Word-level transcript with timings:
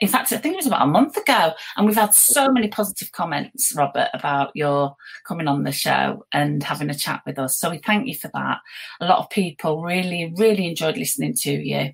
In 0.00 0.08
fact, 0.08 0.32
I 0.32 0.38
think 0.38 0.54
it 0.54 0.56
was 0.56 0.66
about 0.66 0.82
a 0.82 0.90
month 0.90 1.16
ago, 1.16 1.52
and 1.76 1.86
we've 1.86 1.94
had 1.94 2.14
so 2.14 2.50
many 2.50 2.68
positive 2.68 3.12
comments, 3.12 3.74
Robert, 3.76 4.08
about 4.14 4.50
your 4.54 4.96
coming 5.26 5.46
on 5.46 5.64
the 5.64 5.72
show 5.72 6.24
and 6.32 6.62
having 6.62 6.90
a 6.90 6.94
chat 6.94 7.20
with 7.26 7.38
us. 7.38 7.58
So 7.58 7.70
we 7.70 7.78
thank 7.78 8.06
you 8.08 8.14
for 8.14 8.30
that. 8.34 8.58
A 9.00 9.06
lot 9.06 9.18
of 9.18 9.30
people 9.30 9.82
really, 9.82 10.32
really 10.36 10.66
enjoyed 10.66 10.96
listening 10.96 11.34
to 11.40 11.52
you, 11.52 11.92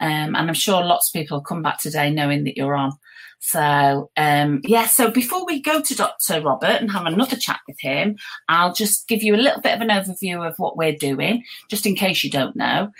um, 0.00 0.34
and 0.34 0.36
I'm 0.36 0.54
sure 0.54 0.84
lots 0.84 1.08
of 1.08 1.18
people 1.18 1.38
will 1.38 1.44
come 1.44 1.62
back 1.62 1.78
today 1.78 2.10
knowing 2.10 2.44
that 2.44 2.56
you're 2.56 2.76
on. 2.76 2.92
So, 3.40 4.10
um, 4.16 4.60
yeah, 4.64 4.86
so 4.86 5.10
before 5.10 5.46
we 5.46 5.62
go 5.62 5.80
to 5.80 5.94
Dr. 5.94 6.40
Robert 6.40 6.80
and 6.80 6.90
have 6.90 7.06
another 7.06 7.36
chat 7.36 7.60
with 7.66 7.80
him, 7.80 8.16
I'll 8.48 8.72
just 8.72 9.08
give 9.08 9.22
you 9.22 9.34
a 9.34 9.36
little 9.36 9.60
bit 9.60 9.74
of 9.74 9.80
an 9.80 9.88
overview 9.88 10.46
of 10.46 10.58
what 10.58 10.76
we're 10.76 10.96
doing, 10.96 11.44
just 11.68 11.86
in 11.86 11.94
case 11.94 12.24
you 12.24 12.30
don't 12.30 12.56
know. 12.56 12.90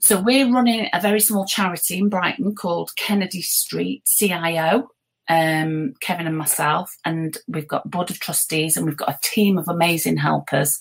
So, 0.00 0.20
we're 0.20 0.52
running 0.52 0.88
a 0.92 1.00
very 1.00 1.20
small 1.20 1.46
charity 1.46 1.98
in 1.98 2.08
Brighton 2.08 2.54
called 2.54 2.94
Kennedy 2.96 3.42
Street 3.42 4.04
CIO. 4.06 4.90
Um, 5.30 5.92
Kevin 6.00 6.26
and 6.26 6.38
myself, 6.38 6.96
and 7.04 7.36
we've 7.48 7.68
got 7.68 7.90
board 7.90 8.08
of 8.08 8.18
trustees, 8.18 8.78
and 8.78 8.86
we've 8.86 8.96
got 8.96 9.10
a 9.10 9.18
team 9.22 9.58
of 9.58 9.68
amazing 9.68 10.16
helpers 10.16 10.78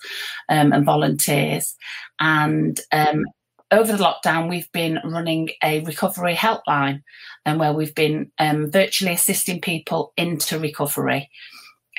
um, 0.47 0.71
and 0.71 0.85
volunteers. 0.85 1.75
And 2.17 2.79
um, 2.93 3.25
over 3.71 3.91
the 3.91 4.03
lockdown, 4.03 4.49
we've 4.49 4.71
been 4.71 4.99
running 5.03 5.49
a 5.63 5.81
recovery 5.81 6.35
helpline 6.35 7.03
and 7.45 7.59
where 7.59 7.73
we've 7.73 7.95
been 7.95 8.31
um, 8.39 8.71
virtually 8.71 9.13
assisting 9.13 9.61
people 9.61 10.13
into 10.17 10.59
recovery. 10.59 11.29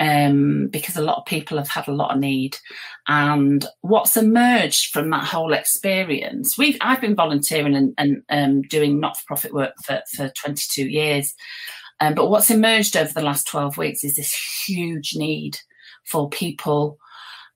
Um, 0.01 0.69
because 0.69 0.97
a 0.97 1.03
lot 1.03 1.19
of 1.19 1.25
people 1.25 1.59
have 1.59 1.71
had 1.71 1.89
a 1.89 1.93
lot 1.93 2.15
of 2.15 2.21
need, 2.21 2.57
and 3.09 3.67
what's 3.81 4.17
emerged 4.17 4.93
from 4.93 5.11
that 5.11 5.25
whole 5.25 5.53
experience, 5.53 6.57
we've 6.57 6.77
I've 6.81 7.01
been 7.01 7.17
volunteering 7.17 7.75
and, 7.75 7.95
and 7.99 8.23
um, 8.29 8.63
doing 8.63 9.01
not 9.01 9.17
for 9.17 9.25
profit 9.27 9.53
work 9.53 9.73
for, 9.85 10.01
for 10.15 10.29
22 10.29 10.89
years, 10.89 11.35
um, 11.99 12.15
but 12.15 12.31
what's 12.31 12.51
emerged 12.51 12.97
over 12.97 13.13
the 13.13 13.23
last 13.23 13.49
12 13.49 13.77
weeks 13.77 14.05
is 14.05 14.15
this 14.15 14.33
huge 14.67 15.15
need 15.17 15.59
for 16.05 16.29
people 16.29 16.99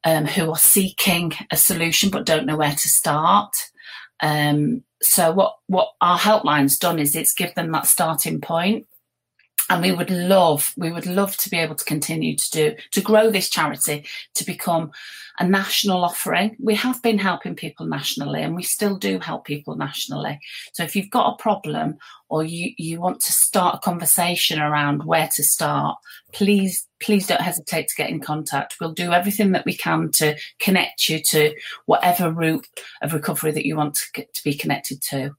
um, 0.04 0.26
who 0.26 0.50
are 0.50 0.58
seeking 0.58 1.32
a 1.50 1.56
solution 1.56 2.10
but 2.10 2.26
don't 2.26 2.46
know 2.46 2.56
where 2.56 2.72
to 2.72 2.88
start. 2.88 3.52
Um, 4.22 4.84
so 5.02 5.32
what 5.32 5.56
what 5.66 5.92
our 6.00 6.16
helpline's 6.16 6.78
done 6.78 6.98
is 6.98 7.14
it's 7.14 7.34
give 7.34 7.54
them 7.54 7.72
that 7.72 7.86
starting 7.86 8.40
point. 8.40 8.86
And 9.68 9.82
we 9.82 9.92
would 9.92 10.10
love 10.10 10.72
we 10.76 10.92
would 10.92 11.06
love 11.06 11.36
to 11.38 11.50
be 11.50 11.56
able 11.58 11.74
to 11.74 11.84
continue 11.84 12.36
to 12.36 12.50
do 12.50 12.76
to 12.92 13.00
grow 13.00 13.30
this 13.30 13.48
charity 13.48 14.04
to 14.34 14.44
become 14.44 14.92
a 15.38 15.46
national 15.46 16.04
offering. 16.04 16.56
We 16.60 16.74
have 16.74 17.02
been 17.02 17.18
helping 17.18 17.54
people 17.54 17.86
nationally 17.86 18.42
and 18.42 18.54
we 18.54 18.62
still 18.62 18.96
do 18.96 19.18
help 19.18 19.44
people 19.44 19.76
nationally. 19.76 20.40
So 20.72 20.82
if 20.84 20.94
you've 20.94 21.10
got 21.10 21.32
a 21.32 21.42
problem 21.42 21.96
or 22.32 22.43
you 22.43 22.72
you 22.78 22.98
want 22.98 23.20
to 23.20 23.31
start 23.31 23.75
a 23.75 23.78
conversation 23.78 24.59
around 24.59 25.04
where 25.04 25.28
to 25.37 25.43
start 25.44 25.98
please 26.32 26.88
please 26.98 27.26
don't 27.26 27.43
hesitate 27.43 27.88
to 27.88 27.97
get 27.97 28.09
in 28.09 28.20
contact. 28.20 28.76
We'll 28.81 28.93
do 28.93 29.12
everything 29.12 29.53
that 29.53 29.66
we 29.66 29.76
can 29.76 30.10
to 30.12 30.37
connect 30.60 31.09
you 31.09 31.20
to 31.25 31.53
whatever 31.87 32.31
route 32.31 32.66
of 33.03 33.12
recovery 33.12 33.50
that 33.50 33.66
you 33.66 33.76
want 33.76 33.98
to, 34.15 34.25
to 34.25 34.44
be 34.44 34.54
connected 34.54 35.03
to. 35.10 35.32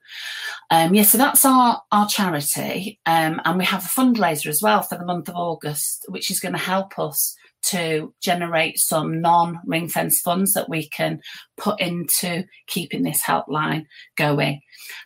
Um, 0.70 0.94
yeah 0.94 1.04
so 1.04 1.18
that's 1.18 1.44
our 1.46 1.81
our 1.92 2.08
charity. 2.08 3.00
Um, 3.08 3.42
and 3.44 3.58
we 3.58 3.66
have 3.66 3.86
a 3.86 3.88
fundraiser 3.88 4.48
as 4.48 4.62
well 4.62 4.84
for 4.84 4.98
the 4.98 5.06
month 5.06 5.30
of 5.30 5.36
august 5.36 6.06
which 6.10 6.30
is 6.30 6.40
going 6.40 6.54
to 6.54 6.60
help 6.60 7.00
us 7.00 7.36
to 7.63 8.13
generate 8.22 8.79
some 8.79 9.22
non 9.22 9.59
ring 9.66 9.88
fence 9.88 10.19
funds 10.19 10.53
that 10.53 10.69
we 10.69 10.88
can 10.90 11.22
put 11.57 11.79
into 11.79 12.44
keeping 12.68 13.03
this 13.03 13.22
helpline 13.22 13.85
going. 14.18 14.62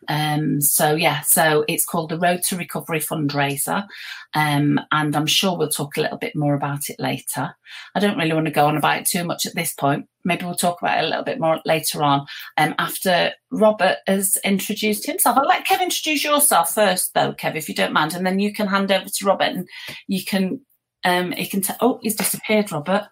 Um, 0.07 0.61
so, 0.61 0.95
yeah, 0.95 1.21
so 1.21 1.65
it's 1.67 1.85
called 1.85 2.09
the 2.09 2.19
Road 2.19 2.41
to 2.43 2.57
Recovery 2.57 2.99
fundraiser. 2.99 3.85
Um, 4.33 4.79
and 4.91 5.15
I'm 5.15 5.27
sure 5.27 5.57
we'll 5.57 5.69
talk 5.69 5.97
a 5.97 6.01
little 6.01 6.17
bit 6.17 6.35
more 6.35 6.55
about 6.55 6.89
it 6.89 6.99
later. 6.99 7.55
I 7.95 7.99
don't 7.99 8.17
really 8.17 8.33
want 8.33 8.45
to 8.45 8.51
go 8.51 8.65
on 8.67 8.77
about 8.77 9.01
it 9.01 9.07
too 9.07 9.23
much 9.23 9.45
at 9.45 9.55
this 9.55 9.73
point. 9.73 10.07
Maybe 10.23 10.45
we'll 10.45 10.55
talk 10.55 10.81
about 10.81 10.97
it 10.97 11.05
a 11.05 11.07
little 11.07 11.23
bit 11.23 11.39
more 11.39 11.61
later 11.65 12.03
on 12.03 12.25
um, 12.57 12.75
after 12.77 13.31
Robert 13.51 13.97
has 14.07 14.37
introduced 14.43 15.05
himself. 15.05 15.37
I'll 15.37 15.47
let 15.47 15.65
Kev 15.65 15.81
introduce 15.81 16.23
yourself 16.23 16.73
first, 16.73 17.13
though, 17.13 17.33
Kev, 17.33 17.55
if 17.55 17.69
you 17.69 17.75
don't 17.75 17.93
mind, 17.93 18.13
and 18.13 18.25
then 18.25 18.39
you 18.39 18.53
can 18.53 18.67
hand 18.67 18.91
over 18.91 19.05
to 19.07 19.25
Robert 19.25 19.55
and 19.55 19.67
you 20.07 20.25
can 20.25 20.59
um, 21.07 21.31
can. 21.31 21.63
Oh, 21.79 21.99
he's 22.01 22.15
disappeared, 22.15 22.71
Robert. 22.71 23.07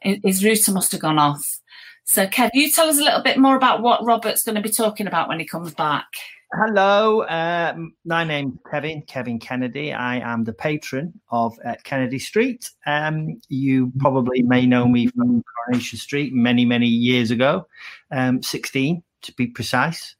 His 0.00 0.44
router 0.44 0.72
must 0.72 0.92
have 0.92 1.00
gone 1.00 1.18
off. 1.18 1.60
So, 2.04 2.26
Kev, 2.26 2.50
you 2.54 2.70
tell 2.70 2.88
us 2.88 2.98
a 2.98 3.02
little 3.02 3.22
bit 3.22 3.36
more 3.36 3.56
about 3.56 3.82
what 3.82 4.04
Robert's 4.04 4.44
going 4.44 4.54
to 4.54 4.60
be 4.60 4.70
talking 4.70 5.08
about 5.08 5.28
when 5.28 5.40
he 5.40 5.46
comes 5.46 5.74
back. 5.74 6.06
Hello, 6.54 7.22
uh, 7.22 7.74
my 8.04 8.22
name's 8.22 8.56
Kevin, 8.70 9.02
Kevin 9.02 9.40
Kennedy. 9.40 9.92
I 9.92 10.18
am 10.18 10.44
the 10.44 10.52
patron 10.52 11.20
of 11.30 11.58
uh, 11.66 11.74
Kennedy 11.82 12.20
Street. 12.20 12.70
Um, 12.86 13.40
you 13.48 13.92
probably 13.98 14.42
may 14.42 14.64
know 14.64 14.86
me 14.86 15.08
from 15.08 15.42
Coronation 15.42 15.98
Street 15.98 16.32
many, 16.32 16.64
many 16.64 16.86
years 16.86 17.32
ago, 17.32 17.66
um, 18.12 18.40
16 18.40 19.02
to 19.22 19.32
be 19.32 19.48
precise. 19.48 20.14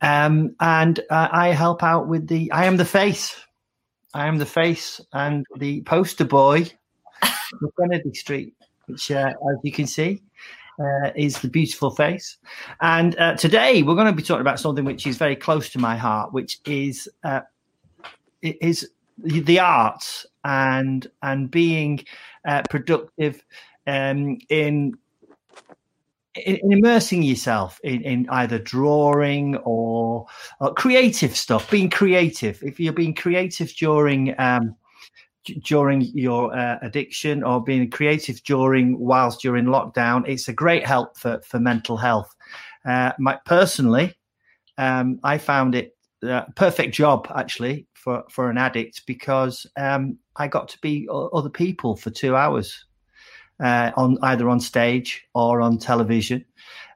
Um, 0.00 0.56
and 0.60 1.00
uh, 1.10 1.28
I 1.30 1.48
help 1.48 1.82
out 1.82 2.08
with 2.08 2.26
the, 2.26 2.50
I 2.52 2.64
am 2.64 2.78
the 2.78 2.86
face 2.86 3.36
I 4.14 4.26
am 4.26 4.38
the 4.38 4.46
face 4.46 5.00
and 5.12 5.44
the 5.56 5.82
poster 5.82 6.24
boy 6.24 6.70
of 7.22 7.72
Kennedy 7.78 8.14
Street, 8.14 8.54
which, 8.86 9.10
uh, 9.10 9.28
as 9.28 9.56
you 9.62 9.72
can 9.72 9.86
see, 9.86 10.22
uh, 10.78 11.10
is 11.14 11.40
the 11.40 11.48
beautiful 11.48 11.90
face. 11.90 12.36
And 12.80 13.18
uh, 13.18 13.36
today 13.36 13.82
we're 13.82 13.94
going 13.94 14.06
to 14.06 14.12
be 14.12 14.22
talking 14.22 14.40
about 14.40 14.60
something 14.60 14.84
which 14.84 15.06
is 15.06 15.16
very 15.16 15.36
close 15.36 15.70
to 15.70 15.78
my 15.78 15.96
heart, 15.96 16.32
which 16.32 16.60
is 16.66 17.08
uh, 17.24 17.40
is 18.42 18.88
the 19.18 19.58
arts 19.58 20.26
and 20.44 21.10
and 21.22 21.50
being 21.50 22.04
uh, 22.46 22.62
productive 22.68 23.42
um, 23.86 24.38
in 24.48 24.96
in, 26.44 26.72
immersing 26.72 27.22
yourself 27.22 27.80
in, 27.84 28.02
in 28.02 28.26
either 28.30 28.58
drawing 28.58 29.56
or, 29.58 30.26
or, 30.60 30.74
creative 30.74 31.36
stuff, 31.36 31.70
being 31.70 31.90
creative. 31.90 32.62
If 32.62 32.80
you're 32.80 32.92
being 32.92 33.14
creative 33.14 33.72
during 33.74 34.34
um, 34.38 34.74
during 35.64 36.02
your 36.02 36.56
uh, 36.56 36.78
addiction 36.82 37.44
or 37.44 37.62
being 37.62 37.88
creative 37.90 38.42
during 38.42 38.98
whilst 38.98 39.44
you're 39.44 39.56
in 39.56 39.66
lockdown, 39.66 40.26
it's 40.28 40.48
a 40.48 40.52
great 40.52 40.86
help 40.86 41.16
for 41.16 41.40
for 41.42 41.60
mental 41.60 41.96
health. 41.96 42.34
Uh, 42.84 43.12
my, 43.18 43.38
personally, 43.44 44.14
um, 44.78 45.18
I 45.22 45.38
found 45.38 45.74
it 45.74 45.96
uh, 46.22 46.44
perfect 46.56 46.94
job 46.94 47.30
actually 47.34 47.86
for 47.94 48.24
for 48.30 48.50
an 48.50 48.58
addict 48.58 49.02
because 49.06 49.66
um, 49.76 50.18
I 50.36 50.48
got 50.48 50.68
to 50.68 50.78
be 50.80 51.08
other 51.10 51.50
people 51.50 51.96
for 51.96 52.10
two 52.10 52.34
hours 52.34 52.85
uh, 53.62 53.92
on 53.96 54.18
either 54.22 54.48
on 54.48 54.60
stage 54.60 55.24
or 55.34 55.60
on 55.60 55.78
television. 55.78 56.44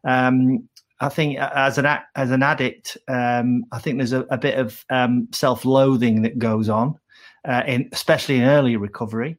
Um, 0.04 0.68
I 1.00 1.08
think 1.08 1.38
as 1.38 1.78
an 1.78 1.86
as 2.14 2.30
an 2.30 2.42
addict, 2.42 2.98
um, 3.08 3.64
I 3.72 3.78
think 3.78 3.98
there's 3.98 4.12
a, 4.12 4.26
a 4.30 4.38
bit 4.38 4.58
of 4.58 4.84
um, 4.90 5.28
self-loathing 5.32 6.22
that 6.22 6.38
goes 6.38 6.68
on, 6.68 6.98
uh, 7.48 7.62
in 7.66 7.88
especially 7.92 8.36
in 8.36 8.44
early 8.44 8.76
recovery. 8.76 9.38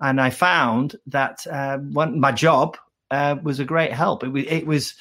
And 0.00 0.20
I 0.20 0.30
found 0.30 0.96
that 1.06 1.46
when 1.92 2.18
my 2.18 2.32
job 2.32 2.76
uh, 3.12 3.36
was 3.42 3.60
a 3.60 3.64
great 3.64 3.92
help. 3.92 4.24
It, 4.24 4.34
it 4.48 4.66
was 4.66 4.94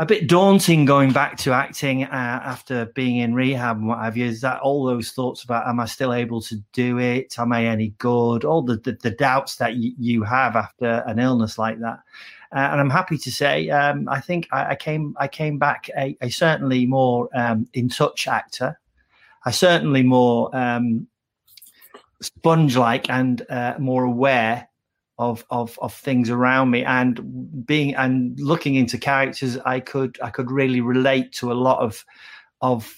a 0.00 0.06
bit 0.06 0.26
daunting 0.26 0.86
going 0.86 1.12
back 1.12 1.36
to 1.36 1.52
acting 1.52 2.04
uh, 2.04 2.40
after 2.42 2.86
being 2.94 3.18
in 3.18 3.34
rehab 3.34 3.76
and 3.76 3.86
what 3.86 3.98
have 3.98 4.16
you. 4.16 4.24
Is 4.24 4.40
that 4.40 4.58
all 4.60 4.86
those 4.86 5.10
thoughts 5.10 5.44
about 5.44 5.68
am 5.68 5.78
I 5.78 5.84
still 5.84 6.14
able 6.14 6.40
to 6.40 6.56
do 6.72 6.98
it? 6.98 7.38
Am 7.38 7.52
I 7.52 7.66
any 7.66 7.90
good? 7.98 8.46
All 8.46 8.62
the 8.62 8.78
the, 8.78 8.92
the 8.92 9.10
doubts 9.10 9.56
that 9.56 9.74
y- 9.74 9.92
you 9.98 10.22
have 10.22 10.56
after 10.56 11.04
an 11.06 11.18
illness 11.18 11.58
like 11.58 11.78
that. 11.80 11.98
Uh, 12.50 12.70
and 12.72 12.80
I'm 12.80 12.88
happy 12.88 13.18
to 13.18 13.30
say, 13.30 13.68
um, 13.68 14.08
I 14.08 14.20
think 14.20 14.48
I, 14.52 14.70
I, 14.70 14.74
came 14.74 15.14
I 15.20 15.28
came 15.28 15.58
back 15.58 15.90
a, 15.94 16.16
a 16.22 16.30
certainly 16.30 16.86
more 16.86 17.28
um, 17.34 17.68
in 17.74 17.90
touch 17.90 18.26
actor. 18.26 18.80
I 19.44 19.50
certainly 19.50 20.02
more 20.02 20.54
um, 20.56 21.06
sponge 22.22 22.74
like 22.74 23.10
and 23.10 23.42
uh, 23.50 23.74
more 23.78 24.04
aware 24.04 24.66
of 25.20 25.44
of 25.50 25.78
of 25.82 25.94
things 25.94 26.30
around 26.30 26.70
me. 26.70 26.82
And 26.82 27.66
being 27.66 27.94
and 27.94 28.38
looking 28.40 28.74
into 28.74 28.98
characters 28.98 29.58
i 29.58 29.78
could 29.78 30.18
i 30.22 30.30
could 30.30 30.50
really 30.50 30.80
relate 30.80 31.32
to 31.32 31.52
a 31.52 31.54
lot 31.54 31.78
of 31.80 32.04
of 32.62 32.96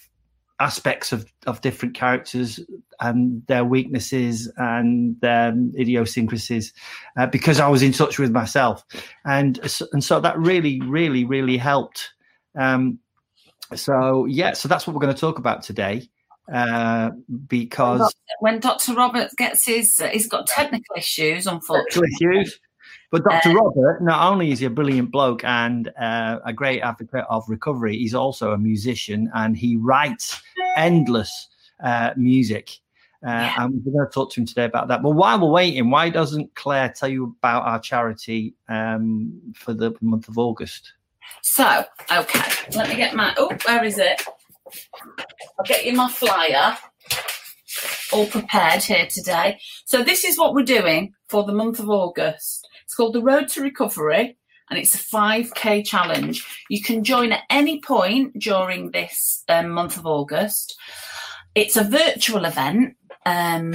aspects 0.60 1.12
of 1.12 1.26
of 1.46 1.60
different 1.60 1.94
characters 1.94 2.60
and 3.00 3.42
their 3.48 3.64
weaknesses 3.64 4.50
and 4.56 5.20
their 5.20 5.52
idiosyncrasies 5.76 6.72
uh, 7.18 7.26
because 7.26 7.58
i 7.58 7.68
was 7.68 7.82
in 7.82 7.92
touch 7.92 8.18
with 8.18 8.30
myself. 8.30 8.84
And 9.24 9.58
and 9.92 10.04
so 10.04 10.20
that 10.20 10.38
really 10.38 10.80
really 10.80 11.24
really 11.24 11.58
helped. 11.58 12.12
Um 12.58 13.00
so 13.74 14.26
yeah 14.26 14.52
so 14.52 14.68
that's 14.68 14.86
what 14.86 14.94
we're 14.94 15.00
going 15.00 15.14
to 15.14 15.20
talk 15.20 15.38
about 15.38 15.62
today 15.62 16.08
uh, 16.52 17.10
because 17.46 18.14
when 18.40 18.60
Dr. 18.60 18.94
Robert 18.94 19.30
gets 19.36 19.66
his, 19.66 20.00
uh, 20.00 20.08
he's 20.08 20.28
got 20.28 20.46
technical 20.46 20.96
issues, 20.96 21.46
unfortunately. 21.46 22.10
Technical 22.10 22.40
Issues. 22.40 22.60
But 23.10 23.24
Dr. 23.24 23.50
Uh, 23.50 23.54
Robert, 23.54 24.02
not 24.02 24.32
only 24.32 24.52
is 24.52 24.60
he 24.60 24.66
a 24.66 24.70
brilliant 24.70 25.12
bloke 25.12 25.44
and 25.44 25.92
uh, 26.00 26.38
a 26.46 26.52
great 26.52 26.80
advocate 26.80 27.26
of 27.28 27.44
recovery, 27.46 27.96
he's 27.98 28.14
also 28.14 28.52
a 28.52 28.58
musician 28.58 29.30
and 29.34 29.56
he 29.56 29.76
writes 29.76 30.40
endless 30.76 31.48
uh, 31.84 32.12
music. 32.16 32.70
Uh, 33.24 33.30
yeah. 33.30 33.54
And 33.58 33.82
we're 33.84 33.92
going 33.92 34.06
to 34.08 34.12
talk 34.12 34.32
to 34.32 34.40
him 34.40 34.46
today 34.46 34.64
about 34.64 34.88
that. 34.88 35.02
But 35.02 35.10
while 35.10 35.38
we're 35.38 35.50
waiting, 35.50 35.90
why 35.90 36.08
doesn't 36.08 36.54
Claire 36.54 36.88
tell 36.88 37.08
you 37.08 37.36
about 37.38 37.64
our 37.64 37.78
charity 37.78 38.54
um, 38.68 39.40
for 39.54 39.74
the 39.74 39.94
month 40.00 40.28
of 40.28 40.38
August? 40.38 40.94
So, 41.42 41.84
okay, 42.10 42.50
let 42.74 42.88
me 42.88 42.96
get 42.96 43.14
my. 43.14 43.34
Oh, 43.36 43.56
where 43.66 43.84
is 43.84 43.98
it? 43.98 44.22
I'll 45.58 45.64
get 45.66 45.84
you 45.84 45.92
my 45.94 46.08
flyer 46.08 46.76
all 48.12 48.26
prepared 48.26 48.82
here 48.82 49.06
today. 49.06 49.58
So 49.86 50.02
this 50.02 50.24
is 50.24 50.38
what 50.38 50.54
we're 50.54 50.64
doing 50.64 51.14
for 51.28 51.44
the 51.44 51.52
month 51.52 51.78
of 51.78 51.88
August. 51.88 52.68
It's 52.84 52.94
called 52.94 53.14
the 53.14 53.22
Road 53.22 53.48
to 53.48 53.62
Recovery 53.62 54.36
and 54.70 54.78
it's 54.78 54.94
a 54.94 54.98
5k 54.98 55.86
challenge. 55.86 56.46
You 56.68 56.82
can 56.82 57.04
join 57.04 57.32
at 57.32 57.42
any 57.50 57.80
point 57.80 58.38
during 58.38 58.90
this 58.90 59.44
um, 59.48 59.70
month 59.70 59.96
of 59.96 60.06
August. 60.06 60.76
It's 61.54 61.76
a 61.76 61.84
virtual 61.84 62.44
event. 62.44 62.96
Um, 63.24 63.74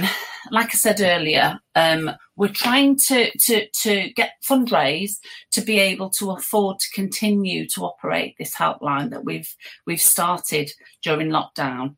like 0.50 0.68
I 0.68 0.78
said 0.78 1.00
earlier, 1.00 1.58
um, 1.74 2.10
we're 2.36 2.48
trying 2.48 2.96
to, 3.08 3.30
to, 3.46 3.66
to 3.82 4.10
get 4.10 4.32
fundraise 4.48 5.12
to 5.52 5.60
be 5.60 5.78
able 5.78 6.10
to 6.18 6.30
afford 6.30 6.78
to 6.80 6.90
continue 6.94 7.66
to 7.68 7.82
operate 7.82 8.34
this 8.38 8.54
helpline 8.54 9.10
that 9.10 9.24
we've 9.24 9.54
we've 9.86 10.00
started 10.00 10.70
during 11.02 11.28
lockdown. 11.28 11.96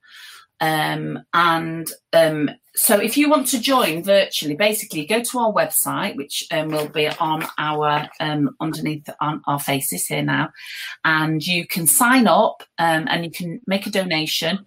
Um, 0.60 1.20
and 1.32 1.90
um, 2.12 2.50
so, 2.76 2.98
if 2.98 3.16
you 3.16 3.30
want 3.30 3.46
to 3.48 3.60
join 3.60 4.04
virtually, 4.04 4.54
basically 4.54 5.06
go 5.06 5.22
to 5.22 5.38
our 5.38 5.52
website, 5.52 6.16
which 6.16 6.46
um, 6.50 6.68
will 6.68 6.88
be 6.88 7.08
on 7.08 7.46
our 7.58 8.08
um, 8.20 8.50
underneath 8.60 9.08
on 9.20 9.42
our 9.46 9.58
faces 9.58 10.06
here 10.06 10.22
now, 10.22 10.50
and 11.04 11.44
you 11.44 11.66
can 11.66 11.86
sign 11.86 12.26
up 12.26 12.62
um, 12.78 13.06
and 13.08 13.24
you 13.24 13.30
can 13.30 13.60
make 13.66 13.86
a 13.86 13.90
donation. 13.90 14.66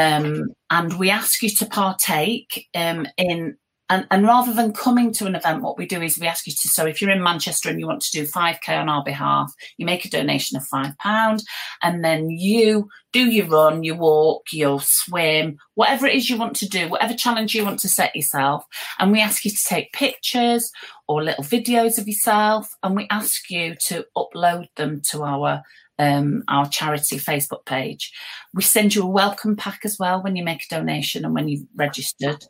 Um, 0.00 0.54
and 0.70 0.98
we 0.98 1.10
ask 1.10 1.42
you 1.42 1.50
to 1.50 1.66
partake 1.66 2.68
um, 2.74 3.06
in 3.16 3.56
and, 3.90 4.06
and 4.12 4.24
rather 4.24 4.54
than 4.54 4.72
coming 4.72 5.12
to 5.14 5.26
an 5.26 5.34
event, 5.34 5.62
what 5.62 5.76
we 5.76 5.84
do 5.84 6.00
is 6.00 6.16
we 6.16 6.28
ask 6.28 6.46
you 6.46 6.52
to. 6.52 6.68
So 6.68 6.86
if 6.86 7.02
you're 7.02 7.10
in 7.10 7.24
Manchester 7.24 7.68
and 7.68 7.80
you 7.80 7.88
want 7.88 8.02
to 8.02 8.12
do 8.12 8.24
5K 8.24 8.68
on 8.68 8.88
our 8.88 9.02
behalf, 9.02 9.52
you 9.78 9.84
make 9.84 10.04
a 10.04 10.08
donation 10.08 10.56
of 10.56 10.62
£5 10.72 11.42
and 11.82 12.04
then 12.04 12.30
you 12.30 12.88
do 13.12 13.28
your 13.28 13.48
run, 13.48 13.82
you 13.82 13.96
walk, 13.96 14.44
you'll 14.52 14.78
swim, 14.78 15.56
whatever 15.74 16.06
it 16.06 16.14
is 16.14 16.30
you 16.30 16.36
want 16.36 16.54
to 16.58 16.68
do, 16.68 16.88
whatever 16.88 17.14
challenge 17.14 17.52
you 17.52 17.64
want 17.64 17.80
to 17.80 17.88
set 17.88 18.14
yourself. 18.14 18.64
And 19.00 19.10
we 19.10 19.20
ask 19.20 19.44
you 19.44 19.50
to 19.50 19.64
take 19.64 19.92
pictures 19.92 20.70
or 21.08 21.24
little 21.24 21.42
videos 21.42 21.98
of 21.98 22.06
yourself 22.06 22.68
and 22.84 22.94
we 22.94 23.08
ask 23.10 23.50
you 23.50 23.74
to 23.86 24.06
upload 24.16 24.68
them 24.76 25.02
to 25.10 25.24
our 25.24 25.62
um, 26.00 26.42
our 26.48 26.66
charity 26.66 27.18
Facebook 27.18 27.66
page. 27.66 28.10
We 28.54 28.62
send 28.62 28.94
you 28.94 29.02
a 29.02 29.06
welcome 29.06 29.54
pack 29.54 29.80
as 29.84 29.98
well 30.00 30.22
when 30.22 30.34
you 30.34 30.42
make 30.42 30.64
a 30.64 30.74
donation 30.74 31.26
and 31.26 31.34
when 31.34 31.48
you've 31.48 31.66
registered. 31.76 32.42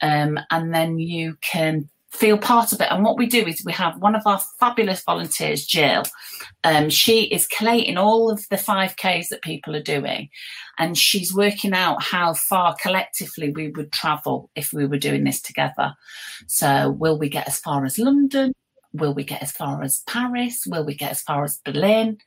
Um, 0.00 0.40
and 0.50 0.74
then 0.74 0.98
you 0.98 1.36
can 1.42 1.90
feel 2.10 2.38
part 2.38 2.72
of 2.72 2.80
it. 2.80 2.88
And 2.90 3.04
what 3.04 3.18
we 3.18 3.26
do 3.26 3.44
is 3.44 3.62
we 3.64 3.72
have 3.72 4.00
one 4.00 4.14
of 4.14 4.22
our 4.26 4.40
fabulous 4.58 5.02
volunteers, 5.02 5.66
Jill. 5.66 6.04
Um, 6.62 6.88
she 6.88 7.24
is 7.24 7.46
collating 7.46 7.98
all 7.98 8.30
of 8.30 8.48
the 8.48 8.56
5Ks 8.56 9.28
that 9.28 9.42
people 9.42 9.76
are 9.76 9.82
doing. 9.82 10.30
And 10.78 10.96
she's 10.96 11.34
working 11.34 11.74
out 11.74 12.02
how 12.02 12.32
far 12.32 12.74
collectively 12.80 13.50
we 13.50 13.68
would 13.68 13.92
travel 13.92 14.50
if 14.54 14.72
we 14.72 14.86
were 14.86 14.98
doing 14.98 15.24
this 15.24 15.42
together. 15.42 15.94
So, 16.46 16.90
will 16.90 17.18
we 17.18 17.28
get 17.28 17.46
as 17.46 17.58
far 17.58 17.84
as 17.84 17.98
London? 17.98 18.52
Will 18.92 19.12
we 19.12 19.24
get 19.24 19.42
as 19.42 19.52
far 19.52 19.82
as 19.82 20.02
Paris? 20.06 20.64
Will 20.66 20.84
we 20.84 20.94
get 20.94 21.10
as 21.10 21.22
far 21.22 21.44
as 21.44 21.60
Berlin? 21.64 22.18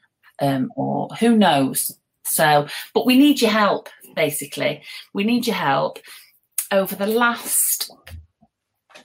Um, 0.42 0.72
or 0.76 1.10
who 1.20 1.38
knows. 1.38 1.98
So, 2.26 2.68
but 2.94 3.06
we 3.06 3.18
need 3.18 3.42
your 3.42 3.52
help, 3.52 3.90
basically. 4.16 4.82
We 5.14 5.24
need 5.24 5.48
your 5.48 5.56
help. 5.56 6.00
Over 6.72 6.96
the 6.96 7.08
last, 7.08 7.90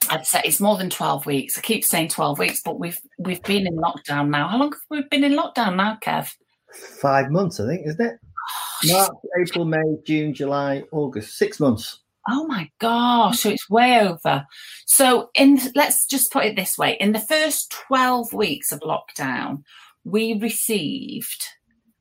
I'd 0.09 0.25
say 0.25 0.41
it's 0.43 0.59
more 0.59 0.77
than 0.77 0.89
12 0.89 1.25
weeks. 1.25 1.57
I 1.57 1.61
keep 1.61 1.85
saying 1.85 2.09
12 2.09 2.39
weeks, 2.39 2.61
but 2.63 2.79
we've 2.79 2.99
we've 3.17 3.41
been 3.43 3.65
in 3.65 3.77
lockdown 3.77 4.29
now. 4.29 4.49
How 4.49 4.57
long 4.57 4.71
have 4.73 4.81
we 4.89 5.03
been 5.03 5.23
in 5.23 5.33
lockdown 5.33 5.77
now, 5.77 5.97
Kev? 6.03 6.29
Five 7.01 7.31
months, 7.31 7.59
I 7.59 7.67
think, 7.67 7.87
isn't 7.87 8.05
it? 8.05 8.19
Oh, 8.19 8.93
March, 8.93 9.11
April, 9.39 9.65
May, 9.65 9.97
June, 10.05 10.33
July, 10.33 10.83
August. 10.91 11.37
Six 11.37 11.59
months. 11.59 12.03
Oh 12.29 12.47
my 12.47 12.69
gosh, 12.79 13.41
so 13.41 13.49
it's 13.49 13.69
way 13.69 13.99
over. 13.99 14.45
So 14.85 15.29
in 15.35 15.59
let's 15.75 16.05
just 16.05 16.31
put 16.31 16.45
it 16.45 16.55
this 16.55 16.77
way. 16.77 16.97
In 16.99 17.11
the 17.11 17.19
first 17.19 17.71
12 17.87 18.33
weeks 18.33 18.71
of 18.71 18.79
lockdown, 18.79 19.63
we 20.03 20.33
received, 20.39 21.45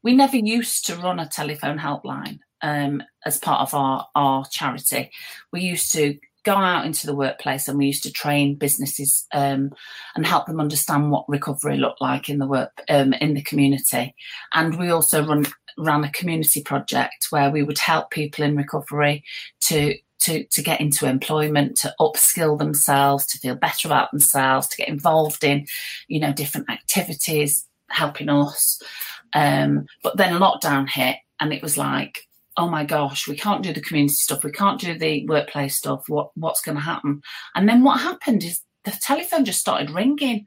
we 0.02 0.14
never 0.14 0.36
used 0.36 0.86
to 0.86 0.96
run 0.96 1.20
a 1.20 1.28
telephone 1.28 1.78
helpline 1.78 2.40
um, 2.62 3.02
as 3.24 3.38
part 3.38 3.60
of 3.60 3.74
our, 3.74 4.08
our 4.14 4.44
charity. 4.50 5.10
We 5.52 5.62
used 5.62 5.92
to 5.92 6.18
go 6.44 6.54
out 6.54 6.84
into 6.84 7.06
the 7.06 7.14
workplace 7.14 7.68
and 7.68 7.78
we 7.78 7.86
used 7.86 8.02
to 8.02 8.12
train 8.12 8.56
businesses 8.56 9.26
um, 9.32 9.70
and 10.16 10.26
help 10.26 10.46
them 10.46 10.60
understand 10.60 11.10
what 11.10 11.28
recovery 11.28 11.76
looked 11.76 12.00
like 12.00 12.28
in 12.28 12.38
the 12.38 12.46
work 12.46 12.82
um, 12.88 13.12
in 13.14 13.34
the 13.34 13.42
community. 13.42 14.14
And 14.52 14.78
we 14.78 14.90
also 14.90 15.24
run 15.24 15.46
ran 15.78 16.04
a 16.04 16.10
community 16.10 16.62
project 16.62 17.28
where 17.30 17.50
we 17.50 17.62
would 17.62 17.78
help 17.78 18.10
people 18.10 18.44
in 18.44 18.56
recovery 18.56 19.24
to 19.60 19.96
to, 20.20 20.44
to 20.44 20.62
get 20.62 20.80
into 20.80 21.08
employment, 21.08 21.76
to 21.78 21.92
upskill 21.98 22.56
themselves, 22.56 23.26
to 23.26 23.38
feel 23.38 23.56
better 23.56 23.88
about 23.88 24.12
themselves, 24.12 24.68
to 24.68 24.76
get 24.76 24.88
involved 24.88 25.42
in, 25.42 25.66
you 26.06 26.20
know, 26.20 26.32
different 26.32 26.70
activities, 26.70 27.66
helping 27.92 28.28
us. 28.28 28.80
Um, 29.34 29.86
but 30.02 30.16
then 30.16 30.34
lockdown 30.34 30.88
hit, 30.88 31.16
and 31.40 31.52
it 31.52 31.62
was 31.62 31.78
like, 31.78 32.26
oh 32.56 32.68
my 32.68 32.84
gosh, 32.84 33.26
we 33.26 33.36
can't 33.36 33.62
do 33.62 33.72
the 33.72 33.80
community 33.80 34.14
stuff, 34.14 34.44
we 34.44 34.52
can't 34.52 34.80
do 34.80 34.98
the 34.98 35.26
workplace 35.26 35.76
stuff. 35.76 36.04
What 36.08 36.30
what's 36.34 36.62
going 36.62 36.76
to 36.76 36.82
happen? 36.82 37.22
And 37.54 37.68
then 37.68 37.82
what 37.82 38.00
happened 38.00 38.44
is 38.44 38.60
the 38.84 38.90
telephone 38.90 39.44
just 39.44 39.60
started 39.60 39.90
ringing 39.90 40.46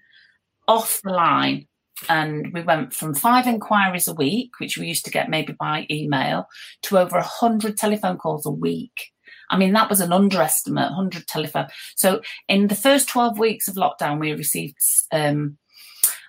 off 0.68 1.00
the 1.04 1.12
line. 1.12 1.68
And 2.10 2.52
we 2.54 2.62
went 2.62 2.94
from 2.94 3.14
five 3.14 3.48
inquiries 3.48 4.08
a 4.08 4.14
week, 4.14 4.60
which 4.60 4.78
we 4.78 4.86
used 4.86 5.06
to 5.06 5.12
get 5.12 5.30
maybe 5.30 5.54
by 5.54 5.88
email, 5.90 6.48
to 6.84 7.00
over 7.00 7.16
100 7.16 7.78
telephone 7.78 8.18
calls 8.18 8.46
a 8.46 8.52
week. 8.52 9.12
I 9.50 9.58
mean, 9.58 9.74
that 9.74 9.90
was 9.90 10.02
an 10.02 10.12
underestimate, 10.12 10.92
100 10.92 11.28
telephone. 11.28 11.68
So 11.96 12.22
in 12.50 12.68
the 12.68 12.76
first 12.76 13.08
12 13.08 13.40
weeks 13.40 13.68
of 13.68 13.76
lockdown, 13.76 14.20
we 14.20 14.34
received 14.34 14.78
um, 15.12 15.58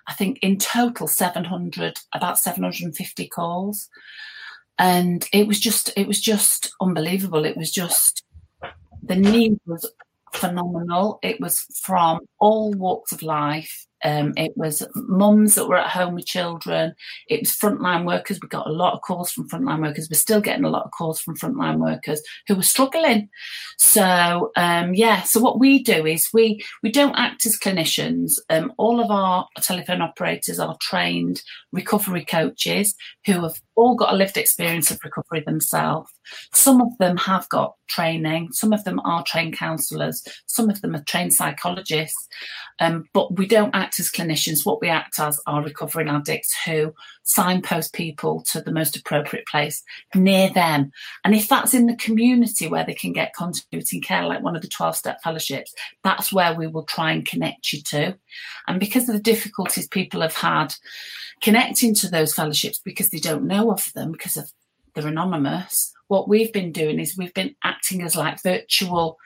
I 0.07 0.13
think 0.13 0.39
in 0.41 0.57
total 0.57 1.07
700, 1.07 1.99
about 2.13 2.39
750 2.39 3.27
calls. 3.27 3.89
and 4.79 5.27
it 5.33 5.47
was 5.47 5.59
just 5.59 5.91
it 5.97 6.07
was 6.07 6.21
just 6.21 6.71
unbelievable. 6.81 7.45
It 7.45 7.57
was 7.57 7.71
just 7.71 8.23
the 9.03 9.15
need 9.15 9.59
was 9.65 9.91
phenomenal. 10.33 11.19
It 11.23 11.39
was 11.41 11.61
from 11.81 12.19
all 12.39 12.71
walks 12.73 13.11
of 13.11 13.23
life. 13.23 13.86
Um, 14.03 14.33
it 14.37 14.53
was 14.55 14.85
mums 14.95 15.55
that 15.55 15.67
were 15.67 15.77
at 15.77 15.89
home 15.89 16.15
with 16.15 16.25
children. 16.25 16.93
It 17.29 17.41
was 17.41 17.51
frontline 17.51 18.05
workers. 18.05 18.39
We 18.41 18.47
got 18.47 18.67
a 18.67 18.71
lot 18.71 18.93
of 18.93 19.01
calls 19.01 19.31
from 19.31 19.49
frontline 19.49 19.81
workers. 19.81 20.07
We're 20.09 20.17
still 20.17 20.41
getting 20.41 20.65
a 20.65 20.69
lot 20.69 20.85
of 20.85 20.91
calls 20.91 21.19
from 21.19 21.37
frontline 21.37 21.79
workers 21.79 22.21
who 22.47 22.55
were 22.55 22.63
struggling. 22.63 23.29
So 23.77 24.51
um, 24.55 24.93
yeah, 24.93 25.23
so 25.23 25.39
what 25.39 25.59
we 25.59 25.81
do 25.81 26.05
is 26.05 26.29
we 26.33 26.63
we 26.83 26.91
don't 26.91 27.15
act 27.15 27.45
as 27.45 27.57
clinicians. 27.57 28.33
Um, 28.49 28.73
all 28.77 28.99
of 28.99 29.09
our 29.11 29.47
telephone 29.61 30.01
operators 30.01 30.59
are 30.59 30.77
trained 30.81 31.41
recovery 31.71 32.25
coaches 32.25 32.95
who 33.25 33.43
have 33.43 33.61
all 33.75 33.95
got 33.95 34.13
a 34.13 34.17
lived 34.17 34.37
experience 34.37 34.91
of 34.91 34.99
recovery 35.03 35.43
themselves. 35.45 36.11
Some 36.53 36.81
of 36.81 36.97
them 36.99 37.17
have 37.17 37.47
got 37.49 37.75
training. 37.87 38.49
Some 38.51 38.73
of 38.73 38.83
them 38.83 38.99
are 39.01 39.23
trained 39.25 39.57
counsellors. 39.57 40.23
Some 40.47 40.69
of 40.69 40.81
them 40.81 40.95
are 40.95 41.03
trained 41.03 41.33
psychologists. 41.33 42.27
Um, 42.79 43.05
but 43.13 43.37
we 43.37 43.47
don't 43.47 43.75
act 43.75 43.99
as 43.99 44.11
clinicians. 44.11 44.65
What 44.65 44.81
we 44.81 44.89
act 44.89 45.19
as 45.19 45.39
are 45.47 45.63
recovering 45.63 46.09
addicts 46.09 46.55
who 46.65 46.93
signpost 47.23 47.93
people 47.93 48.43
to 48.51 48.61
the 48.61 48.71
most 48.71 48.95
appropriate 48.95 49.47
place 49.47 49.83
near 50.13 50.49
them. 50.49 50.91
And 51.23 51.33
if 51.33 51.47
that's 51.47 51.73
in 51.73 51.87
the 51.87 51.95
community 51.95 52.67
where 52.67 52.85
they 52.85 52.93
can 52.93 53.13
get 53.13 53.33
continuity 53.33 53.99
care, 53.99 54.25
like 54.25 54.43
one 54.43 54.55
of 54.55 54.61
the 54.61 54.67
12 54.67 54.95
step 54.95 55.21
fellowships, 55.23 55.73
that's 56.03 56.31
where 56.31 56.53
we 56.53 56.67
will 56.67 56.83
try 56.83 57.11
and 57.11 57.25
connect 57.25 57.73
you 57.73 57.81
to. 57.83 58.17
And 58.67 58.79
because 58.79 59.09
of 59.09 59.15
the 59.15 59.21
difficulties 59.21 59.87
people 59.87 60.21
have 60.21 60.35
had 60.35 60.73
connecting 61.41 61.93
to 61.95 62.09
those 62.09 62.33
fellowships 62.33 62.79
because 62.79 63.09
they 63.09 63.19
don't 63.19 63.47
know 63.47 63.71
of 63.71 63.91
them, 63.93 64.11
because 64.11 64.37
of 64.37 64.51
they're 64.93 65.07
anonymous, 65.07 65.93
what 66.07 66.27
we've 66.27 66.51
been 66.51 66.71
doing 66.71 66.99
is 66.99 67.17
we've 67.17 67.33
been 67.33 67.55
acting 67.63 68.01
as 68.01 68.15
like 68.15 68.41
virtual 68.41 69.17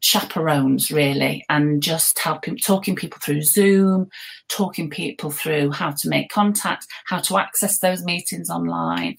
chaperones 0.00 0.90
really 0.90 1.44
and 1.48 1.82
just 1.82 2.18
helping 2.18 2.56
talking 2.56 2.96
people 2.96 3.18
through 3.22 3.42
zoom 3.42 4.08
talking 4.48 4.88
people 4.88 5.30
through 5.30 5.70
how 5.70 5.90
to 5.90 6.08
make 6.08 6.30
contact 6.30 6.86
how 7.06 7.18
to 7.18 7.38
access 7.38 7.78
those 7.78 8.02
meetings 8.02 8.50
online. 8.50 9.16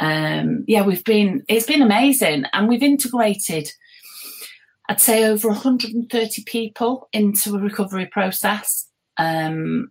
Um 0.00 0.64
yeah 0.66 0.82
we've 0.82 1.04
been 1.04 1.44
it's 1.48 1.66
been 1.66 1.82
amazing 1.82 2.44
and 2.52 2.68
we've 2.68 2.82
integrated 2.82 3.70
i'd 4.88 5.00
say 5.00 5.24
over 5.24 5.48
130 5.48 6.44
people 6.44 7.08
into 7.12 7.54
a 7.54 7.60
recovery 7.60 8.06
process. 8.06 8.86
Um 9.16 9.90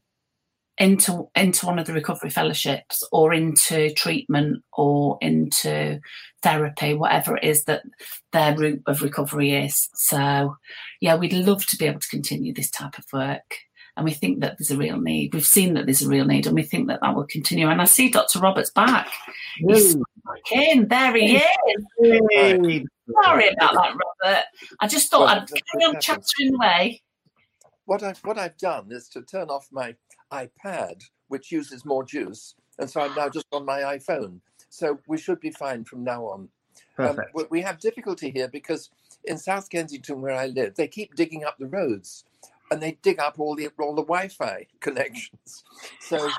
into 0.77 1.27
into 1.36 1.65
one 1.65 1.79
of 1.79 1.88
the 1.88 1.93
recovery 1.93 2.29
fellowships 2.29 3.07
or 3.12 3.34
into 3.34 3.91
treatment 3.93 4.63
or 4.74 5.17
into 5.22 6.00
therapy 6.43 6.93
whatever 6.93 7.38
it 7.38 7.43
is 7.43 7.63
that 7.63 7.81
their 8.31 8.55
route 8.55 8.81
of 8.86 9.01
recovery 9.01 9.53
is. 9.53 9.89
So 9.96 10.55
yeah 11.01 11.15
we'd 11.15 11.34
love 11.34 11.65
to 11.67 11.77
be 11.77 11.86
able 11.86 12.00
to 12.00 12.07
continue 12.10 12.53
this 12.53 12.69
type 12.69 12.98
of 12.98 13.05
work. 13.12 13.57
And 13.96 14.05
we 14.05 14.12
think 14.12 14.41
that 14.41 14.60
there's 14.60 14.69
a 14.69 14.77
real 14.77 15.01
need. 15.01 15.34
We've 15.34 15.43
seen 15.43 15.74
that 15.74 15.88
there's 15.88 16.03
a 16.03 16.10
real 16.10 16.25
need 16.25 16.46
and 16.46 16.53
we 16.53 16.62
think 16.62 16.88
that 16.88 17.00
that 17.01 17.15
will 17.15 17.25
continue. 17.25 17.67
And 17.67 17.81
i 17.81 17.86
see 17.86 18.10
dr 18.10 18.39
roberts 18.39 18.69
back. 18.69 19.12
He's 19.55 19.96
back 19.96 20.51
in. 20.51 20.88
There 20.88 21.15
he 21.15 21.38
is. 21.38 22.86
Sorry 23.24 23.48
about 23.50 23.74
that 23.74 23.96
robert. 24.24 24.43
I 24.79 24.88
just 24.88 25.10
thought 25.10 25.22
well, 25.22 25.29
i'd 25.29 25.48
carry 25.48 25.86
on 25.86 26.00
chattering 26.00 26.53
away. 26.53 27.01
What 27.86 28.03
I've 28.03 28.19
what 28.19 28.38
I've 28.38 28.57
done 28.57 28.91
is 28.91 29.07
to 29.10 29.24
turn 29.24 29.48
off 29.50 29.67
my 29.72 29.96
iPad, 30.31 31.03
which 31.27 31.51
uses 31.51 31.86
more 31.86 32.03
juice, 32.03 32.55
and 32.79 32.89
so 32.89 33.01
I'm 33.01 33.15
now 33.15 33.29
just 33.29 33.48
on 33.51 33.65
my 33.65 33.81
iPhone. 33.81 34.39
So 34.69 35.00
we 35.07 35.17
should 35.17 35.39
be 35.39 35.51
fine 35.51 35.84
from 35.84 36.03
now 36.03 36.25
on. 36.25 36.50
Um, 37.00 37.19
we 37.50 37.62
have 37.62 37.79
difficulty 37.79 38.31
here 38.31 38.48
because 38.48 38.89
in 39.24 39.38
South 39.38 39.69
Kensington, 39.69 40.22
where 40.22 40.36
I 40.36 40.48
live, 40.48 40.75
they 40.75 40.88
keep 40.88 41.15
digging 41.15 41.43
up 41.43 41.57
the 41.57 41.67
roads, 41.67 42.24
and 42.72 42.81
they 42.81 42.98
dig 43.01 43.19
up 43.19 43.39
all 43.39 43.55
the 43.55 43.69
all 43.79 43.96
the 43.96 44.03
Wi-Fi 44.03 44.67
connections. 44.79 45.63
So 46.00 46.29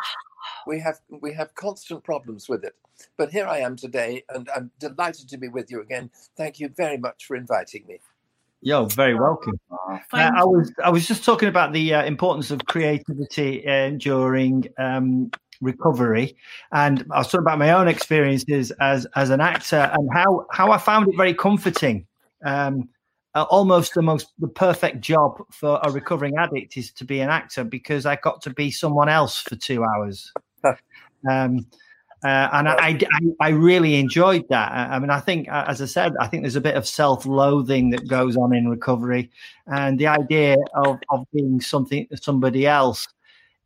we 0.67 0.81
have 0.81 1.01
we 1.09 1.35
have 1.35 1.55
constant 1.55 2.05
problems 2.05 2.49
with 2.49 2.65
it. 2.65 2.75
But 3.17 3.31
here 3.31 3.47
I 3.47 3.59
am 3.59 3.77
today, 3.77 4.25
and 4.29 4.49
I'm 4.55 4.73
delighted 4.79 5.29
to 5.29 5.39
be 5.39 5.49
with 5.49 5.71
you 5.71 5.81
again. 5.81 6.11
Thank 6.37 6.59
you 6.59 6.69
very 6.69 6.99
much 6.99 7.27
for 7.27 7.37
inviting 7.37 7.87
me. 7.87 8.01
You're 8.61 8.87
very 8.87 9.15
welcome. 9.15 9.59
Uh, 9.71 9.99
I 10.13 10.45
was 10.45 10.73
I 10.85 10.91
was 10.91 11.07
just 11.07 11.25
talking 11.25 11.49
about 11.49 11.73
the 11.73 11.95
uh, 11.95 12.05
importance 12.05 12.51
of 12.51 12.65
creativity 12.67 13.67
uh, 13.67 13.91
during 13.91 14.65
um, 14.79 15.31
recovery, 15.61 16.37
and 16.73 17.07
I 17.13 17.19
was 17.19 17.29
talking 17.29 17.41
about 17.41 17.59
my 17.59 17.71
own 17.71 17.87
experiences 17.87 18.73
as 18.81 19.07
as 19.15 19.31
an 19.31 19.41
actor 19.41 19.91
and 19.95 20.09
how 20.13 20.47
how 20.51 20.73
I 20.73 20.79
found 20.79 21.09
it 21.09 21.17
very 21.17 21.35
comforting. 21.35 22.07
Um, 22.45 22.89
uh, 23.35 23.45
almost 23.51 23.95
the 23.95 24.03
most 24.03 24.33
the 24.41 24.49
perfect 24.49 25.01
job 25.01 25.41
for 25.53 25.79
a 25.85 25.93
recovering 25.93 26.37
addict 26.37 26.77
is 26.77 26.91
to 26.93 27.05
be 27.05 27.21
an 27.21 27.31
actor 27.31 27.63
because 27.63 28.07
I 28.07 28.17
got 28.17 28.43
to 28.43 28.51
be 28.51 28.73
someone 28.73 29.09
else 29.09 29.41
for 29.41 29.55
two 29.55 29.85
hours. 29.85 30.33
um, 31.31 31.65
uh, 32.25 32.49
and 32.53 32.69
I, 32.69 32.99
I, 33.13 33.21
I, 33.41 33.49
really 33.51 33.95
enjoyed 33.95 34.49
that. 34.49 34.73
I 34.73 34.99
mean, 34.99 35.11
I 35.11 35.21
think, 35.21 35.49
uh, 35.49 35.67
as 35.69 35.81
I 35.81 35.85
said, 35.85 36.15
I 36.19 36.27
think 36.27 36.43
there's 36.43 36.57
a 36.57 36.61
bit 36.61 36.75
of 36.75 36.87
self-loathing 36.87 37.91
that 37.91 38.09
goes 38.09 38.37
on 38.37 38.55
in 38.55 38.69
recovery, 38.69 39.31
and 39.69 39.99
the 39.99 40.09
idea 40.09 40.57
of, 40.75 40.99
of 41.11 41.27
being 41.33 41.61
something 41.61 42.09
somebody 42.21 42.67
else 42.67 43.07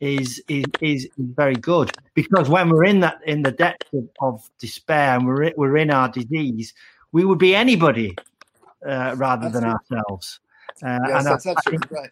is 0.00 0.42
is 0.48 0.64
is 0.80 1.08
very 1.16 1.54
good 1.54 1.92
because 2.14 2.48
when 2.48 2.68
we're 2.68 2.84
in 2.84 3.00
that 3.00 3.20
in 3.24 3.42
the 3.42 3.52
depths 3.52 3.88
of, 3.94 4.08
of 4.20 4.50
despair 4.58 5.16
and 5.16 5.26
we're 5.26 5.52
we're 5.56 5.76
in 5.76 5.90
our 5.90 6.08
disease, 6.08 6.74
we 7.12 7.24
would 7.24 7.38
be 7.38 7.54
anybody 7.54 8.14
uh, 8.86 9.14
rather 9.16 9.48
that's 9.48 9.54
than 9.54 9.64
ourselves. 9.64 10.40
Uh, 10.84 10.98
yes, 11.08 11.24
that's 11.24 11.46
I, 11.46 11.50
absolutely 11.52 11.86
I 11.86 11.88
think, 11.88 11.90
right. 11.90 12.10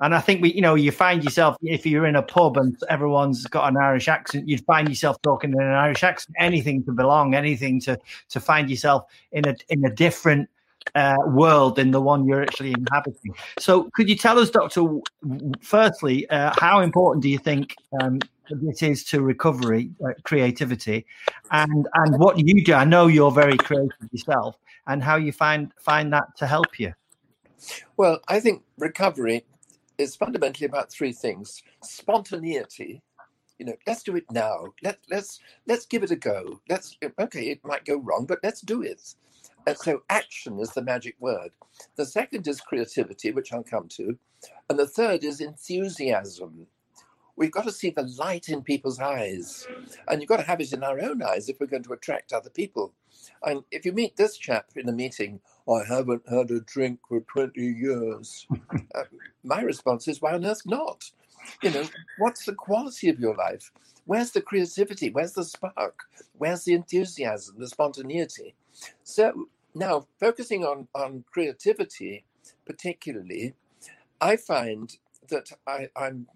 And 0.00 0.14
I 0.14 0.20
think 0.20 0.40
we, 0.40 0.52
you 0.52 0.62
know, 0.62 0.74
you 0.74 0.92
find 0.92 1.22
yourself 1.22 1.56
if 1.62 1.84
you're 1.84 2.06
in 2.06 2.16
a 2.16 2.22
pub 2.22 2.56
and 2.56 2.76
everyone's 2.88 3.46
got 3.46 3.68
an 3.68 3.76
Irish 3.76 4.08
accent, 4.08 4.48
you'd 4.48 4.64
find 4.64 4.88
yourself 4.88 5.20
talking 5.22 5.52
in 5.52 5.60
an 5.60 5.72
Irish 5.72 6.02
accent. 6.02 6.36
Anything 6.38 6.82
to 6.84 6.92
belong, 6.92 7.34
anything 7.34 7.80
to 7.82 7.98
to 8.30 8.40
find 8.40 8.70
yourself 8.70 9.04
in 9.32 9.46
a 9.46 9.54
in 9.68 9.84
a 9.84 9.90
different 9.90 10.48
uh, 10.94 11.16
world 11.26 11.76
than 11.76 11.90
the 11.90 12.00
one 12.00 12.26
you're 12.26 12.42
actually 12.42 12.72
inhabiting. 12.72 13.34
So, 13.58 13.90
could 13.94 14.08
you 14.08 14.16
tell 14.16 14.38
us, 14.38 14.50
Doctor, 14.50 14.86
firstly, 15.60 16.28
uh, 16.30 16.52
how 16.58 16.80
important 16.80 17.22
do 17.22 17.28
you 17.28 17.38
think 17.38 17.74
um, 18.00 18.20
this 18.50 18.82
is 18.82 19.04
to 19.04 19.22
recovery, 19.22 19.90
uh, 20.04 20.12
creativity, 20.24 21.06
and 21.50 21.86
and 21.94 22.18
what 22.18 22.38
you 22.38 22.64
do? 22.64 22.74
I 22.74 22.84
know 22.84 23.06
you're 23.06 23.30
very 23.30 23.56
creative 23.58 23.92
yourself, 24.10 24.56
and 24.86 25.02
how 25.02 25.16
you 25.16 25.32
find 25.32 25.72
find 25.78 26.12
that 26.12 26.36
to 26.38 26.46
help 26.46 26.78
you. 26.78 26.94
Well, 27.98 28.20
I 28.28 28.40
think 28.40 28.62
recovery 28.78 29.44
is 30.00 30.16
fundamentally 30.16 30.66
about 30.66 30.90
three 30.90 31.12
things: 31.12 31.62
spontaneity. 31.82 33.02
You 33.58 33.66
know, 33.66 33.76
let's 33.86 34.02
do 34.02 34.16
it 34.16 34.24
now. 34.30 34.66
Let 34.82 34.98
let's 35.10 35.40
let's 35.66 35.86
give 35.86 36.02
it 36.02 36.10
a 36.10 36.16
go. 36.16 36.60
Let's 36.68 36.96
okay, 37.18 37.50
it 37.50 37.60
might 37.64 37.84
go 37.84 37.98
wrong, 37.98 38.24
but 38.26 38.40
let's 38.42 38.62
do 38.62 38.82
it. 38.82 39.14
And 39.66 39.76
so 39.76 40.02
action 40.08 40.58
is 40.58 40.70
the 40.70 40.82
magic 40.82 41.16
word. 41.20 41.50
The 41.96 42.06
second 42.06 42.48
is 42.48 42.60
creativity, 42.60 43.30
which 43.30 43.52
I'll 43.52 43.62
come 43.62 43.88
to. 43.88 44.18
And 44.70 44.78
the 44.78 44.86
third 44.86 45.22
is 45.24 45.40
enthusiasm. 45.40 46.66
We've 47.36 47.50
got 47.50 47.64
to 47.64 47.72
see 47.72 47.90
the 47.90 48.02
light 48.18 48.48
in 48.48 48.62
people's 48.62 49.00
eyes. 49.00 49.66
And 50.08 50.20
you've 50.20 50.28
got 50.28 50.38
to 50.38 50.42
have 50.46 50.60
it 50.60 50.72
in 50.72 50.82
our 50.82 51.00
own 51.00 51.22
eyes 51.22 51.48
if 51.48 51.60
we're 51.60 51.66
going 51.66 51.82
to 51.84 51.92
attract 51.92 52.32
other 52.32 52.50
people. 52.50 52.92
And 53.42 53.62
if 53.70 53.84
you 53.84 53.92
meet 53.92 54.16
this 54.16 54.36
chap 54.36 54.66
in 54.76 54.88
a 54.88 54.92
meeting, 54.92 55.40
I 55.68 55.84
haven't 55.88 56.22
had 56.28 56.50
a 56.50 56.60
drink 56.60 57.00
for 57.08 57.20
20 57.20 57.60
years, 57.60 58.46
uh, 58.94 59.04
my 59.44 59.62
response 59.62 60.08
is, 60.08 60.20
why 60.20 60.34
on 60.34 60.44
earth 60.44 60.62
not? 60.66 61.10
You 61.62 61.70
know, 61.70 61.84
what's 62.18 62.44
the 62.44 62.54
quality 62.54 63.08
of 63.08 63.18
your 63.18 63.34
life? 63.34 63.70
Where's 64.04 64.30
the 64.32 64.42
creativity? 64.42 65.10
Where's 65.10 65.32
the 65.32 65.44
spark? 65.44 66.04
Where's 66.36 66.64
the 66.64 66.74
enthusiasm, 66.74 67.56
the 67.58 67.68
spontaneity? 67.68 68.54
So 69.02 69.48
now, 69.74 70.06
focusing 70.18 70.64
on, 70.64 70.88
on 70.94 71.24
creativity 71.30 72.24
particularly, 72.66 73.54
I 74.20 74.36
find 74.36 74.96
that 75.28 75.50
I, 75.66 75.88
I'm 75.96 76.26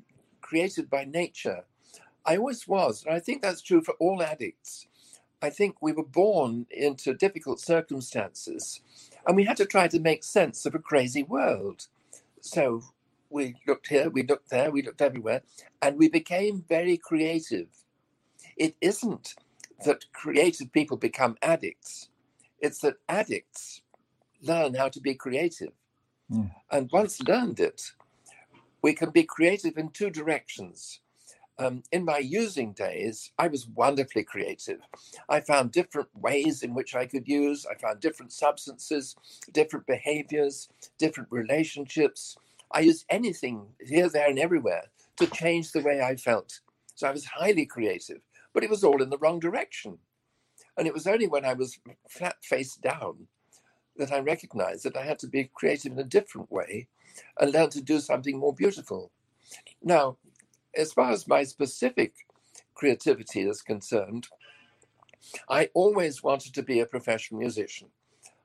created 0.45 0.91
by 0.91 1.05
nature. 1.05 1.65
I 2.27 2.37
always 2.37 2.69
was, 2.69 3.05
and 3.05 3.15
I 3.15 3.21
think 3.21 3.43
that's 3.43 3.63
true 3.63 3.83
for 3.83 3.95
all 3.99 4.23
addicts. 4.23 4.87
I 5.43 5.51
think 5.51 5.77
we 5.81 5.93
were 5.93 6.05
born 6.05 6.67
into 6.71 7.13
difficult 7.15 7.61
circumstances 7.61 8.81
and 9.27 9.37
we 9.37 9.45
had 9.45 9.57
to 9.59 9.67
try 9.67 9.89
to 9.89 10.01
make 10.01 10.25
sense 10.25 10.65
of 10.65 10.75
a 10.75 10.79
crazy 10.79 11.23
world. 11.23 11.87
So 12.41 12.83
we 13.31 13.57
looked 13.67 13.89
here, 13.89 14.09
we 14.11 14.23
looked 14.23 14.51
there, 14.51 14.71
we 14.71 14.83
looked 14.83 15.03
everywhere, 15.03 15.43
and 15.83 15.99
we 15.99 16.09
became 16.09 16.65
very 16.69 16.97
creative. 16.97 17.69
It 18.57 18.77
isn't 18.81 19.35
that 19.85 20.13
creative 20.13 20.73
people 20.73 20.97
become 20.97 21.37
addicts, 21.43 22.09
it's 22.61 22.81
that 22.81 22.97
addicts 23.09 23.83
learn 24.43 24.75
how 24.75 24.89
to 24.89 25.01
be 25.01 25.15
creative. 25.15 25.73
Mm. 26.31 26.51
And 26.71 26.91
once 26.93 27.21
learned 27.23 27.61
it, 27.61 27.93
we 28.85 28.95
can 28.95 29.11
be 29.11 29.25
creative 29.25 29.79
in 29.79 29.91
two 29.91 30.11
directions. 30.11 31.01
um, 31.59 31.83
in 31.93 32.05
my 32.05 32.19
using 32.19 32.73
days, 32.75 33.33
I 33.39 33.49
was 33.49 33.69
wonderfully 33.69 34.25
creative. 34.25 34.81
I 35.29 35.41
found 35.41 35.73
different 35.73 36.09
ways 36.15 36.63
in 36.63 36.75
which 36.75 36.95
I 36.97 37.07
could 37.07 37.29
use, 37.29 37.67
I 37.67 37.77
found 37.77 38.01
different 38.01 38.33
substances, 38.33 39.17
different 39.53 39.87
behaviors, 39.87 40.69
different 40.99 41.31
relationships. 41.33 42.37
I 42.73 42.81
used 42.81 43.07
anything 43.11 43.69
here, 43.81 44.09
there, 44.11 44.29
and 44.29 44.39
everywhere 44.39 44.87
to 45.19 45.29
change 45.29 45.73
the 45.73 45.83
way 45.83 46.03
I 46.03 46.17
felt. 46.17 46.61
So 46.97 47.09
I 47.09 47.13
was 47.13 47.27
highly 47.27 47.67
creative, 47.67 48.23
but 48.55 48.65
it 48.65 48.71
was 48.71 48.85
all 48.85 49.03
in 49.03 49.11
the 49.11 49.19
wrong 49.19 49.41
direction. 49.41 49.99
And 50.79 50.89
it 50.89 50.95
was 50.95 51.07
only 51.07 51.29
when 51.29 51.45
I 51.45 51.55
was 51.55 51.79
flat 52.09 52.37
face 52.45 52.77
down 52.77 53.29
that 53.97 54.13
I 54.13 54.21
recognized 54.21 54.85
that 54.85 54.97
I 54.97 55.05
had 55.05 55.19
to 55.21 55.27
be 55.27 55.51
creative 55.55 55.93
in 55.93 55.99
a 55.99 56.05
different 56.05 56.51
way 56.51 56.89
and 57.39 57.53
learn 57.53 57.71
to 57.71 57.81
do 57.81 58.01
something 58.01 58.39
more 58.39 58.55
beautiful. 58.55 59.11
Now, 59.83 60.17
as 60.77 60.93
far 60.93 61.11
as 61.11 61.29
my 61.29 61.45
specific 61.45 62.15
creativity 62.75 63.43
is 63.43 63.63
concerned, 63.63 64.29
I 65.49 65.71
always 65.75 66.23
wanted 66.23 66.55
to 66.55 66.63
be 66.63 66.81
a 66.81 66.87
professional 66.87 67.41
musician. 67.41 67.89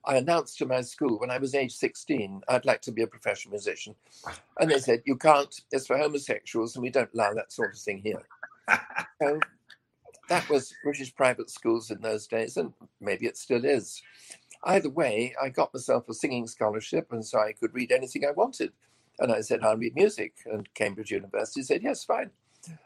I 0.06 0.18
announced 0.18 0.58
to 0.58 0.66
my 0.66 0.82
school 0.82 1.20
when 1.20 1.30
I 1.30 1.38
was 1.38 1.54
age 1.54 1.74
16, 1.74 2.42
I'd 2.48 2.66
like 2.66 2.82
to 2.84 2.92
be 2.92 3.02
a 3.02 3.08
professional 3.08 3.52
musician. 3.52 3.96
And 4.60 4.72
they 4.72 4.80
said, 4.80 5.02
You 5.06 5.18
can't, 5.18 5.54
it's 5.72 5.88
for 5.88 5.98
homosexuals, 5.98 6.76
and 6.76 6.84
we 6.84 6.90
don't 6.90 7.14
allow 7.14 7.34
that 7.34 7.52
sort 7.52 7.74
of 7.74 7.80
thing 7.80 8.02
here. 8.02 8.22
so 9.22 9.40
that 10.30 10.48
was 10.50 10.74
British 10.84 11.14
private 11.14 11.50
schools 11.50 11.92
in 11.92 12.00
those 12.02 12.28
days, 12.28 12.56
and 12.58 12.74
maybe 13.02 13.26
it 13.26 13.38
still 13.38 13.66
is. 13.66 14.02
Either 14.64 14.90
way, 14.90 15.34
I 15.42 15.50
got 15.50 15.74
myself 15.74 16.10
a 16.10 16.14
singing 16.14 16.48
scholarship, 16.48 17.12
and 17.12 17.26
so 17.26 17.40
I 17.40 17.54
could 17.54 17.74
read 17.74 17.92
anything 17.92 18.26
I 18.26 18.32
wanted. 18.32 18.74
And 19.20 19.32
I 19.32 19.42
said, 19.42 19.64
I'll 19.64 19.78
read 19.78 19.96
music. 19.96 20.34
And 20.46 20.74
Cambridge 20.74 21.12
University 21.12 21.62
said, 21.62 21.84
yes, 21.84 22.04
fine. 22.04 22.32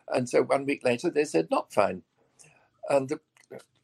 And 0.08 0.28
so 0.30 0.44
one 0.44 0.66
week 0.66 0.84
later, 0.84 1.10
they 1.10 1.26
said, 1.26 1.50
not 1.50 1.74
fine. 1.74 2.04
And 2.90 3.10
the, 3.10 3.20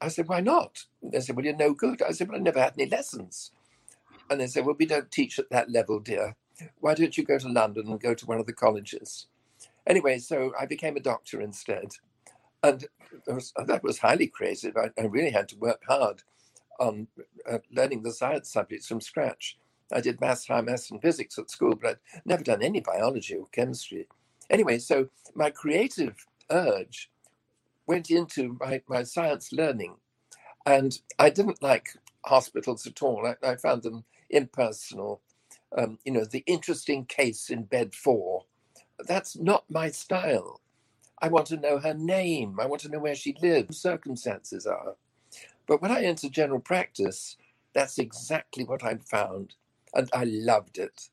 I 0.01 0.08
said, 0.08 0.27
why 0.27 0.41
not? 0.41 0.86
They 1.01 1.19
said, 1.19 1.36
well, 1.36 1.46
you're 1.46 1.55
no 1.55 1.74
good. 1.74 2.01
I 2.01 2.12
said, 2.12 2.29
well, 2.29 2.38
I 2.38 2.41
never 2.41 2.60
had 2.60 2.74
any 2.77 2.89
lessons. 2.89 3.51
And 4.29 4.39
they 4.39 4.48
said, 4.48 4.65
well, 4.65 4.75
we 4.77 4.86
don't 4.86 5.12
teach 5.12 5.39
at 5.39 5.50
that 5.50 5.72
level, 5.72 6.00
dear. 6.00 6.36
Why 6.79 6.93
don't 6.93 7.17
you 7.17 7.24
go 7.24 7.39
to 7.39 7.48
London 7.50 7.88
and 7.88 8.00
go 8.00 8.13
to 8.13 8.25
one 8.25 8.39
of 8.39 8.46
the 8.46 8.53
colleges? 8.53 9.27
Anyway, 9.88 10.19
so 10.19 10.53
I 10.60 10.65
became 10.65 10.98
a 10.98 11.01
doctor 11.01 11.41
instead. 11.41 11.93
And 12.62 12.86
was, 13.25 13.53
that 13.65 13.84
was 13.84 14.00
highly 14.00 14.27
creative. 14.27 14.75
I, 14.77 14.91
I, 15.00 15.05
really 15.05 15.31
had 15.31 15.48
to 15.50 15.58
work 15.58 15.81
hard 15.88 16.24
on 16.79 17.07
uh, 17.50 17.59
learning 17.71 18.03
the 18.03 18.12
science 18.13 18.51
subjects 18.51 18.88
from 18.88 19.01
scratch. 19.01 19.57
I 19.91 20.01
did 20.01 20.21
maths, 20.21 20.48
high 20.48 20.62
maths, 20.62 20.91
and 20.91 21.01
physics 21.01 21.38
at 21.38 21.50
school, 21.50 21.75
but 21.75 22.00
I'd 22.15 22.25
never 22.25 22.43
done 22.43 22.62
any 22.62 22.79
biology 22.79 23.36
or 23.36 23.48
chemistry. 23.51 24.07
Anyway, 24.50 24.79
so 24.79 25.09
my 25.36 25.50
creative 25.50 26.25
urge 26.50 27.12
went 27.88 28.12
into 28.12 28.57
my, 28.59 28.81
my 28.88 29.03
science 29.03 29.51
learning. 29.51 29.95
And 30.65 31.00
I 31.17 31.29
didn't 31.29 31.63
like 31.63 31.89
hospitals 32.25 32.86
at 32.86 33.01
all. 33.01 33.25
I, 33.25 33.36
I 33.48 33.55
found 33.55 33.83
them 33.83 34.05
impersonal. 34.29 35.21
Um, 35.77 36.00
you 36.05 36.12
know, 36.12 36.25
the 36.25 36.43
interesting 36.45 37.05
case 37.05 37.50
in 37.50 37.63
bed 37.63 37.95
four. 37.95 38.45
That's 39.07 39.38
not 39.38 39.65
my 39.69 39.89
style. 39.89 40.62
I 41.21 41.29
want 41.29 41.48
to 41.48 41.57
know 41.57 41.79
her 41.79 41.93
name. 41.93 42.59
I 42.59 42.65
want 42.65 42.81
to 42.83 42.89
know 42.89 43.00
where 43.00 43.15
she 43.15 43.36
lives, 43.41 43.77
circumstances 43.77 44.65
are. 44.65 44.95
But 45.69 45.83
when 45.83 45.91
I 45.91 46.01
entered 46.01 46.31
general 46.31 46.59
practice, 46.59 47.38
that's 47.75 47.99
exactly 47.99 48.63
what 48.63 48.83
I 48.83 48.95
found 48.95 49.53
and 49.93 50.09
I 50.13 50.23
loved 50.23 50.79
it. 50.79 51.09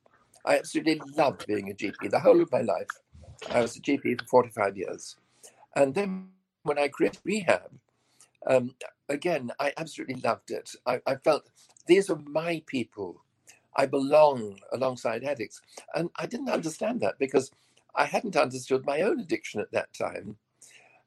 I 0.47 0.57
absolutely 0.57 0.99
loved 1.15 1.47
being 1.47 1.71
a 1.71 1.75
GP 1.75 2.11
the 2.11 2.21
whole 2.21 2.41
of 2.41 2.51
my 2.51 2.63
life. 2.63 2.89
I 3.51 3.61
was 3.61 3.77
a 3.77 3.81
GP 3.81 4.23
for 4.23 4.27
45 4.27 4.79
years. 4.79 5.17
And 5.77 5.95
then 5.95 6.31
when 6.63 6.79
I 6.79 6.89
created 6.89 7.21
rehab, 7.23 7.71
um, 8.47 8.75
again, 9.11 9.51
I 9.61 9.75
absolutely 9.77 10.23
loved 10.25 10.51
it. 10.51 10.71
I, 10.87 11.03
I, 11.07 11.17
felt 11.17 11.51
these 11.87 12.09
are 12.09 12.19
my 12.25 12.63
people. 12.67 13.23
I 13.77 13.85
belong 13.85 14.59
alongside 14.73 15.23
addicts. 15.23 15.61
And 15.95 16.09
I 16.17 16.25
didn't 16.25 16.49
understand 16.49 17.03
that 17.03 17.19
because 17.19 17.51
I 17.95 18.07
hadn't 18.07 18.37
understood 18.37 18.87
my 18.87 19.03
own 19.03 19.21
addiction 19.21 19.61
at 19.61 19.73
that 19.73 19.93
time. 19.93 20.39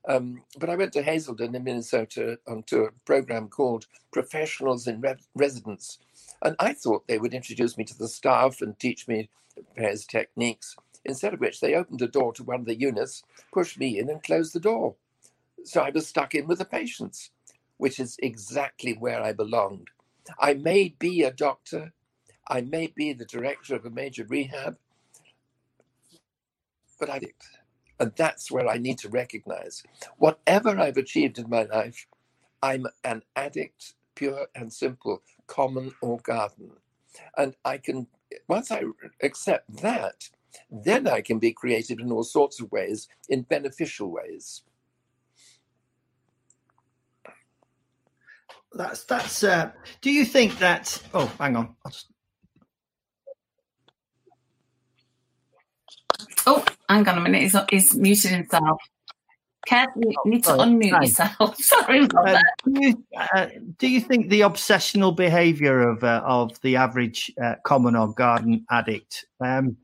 Um, 0.07 0.43
but 0.57 0.69
I 0.69 0.75
went 0.75 0.93
to 0.93 1.03
Hazelden 1.03 1.55
in 1.55 1.63
Minnesota 1.63 2.39
onto 2.47 2.83
a 2.83 2.91
program 3.05 3.47
called 3.49 3.87
Professionals 4.11 4.87
in 4.87 5.01
Re- 5.01 5.15
Residence, 5.35 5.99
and 6.41 6.55
I 6.59 6.73
thought 6.73 7.07
they 7.07 7.19
would 7.19 7.33
introduce 7.33 7.77
me 7.77 7.83
to 7.85 7.97
the 7.97 8.07
staff 8.07 8.61
and 8.61 8.77
teach 8.79 9.07
me 9.07 9.29
various 9.75 10.05
techniques, 10.05 10.75
instead 11.05 11.33
of 11.33 11.39
which 11.39 11.59
they 11.59 11.75
opened 11.75 12.01
a 12.01 12.07
door 12.07 12.33
to 12.33 12.43
one 12.43 12.61
of 12.61 12.65
the 12.65 12.79
units, 12.79 13.23
pushed 13.53 13.79
me 13.79 13.99
in, 13.99 14.09
and 14.09 14.23
closed 14.23 14.53
the 14.53 14.59
door. 14.59 14.95
So 15.65 15.81
I 15.81 15.91
was 15.91 16.07
stuck 16.07 16.35
in 16.35 16.47
with 16.47 16.59
the 16.59 16.65
patients, 16.65 17.31
which 17.77 17.99
is 17.99 18.17
exactly 18.21 18.93
where 18.93 19.21
I 19.21 19.33
belonged. 19.33 19.89
I 20.39 20.55
may 20.55 20.95
be 20.99 21.23
a 21.23 21.31
doctor, 21.31 21.93
I 22.47 22.61
may 22.61 22.87
be 22.87 23.13
the 23.13 23.25
director 23.25 23.75
of 23.75 23.85
a 23.85 23.89
major 23.91 24.25
rehab, 24.25 24.77
but 26.99 27.09
I 27.09 27.19
did. 27.19 27.33
And 27.99 28.13
that's 28.15 28.49
where 28.49 28.67
I 28.67 28.77
need 28.77 28.97
to 28.99 29.09
recognize 29.09 29.83
whatever 30.17 30.79
I've 30.79 30.97
achieved 30.97 31.37
in 31.37 31.49
my 31.49 31.63
life, 31.63 32.07
I'm 32.61 32.87
an 33.03 33.23
addict, 33.35 33.93
pure 34.15 34.47
and 34.55 34.71
simple, 34.71 35.21
common 35.47 35.91
or 36.01 36.19
garden. 36.19 36.71
And 37.37 37.55
I 37.65 37.77
can, 37.77 38.07
once 38.47 38.71
I 38.71 38.83
accept 39.21 39.81
that, 39.81 40.29
then 40.71 41.07
I 41.07 41.21
can 41.21 41.39
be 41.39 41.51
creative 41.51 41.99
in 41.99 42.11
all 42.11 42.23
sorts 42.23 42.59
of 42.59 42.71
ways, 42.71 43.07
in 43.27 43.41
beneficial 43.43 44.11
ways. 44.11 44.63
That's 48.71 49.03
that's. 49.03 49.43
Uh, 49.43 49.71
do 50.01 50.11
you 50.11 50.23
think 50.23 50.59
that? 50.59 51.01
Oh, 51.13 51.25
hang 51.39 51.55
on. 51.55 51.75
Just... 51.89 52.07
Oh, 56.45 56.63
hang 56.89 57.07
on 57.07 57.17
a 57.17 57.21
minute. 57.21 57.43
He's, 57.43 57.55
he's 57.69 57.95
muted 57.95 58.31
himself. 58.31 58.81
Kev, 59.67 59.87
you 59.97 60.13
oh, 60.17 60.29
need 60.29 60.43
to 60.45 60.51
unmute 60.51 61.01
yourself. 61.01 61.57
Sorry 61.61 62.05
about 62.05 62.29
uh, 62.29 62.31
that. 62.33 62.53
Do 62.65 62.81
you, 62.81 63.03
uh, 63.35 63.47
do 63.77 63.87
you, 63.87 64.01
think 64.01 64.29
the 64.29 64.41
obsessional 64.41 65.15
behaviour 65.15 65.87
of 65.87 66.03
uh, 66.03 66.21
of 66.25 66.59
the 66.61 66.77
average 66.77 67.31
uh, 67.41 67.55
common 67.63 67.95
or 67.95 68.13
garden 68.13 68.65
addict? 68.71 69.25
Um, 69.41 69.77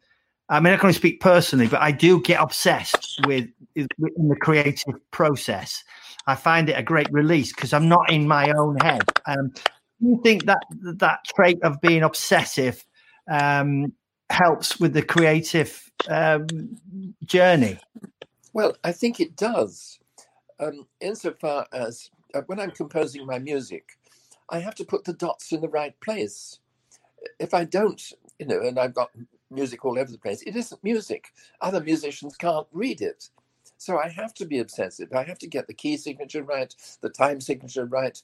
I 0.47 0.59
mean, 0.59 0.73
I 0.73 0.77
can 0.77 0.87
only 0.87 0.93
speak 0.93 1.19
personally, 1.19 1.67
but 1.67 1.81
I 1.81 1.91
do 1.91 2.21
get 2.21 2.41
obsessed 2.41 3.19
with 3.27 3.47
in 3.75 3.87
the 3.95 4.37
creative 4.39 4.95
process. 5.11 5.83
I 6.27 6.35
find 6.35 6.69
it 6.69 6.79
a 6.79 6.83
great 6.83 7.11
release 7.11 7.53
because 7.53 7.73
I'm 7.73 7.89
not 7.89 8.11
in 8.11 8.27
my 8.27 8.51
own 8.51 8.77
head. 8.77 9.03
Um, 9.27 9.49
do 10.01 10.09
you 10.09 10.21
think 10.23 10.45
that 10.45 10.63
that 10.71 11.19
trait 11.35 11.61
of 11.63 11.81
being 11.81 12.03
obsessive 12.03 12.83
um, 13.29 13.93
helps 14.29 14.79
with 14.79 14.93
the 14.93 15.01
creative 15.01 15.91
um, 16.09 16.77
journey? 17.23 17.79
Well, 18.53 18.75
I 18.83 18.91
think 18.91 19.19
it 19.19 19.35
does. 19.35 19.99
Um, 20.59 20.87
insofar 21.01 21.67
as 21.73 22.09
uh, 22.33 22.41
when 22.45 22.59
I'm 22.59 22.71
composing 22.71 23.25
my 23.25 23.39
music, 23.39 23.97
I 24.49 24.59
have 24.59 24.75
to 24.75 24.85
put 24.85 25.03
the 25.03 25.13
dots 25.13 25.51
in 25.51 25.61
the 25.61 25.69
right 25.69 25.99
place. 25.99 26.59
If 27.39 27.53
I 27.53 27.65
don't, 27.65 28.01
you 28.39 28.45
know, 28.45 28.61
and 28.61 28.79
I've 28.79 28.93
got 28.93 29.11
music 29.49 29.83
all 29.83 29.99
over 29.99 30.11
the 30.11 30.17
place, 30.17 30.41
it 30.43 30.55
isn't 30.55 30.83
music. 30.83 31.33
Other 31.61 31.81
musicians 31.81 32.37
can't 32.37 32.67
read 32.71 33.01
it. 33.01 33.29
So 33.77 33.99
I 33.99 34.07
have 34.09 34.33
to 34.35 34.45
be 34.45 34.59
obsessive. 34.59 35.11
I 35.13 35.23
have 35.23 35.39
to 35.39 35.47
get 35.47 35.67
the 35.67 35.73
key 35.73 35.97
signature 35.97 36.43
right, 36.43 36.73
the 37.01 37.09
time 37.09 37.41
signature 37.41 37.85
right, 37.85 38.21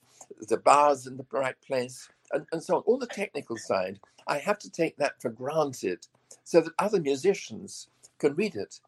the 0.48 0.58
bars 0.58 1.08
in 1.08 1.18
the 1.18 1.26
right 1.32 1.60
place, 1.62 2.08
and, 2.34 2.46
and 2.52 2.64
so 2.64 2.78
on. 2.78 2.84
All 2.86 2.98
the 2.98 3.08
technical 3.08 3.58
side, 3.58 4.00
I 4.28 4.38
have 4.38 4.60
to 4.60 4.72
take 4.72 4.98
that 4.98 5.22
for 5.22 5.30
granted 5.30 6.08
so 6.44 6.62
that 6.62 6.74
other 6.80 7.00
musicians 7.00 7.88
can 8.20 8.36
read 8.36 8.56
it. 8.56 8.80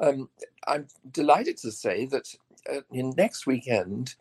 Um, 0.00 0.28
I'm 0.66 0.88
delighted 1.10 1.56
to 1.58 1.70
say 1.70 2.06
that 2.06 2.34
uh, 2.70 2.80
in 2.90 3.14
next 3.16 3.46
weekend, 3.46 4.14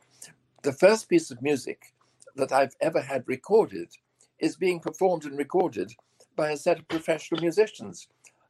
the 0.63 0.73
first 0.73 1.09
piece 1.09 1.31
of 1.31 1.41
music 1.41 1.93
that 2.35 2.51
I've 2.51 2.75
ever 2.81 3.01
had 3.01 3.23
recorded 3.27 3.89
is 4.39 4.55
being 4.55 4.79
performed 4.79 5.25
and 5.25 5.37
recorded 5.37 5.93
by 6.35 6.51
a 6.51 6.57
set 6.57 6.79
of 6.79 6.87
professional 6.87 7.41
musicians. 7.41 8.07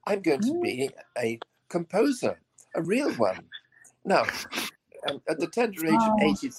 I'm 0.07 0.21
going 0.21 0.41
to 0.41 0.59
be 0.61 0.89
a 1.17 1.39
composer, 1.69 2.39
a 2.75 2.81
real 2.81 3.11
one. 3.13 3.43
Now, 4.03 4.23
um, 5.09 5.21
at 5.29 5.39
the 5.39 5.47
tender 5.47 5.85
age 5.85 5.93
of 5.93 6.19
80, 6.21 6.51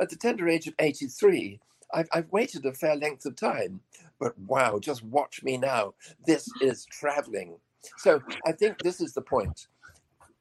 at 0.00 0.10
the 0.10 0.16
tender 0.16 0.48
age 0.48 0.66
of 0.66 0.74
83, 0.78 1.60
I've, 1.92 2.08
I've 2.12 2.32
waited 2.32 2.66
a 2.66 2.72
fair 2.72 2.96
length 2.96 3.26
of 3.26 3.36
time, 3.36 3.80
but 4.18 4.38
wow, 4.38 4.78
just 4.78 5.04
watch 5.04 5.42
me 5.42 5.56
now. 5.56 5.94
This 6.26 6.48
is 6.60 6.86
traveling. 6.86 7.56
So 7.98 8.20
I 8.46 8.52
think 8.52 8.78
this 8.78 9.00
is 9.00 9.14
the 9.14 9.22
point 9.22 9.68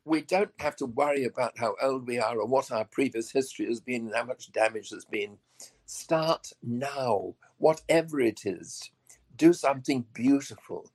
we 0.09 0.21
don't 0.21 0.51
have 0.59 0.75
to 0.77 0.85
worry 0.87 1.25
about 1.25 1.57
how 1.57 1.75
old 1.81 2.07
we 2.07 2.19
are 2.19 2.39
or 2.39 2.47
what 2.47 2.71
our 2.71 2.85
previous 2.85 3.31
history 3.31 3.67
has 3.67 3.79
been 3.79 4.07
and 4.07 4.15
how 4.15 4.23
much 4.23 4.51
damage 4.51 4.89
there's 4.89 5.05
been. 5.05 5.37
Start 5.85 6.51
now, 6.63 7.35
whatever 7.57 8.19
it 8.19 8.41
is, 8.45 8.89
do 9.35 9.53
something 9.53 10.05
beautiful. 10.13 10.89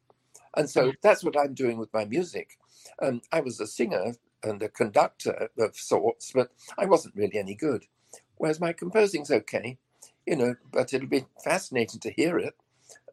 And 0.57 0.69
so 0.69 0.91
mm. 0.91 0.95
that's 1.01 1.23
what 1.23 1.39
I'm 1.39 1.55
doing 1.55 1.79
with 1.79 1.93
my 1.95 2.05
music. 2.05 2.59
Um, 3.01 3.21
I 3.33 3.41
was 3.41 3.61
a 3.61 3.67
singer 3.67 4.15
and 4.43 4.63
a 4.63 4.69
conductor 4.69 5.49
of 5.59 5.77
sorts, 5.77 6.33
but 6.35 6.51
I 6.77 6.87
wasn't 6.87 7.17
really 7.17 7.39
any 7.39 7.55
good. 7.55 7.85
Whereas 8.37 8.61
my 8.61 8.73
composing's 8.73 9.31
okay, 9.31 9.79
you 10.27 10.37
know, 10.37 10.55
but 10.73 10.93
it'll 10.93 11.09
be 11.09 11.25
fascinating 11.43 12.01
to 12.01 12.11
hear 12.11 12.39
it. 12.39 12.55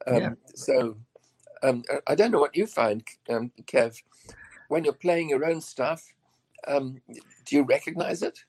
Um, 0.07 0.21
yeah. 0.21 0.29
So 0.55 0.97
um, 1.63 1.83
I 2.07 2.15
don't 2.15 2.31
know 2.31 2.39
what 2.39 2.55
you 2.55 2.67
find, 2.67 3.03
um, 3.29 3.51
Kev, 3.65 4.01
when 4.69 4.83
you're 4.83 4.93
playing 4.93 5.29
your 5.29 5.45
own 5.45 5.61
stuff. 5.61 6.03
Um, 6.67 7.01
do 7.45 7.55
you 7.55 7.63
recognize 7.63 8.21
it? 8.21 8.39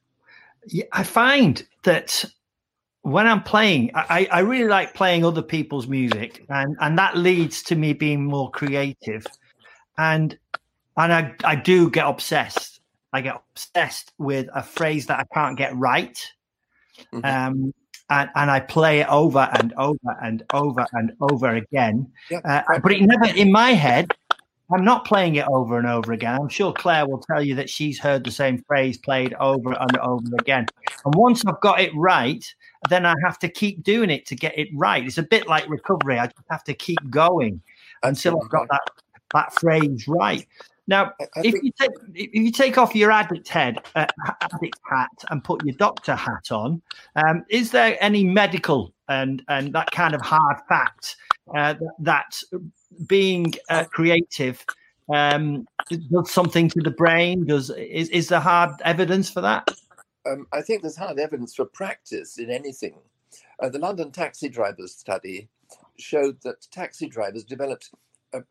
Yeah, 0.66 0.84
I 0.92 1.02
find 1.02 1.66
that 1.82 2.24
when 3.02 3.26
I'm 3.26 3.42
playing, 3.42 3.90
I, 3.94 4.28
I 4.30 4.40
really 4.40 4.68
like 4.68 4.94
playing 4.94 5.24
other 5.24 5.42
people's 5.42 5.88
music, 5.88 6.44
and, 6.48 6.76
and 6.80 6.96
that 6.98 7.16
leads 7.16 7.62
to 7.64 7.74
me 7.74 7.92
being 7.92 8.24
more 8.24 8.50
creative. 8.50 9.26
And 9.98 10.38
and 10.96 11.12
I, 11.12 11.34
I 11.44 11.56
do 11.56 11.90
get 11.90 12.06
obsessed. 12.06 12.80
I 13.12 13.22
get 13.22 13.42
obsessed 13.52 14.12
with 14.18 14.48
a 14.54 14.62
phrase 14.62 15.06
that 15.06 15.18
I 15.18 15.24
can't 15.34 15.56
get 15.56 15.74
right. 15.76 16.18
Mm-hmm. 17.12 17.24
Um, 17.24 17.74
and, 18.12 18.30
and 18.34 18.50
I 18.50 18.60
play 18.60 19.00
it 19.00 19.08
over 19.08 19.48
and 19.54 19.72
over 19.74 20.16
and 20.22 20.42
over 20.52 20.86
and 20.92 21.12
over 21.20 21.48
again. 21.56 22.10
Uh, 22.44 22.62
but 22.82 22.92
it 22.92 23.00
never, 23.00 23.26
in 23.34 23.50
my 23.50 23.70
head, 23.70 24.12
I'm 24.70 24.84
not 24.84 25.04
playing 25.04 25.36
it 25.36 25.46
over 25.48 25.78
and 25.78 25.86
over 25.86 26.12
again. 26.12 26.38
I'm 26.40 26.48
sure 26.48 26.72
Claire 26.72 27.06
will 27.06 27.20
tell 27.20 27.42
you 27.42 27.54
that 27.56 27.70
she's 27.70 27.98
heard 27.98 28.24
the 28.24 28.30
same 28.30 28.62
phrase 28.66 28.98
played 28.98 29.34
over 29.34 29.72
and 29.72 29.96
over 29.98 30.28
again. 30.38 30.66
And 31.04 31.14
once 31.14 31.42
I've 31.46 31.60
got 31.60 31.80
it 31.80 31.94
right, 31.94 32.44
then 32.88 33.06
I 33.06 33.14
have 33.24 33.38
to 33.40 33.48
keep 33.48 33.82
doing 33.82 34.10
it 34.10 34.26
to 34.26 34.34
get 34.34 34.58
it 34.58 34.68
right. 34.74 35.04
It's 35.04 35.18
a 35.18 35.22
bit 35.22 35.48
like 35.48 35.68
recovery. 35.68 36.18
I 36.18 36.26
just 36.26 36.46
have 36.50 36.64
to 36.64 36.74
keep 36.74 36.98
going 37.10 37.60
until 38.02 38.40
I've 38.42 38.50
got 38.50 38.68
that 38.68 38.82
that 39.32 39.54
phrase 39.54 40.06
right. 40.06 40.46
Now, 40.92 41.14
I, 41.18 41.24
I 41.36 41.40
if 41.42 41.52
think... 41.52 41.64
you 41.64 41.72
take 41.80 41.90
if 42.14 42.34
you 42.34 42.52
take 42.52 42.76
off 42.76 42.94
your 42.94 43.10
addict 43.10 43.48
head, 43.48 43.78
uh, 43.94 44.04
addict 44.42 44.78
hat, 44.90 45.08
and 45.30 45.42
put 45.42 45.64
your 45.64 45.74
doctor 45.76 46.14
hat 46.14 46.52
on, 46.52 46.82
um, 47.16 47.46
is 47.48 47.70
there 47.70 47.96
any 48.00 48.24
medical 48.24 48.92
and 49.08 49.42
and 49.48 49.72
that 49.72 49.90
kind 49.90 50.14
of 50.14 50.20
hard 50.20 50.58
fact 50.68 51.16
uh, 51.56 51.76
that 51.98 52.38
being 53.06 53.54
uh, 53.70 53.84
creative 53.84 54.62
um, 55.10 55.66
does 55.88 56.30
something 56.30 56.68
to 56.68 56.80
the 56.82 56.90
brain? 56.90 57.46
Does 57.46 57.70
is 57.70 58.10
is 58.10 58.28
there 58.28 58.40
hard 58.40 58.72
evidence 58.84 59.30
for 59.30 59.40
that? 59.40 59.66
Um, 60.26 60.46
I 60.52 60.60
think 60.60 60.82
there's 60.82 60.96
hard 60.96 61.18
evidence 61.18 61.54
for 61.54 61.64
practice 61.64 62.36
in 62.36 62.50
anything. 62.50 62.96
Uh, 63.60 63.70
the 63.70 63.78
London 63.78 64.10
taxi 64.10 64.50
drivers 64.50 64.94
study 64.94 65.48
showed 65.98 66.36
that 66.42 66.66
taxi 66.70 67.08
drivers 67.08 67.44
developed 67.44 67.90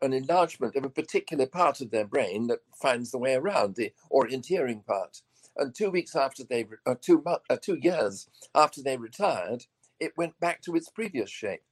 an 0.00 0.12
enlargement 0.12 0.76
of 0.76 0.84
a 0.84 0.90
particular 0.90 1.46
part 1.46 1.80
of 1.80 1.90
their 1.90 2.06
brain 2.06 2.46
that 2.48 2.60
finds 2.80 3.10
the 3.10 3.18
way 3.18 3.34
around 3.34 3.76
the 3.76 3.92
orienteering 4.10 4.84
part. 4.86 5.22
And 5.56 5.74
two 5.74 5.90
weeks 5.90 6.16
after 6.16 6.44
they, 6.44 6.66
uh, 6.86 6.94
two, 7.00 7.22
uh, 7.26 7.56
two 7.60 7.78
years 7.80 8.28
after 8.54 8.82
they 8.82 8.96
retired, 8.96 9.66
it 10.00 10.16
went 10.16 10.38
back 10.40 10.62
to 10.62 10.74
its 10.74 10.88
previous 10.88 11.30
shape. 11.30 11.62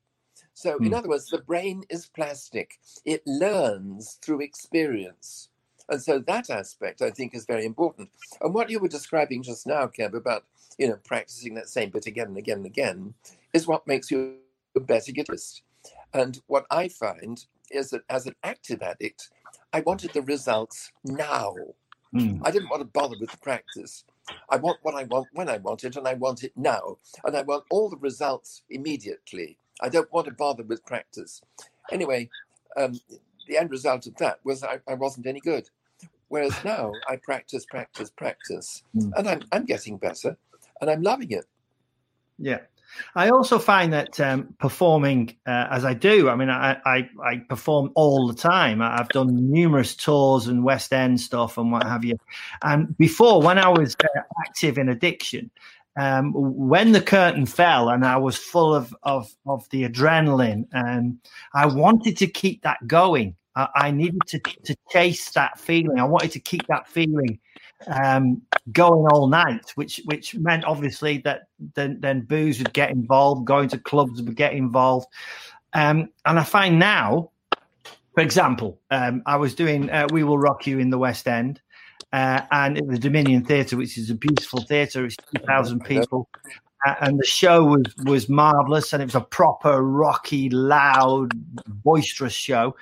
So, 0.54 0.78
mm. 0.78 0.86
in 0.86 0.88
hmm. 0.88 0.94
other 0.94 1.08
words, 1.08 1.26
the 1.26 1.38
brain 1.38 1.84
is 1.90 2.06
plastic. 2.06 2.78
It 3.04 3.22
learns 3.26 4.18
through 4.22 4.42
experience. 4.42 5.48
And 5.88 6.00
so 6.00 6.20
that 6.20 6.50
aspect, 6.50 7.02
I 7.02 7.10
think, 7.10 7.34
is 7.34 7.44
very 7.46 7.64
important. 7.64 8.10
And 8.40 8.54
what 8.54 8.70
you 8.70 8.78
were 8.78 8.88
describing 8.88 9.42
just 9.42 9.66
now, 9.66 9.86
Kev, 9.86 10.14
about 10.14 10.44
you 10.78 10.88
know 10.88 10.98
practicing 11.04 11.54
that 11.54 11.68
same 11.68 11.90
bit 11.90 12.06
again 12.06 12.28
and 12.28 12.36
again 12.36 12.58
and 12.58 12.66
again, 12.66 13.14
is 13.52 13.66
what 13.66 13.86
makes 13.86 14.10
you 14.10 14.36
a 14.76 14.80
better 14.80 15.12
guitarist. 15.12 15.62
And 16.14 16.40
what 16.46 16.66
I 16.70 16.88
find 16.88 17.44
is 17.70 17.90
that 17.90 18.02
as 18.08 18.26
an 18.26 18.34
active 18.42 18.82
addict, 18.82 19.30
I 19.72 19.80
wanted 19.80 20.12
the 20.12 20.22
results 20.22 20.90
now. 21.04 21.54
Mm. 22.14 22.40
I 22.44 22.50
didn't 22.50 22.70
want 22.70 22.82
to 22.82 22.86
bother 22.86 23.16
with 23.20 23.30
the 23.30 23.36
practice. 23.38 24.04
I 24.48 24.56
want 24.56 24.78
what 24.82 24.94
I 24.94 25.04
want 25.04 25.28
when 25.32 25.48
I 25.48 25.58
want 25.58 25.84
it, 25.84 25.96
and 25.96 26.06
I 26.06 26.14
want 26.14 26.44
it 26.44 26.52
now. 26.56 26.96
And 27.24 27.36
I 27.36 27.42
want 27.42 27.64
all 27.70 27.88
the 27.88 27.96
results 27.96 28.62
immediately. 28.68 29.56
I 29.80 29.88
don't 29.88 30.12
want 30.12 30.26
to 30.26 30.32
bother 30.32 30.62
with 30.62 30.84
practice. 30.84 31.40
Anyway, 31.90 32.28
um, 32.76 32.98
the 33.48 33.58
end 33.58 33.70
result 33.70 34.06
of 34.06 34.16
that 34.16 34.40
was 34.44 34.62
I, 34.62 34.80
I, 34.88 34.94
wasn't 34.94 35.26
any 35.26 35.40
good. 35.40 35.68
Whereas 36.28 36.54
now 36.64 36.92
I 37.08 37.16
practice, 37.16 37.66
practice, 37.66 38.10
practice, 38.10 38.84
mm. 38.94 39.10
and 39.16 39.28
I'm, 39.28 39.42
I'm 39.50 39.64
getting 39.64 39.96
better 39.96 40.36
and 40.80 40.90
I'm 40.90 41.02
loving 41.02 41.32
it. 41.32 41.46
Yeah. 42.38 42.60
I 43.14 43.30
also 43.30 43.58
find 43.58 43.92
that 43.92 44.18
um, 44.20 44.54
performing 44.58 45.36
uh, 45.46 45.68
as 45.70 45.84
I 45.84 45.94
do, 45.94 46.28
I 46.28 46.36
mean, 46.36 46.50
I, 46.50 46.76
I, 46.84 47.08
I, 47.24 47.36
perform 47.48 47.90
all 47.94 48.28
the 48.28 48.34
time. 48.34 48.82
I've 48.82 49.08
done 49.08 49.50
numerous 49.50 49.94
tours 49.94 50.46
and 50.46 50.64
West 50.64 50.92
End 50.92 51.20
stuff 51.20 51.58
and 51.58 51.72
what 51.72 51.84
have 51.84 52.04
you. 52.04 52.16
And 52.62 52.96
before, 52.98 53.42
when 53.42 53.58
I 53.58 53.68
was 53.68 53.96
uh, 54.02 54.20
active 54.46 54.78
in 54.78 54.88
addiction, 54.88 55.50
um, 55.96 56.32
when 56.34 56.92
the 56.92 57.00
curtain 57.02 57.46
fell 57.46 57.88
and 57.88 58.04
I 58.04 58.16
was 58.16 58.36
full 58.36 58.74
of, 58.74 58.94
of, 59.02 59.34
of 59.46 59.68
the 59.70 59.88
adrenaline, 59.88 60.66
and 60.72 61.18
I 61.52 61.66
wanted 61.66 62.16
to 62.18 62.26
keep 62.26 62.62
that 62.62 62.86
going. 62.86 63.36
I, 63.56 63.68
I 63.74 63.90
needed 63.90 64.22
to, 64.28 64.38
to 64.38 64.76
chase 64.90 65.30
that 65.32 65.58
feeling. 65.58 65.98
I 65.98 66.04
wanted 66.04 66.32
to 66.32 66.40
keep 66.40 66.66
that 66.68 66.88
feeling 66.88 67.40
um, 67.86 68.42
going 68.72 69.06
all 69.12 69.26
night, 69.26 69.72
which 69.74 70.00
which 70.04 70.34
meant 70.34 70.64
obviously 70.64 71.18
that 71.18 71.42
then 71.74 71.98
then 72.00 72.22
booze 72.22 72.58
would 72.58 72.72
get 72.72 72.90
involved, 72.90 73.46
going 73.46 73.68
to 73.70 73.78
clubs 73.78 74.22
would 74.22 74.36
get 74.36 74.52
involved, 74.52 75.06
um, 75.72 76.08
and 76.26 76.38
I 76.38 76.44
find 76.44 76.78
now, 76.78 77.30
for 78.14 78.22
example, 78.22 78.78
um, 78.90 79.22
I 79.26 79.36
was 79.36 79.54
doing 79.54 79.90
uh, 79.90 80.08
"We 80.12 80.24
Will 80.24 80.38
Rock 80.38 80.66
You" 80.66 80.78
in 80.78 80.90
the 80.90 80.98
West 80.98 81.28
End. 81.28 81.60
Uh, 82.12 82.40
and 82.50 82.76
the 82.88 82.98
Dominion 82.98 83.44
Theatre, 83.44 83.76
which 83.76 83.96
is 83.96 84.10
a 84.10 84.16
beautiful 84.16 84.62
theatre, 84.62 85.04
it's 85.04 85.16
two 85.16 85.44
thousand 85.46 85.84
people, 85.84 86.28
uh, 86.84 86.94
and 87.02 87.20
the 87.20 87.24
show 87.24 87.64
was 87.64 87.84
was 88.04 88.28
marvelous, 88.28 88.92
and 88.92 89.00
it 89.00 89.06
was 89.06 89.14
a 89.14 89.20
proper 89.20 89.80
rocky, 89.82 90.50
loud, 90.50 91.30
boisterous 91.84 92.32
show 92.32 92.74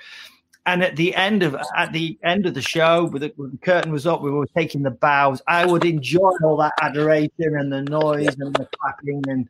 and 0.69 0.83
at 0.83 0.95
the 0.95 1.15
end 1.15 1.41
of 1.41 1.55
at 1.75 1.91
the 1.93 2.17
end 2.23 2.45
of 2.45 2.53
the 2.53 2.61
show, 2.61 3.05
with 3.05 3.23
the, 3.23 3.33
the, 3.37 3.57
curtain 3.61 3.91
was 3.91 4.05
up, 4.05 4.21
we 4.21 4.29
were 4.29 4.45
taking 4.55 4.83
the 4.83 4.91
bows. 4.91 5.41
I 5.47 5.65
would 5.65 5.83
enjoy 5.83 6.31
all 6.43 6.57
that 6.57 6.73
adoration 6.79 7.57
and 7.57 7.71
the 7.71 7.81
noise 7.81 8.35
and 8.39 8.53
the 8.53 8.67
clapping 8.77 9.23
and 9.27 9.49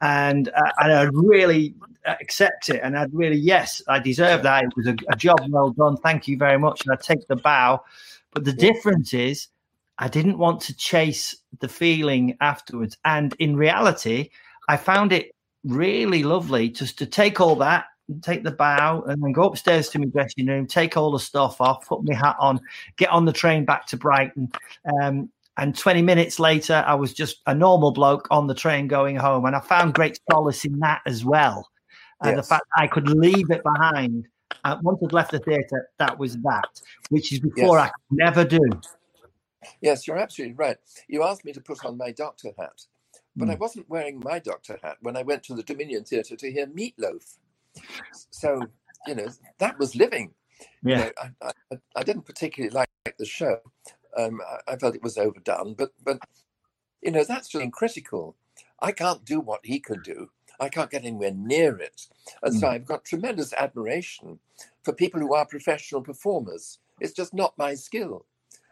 and 0.00 0.48
uh, 0.48 0.72
and 0.80 0.92
I'd 0.92 1.14
really 1.14 1.74
accept 2.04 2.70
it, 2.70 2.80
and 2.82 2.98
I'd 2.98 3.14
really 3.14 3.36
yes, 3.36 3.82
I 3.86 4.00
deserve 4.00 4.42
that. 4.42 4.64
It 4.64 4.76
was 4.76 4.88
a, 4.88 4.96
a 5.12 5.16
job 5.16 5.38
well 5.48 5.70
done. 5.70 5.96
Thank 5.96 6.26
you 6.26 6.36
very 6.36 6.58
much, 6.58 6.84
and 6.84 6.92
I 6.92 6.96
take 6.96 7.26
the 7.28 7.36
bow. 7.36 7.84
But 8.32 8.44
the 8.44 8.52
difference 8.52 9.14
is, 9.14 9.48
I 9.98 10.08
didn't 10.08 10.38
want 10.38 10.60
to 10.62 10.76
chase 10.76 11.36
the 11.60 11.68
feeling 11.68 12.36
afterwards, 12.40 12.96
and 13.04 13.32
in 13.38 13.56
reality, 13.56 14.30
I 14.68 14.76
found 14.76 15.12
it 15.12 15.30
really 15.64 16.24
lovely 16.24 16.68
just 16.68 16.98
to 16.98 17.06
take 17.06 17.40
all 17.40 17.56
that 17.56 17.86
take 18.22 18.44
the 18.44 18.50
bow, 18.50 19.02
and 19.02 19.22
then 19.22 19.32
go 19.32 19.44
upstairs 19.44 19.88
to 19.90 19.98
my 19.98 20.06
dressing 20.06 20.46
room, 20.46 20.66
take 20.66 20.96
all 20.96 21.10
the 21.10 21.18
stuff 21.18 21.60
off, 21.60 21.86
put 21.86 22.04
my 22.04 22.14
hat 22.14 22.36
on, 22.38 22.60
get 22.96 23.10
on 23.10 23.24
the 23.24 23.32
train 23.32 23.64
back 23.64 23.86
to 23.86 23.96
Brighton. 23.96 24.50
Um, 25.00 25.30
and 25.58 25.76
20 25.76 26.02
minutes 26.02 26.38
later, 26.38 26.84
I 26.86 26.94
was 26.94 27.12
just 27.12 27.42
a 27.46 27.54
normal 27.54 27.90
bloke 27.90 28.28
on 28.30 28.46
the 28.46 28.54
train 28.54 28.86
going 28.86 29.16
home. 29.16 29.44
And 29.44 29.56
I 29.56 29.60
found 29.60 29.94
great 29.94 30.18
solace 30.30 30.64
in 30.64 30.78
that 30.78 31.02
as 31.04 31.24
well. 31.24 31.68
Yes. 32.24 32.36
the 32.36 32.42
fact 32.42 32.64
I 32.76 32.86
could 32.86 33.08
leave 33.08 33.50
it 33.50 33.62
behind. 33.62 34.26
Uh, 34.64 34.76
once 34.82 34.98
I'd 35.04 35.12
left 35.12 35.32
the 35.32 35.40
theatre, 35.40 35.88
that 35.98 36.18
was 36.18 36.36
that, 36.38 36.80
which 37.10 37.32
is 37.32 37.40
before 37.40 37.78
yes. 37.78 37.86
I 37.86 37.88
could 37.88 38.18
never 38.18 38.44
do. 38.44 38.60
Yes, 39.80 40.06
you're 40.06 40.16
absolutely 40.16 40.54
right. 40.54 40.76
You 41.08 41.22
asked 41.22 41.44
me 41.44 41.52
to 41.52 41.60
put 41.60 41.84
on 41.84 41.96
my 41.96 42.12
doctor 42.12 42.50
hat, 42.58 42.86
but 43.36 43.48
mm. 43.48 43.52
I 43.52 43.54
wasn't 43.56 43.90
wearing 43.90 44.20
my 44.20 44.38
doctor 44.38 44.78
hat 44.82 44.96
when 45.00 45.16
I 45.16 45.22
went 45.22 45.42
to 45.44 45.54
the 45.54 45.62
Dominion 45.62 46.04
Theatre 46.04 46.36
to 46.36 46.50
hear 46.50 46.66
Meatloaf. 46.66 47.36
So, 48.30 48.62
you 49.06 49.14
know, 49.14 49.28
that 49.58 49.78
was 49.78 49.94
living. 49.94 50.32
Yeah. 50.82 50.98
You 50.98 51.04
know, 51.04 51.10
I, 51.42 51.52
I, 51.72 51.76
I, 51.96 52.02
didn't 52.02 52.26
particularly 52.26 52.74
like 52.74 52.88
the 53.18 53.24
show. 53.24 53.58
Um, 54.16 54.40
I, 54.46 54.72
I, 54.72 54.76
felt 54.76 54.96
it 54.96 55.02
was 55.02 55.16
overdone, 55.16 55.74
but, 55.74 55.90
but, 56.04 56.18
you 57.02 57.10
know, 57.10 57.24
that's 57.24 57.48
just 57.48 57.72
critical. 57.72 58.36
I 58.80 58.92
can't 58.92 59.24
do 59.24 59.40
what 59.40 59.60
he 59.64 59.78
could 59.80 60.02
do. 60.02 60.30
I 60.60 60.68
can't 60.68 60.90
get 60.90 61.04
anywhere 61.04 61.32
near 61.32 61.78
it. 61.78 62.06
And 62.42 62.54
mm. 62.54 62.60
so 62.60 62.68
I've 62.68 62.86
got 62.86 63.04
tremendous 63.04 63.52
admiration 63.52 64.40
for 64.82 64.92
people 64.92 65.20
who 65.20 65.34
are 65.34 65.46
professional 65.46 66.02
performers. 66.02 66.78
It's 67.00 67.12
just 67.12 67.32
not 67.32 67.58
my 67.58 67.74
skill. 67.74 68.26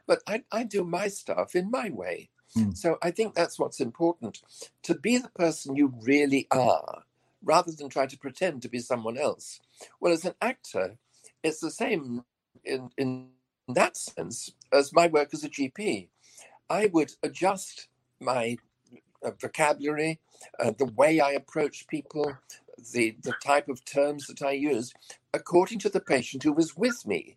But 0.07 0.23
I, 0.27 0.42
I 0.51 0.64
do 0.64 0.85
my 0.85 1.09
stuff 1.09 1.55
in 1.55 1.71
my 1.71 1.90
way. 1.90 2.31
Mm. 2.57 2.77
So 2.77 2.99
I 3.03 3.11
think 3.11 3.35
that's 3.35 3.59
what's 3.59 3.81
important 3.81 4.42
to 4.83 4.95
be 4.95 5.19
the 5.19 5.31
person 5.31 5.77
you 5.77 5.92
really 6.03 6.47
are 6.51 7.05
rather 7.42 7.72
than 7.72 7.88
try 7.88 8.07
to 8.07 8.18
pretend 8.18 8.62
to 8.62 8.68
be 8.68 8.79
someone 8.79 9.16
else. 9.16 9.61
Well, 10.01 10.12
as 10.12 10.25
an 10.25 10.35
actor, 10.40 10.96
it's 11.42 11.61
the 11.61 11.70
same 11.70 12.25
in, 12.64 12.90
in 12.96 13.29
that 13.68 13.96
sense 13.96 14.51
as 14.72 14.92
my 14.92 15.07
work 15.07 15.31
as 15.33 15.44
a 15.44 15.49
GP. 15.49 16.09
I 16.68 16.87
would 16.87 17.12
adjust 17.22 17.88
my 18.20 18.57
uh, 19.22 19.31
vocabulary, 19.40 20.20
uh, 20.59 20.72
the 20.77 20.87
way 20.87 21.20
I 21.20 21.33
approach 21.33 21.87
people, 21.88 22.37
the, 22.92 23.16
the 23.22 23.35
type 23.44 23.68
of 23.68 23.85
terms 23.85 24.27
that 24.27 24.42
I 24.42 24.53
use, 24.53 24.92
according 25.33 25.79
to 25.81 25.88
the 25.88 26.01
patient 26.01 26.42
who 26.42 26.53
was 26.53 26.77
with 26.77 27.07
me. 27.07 27.37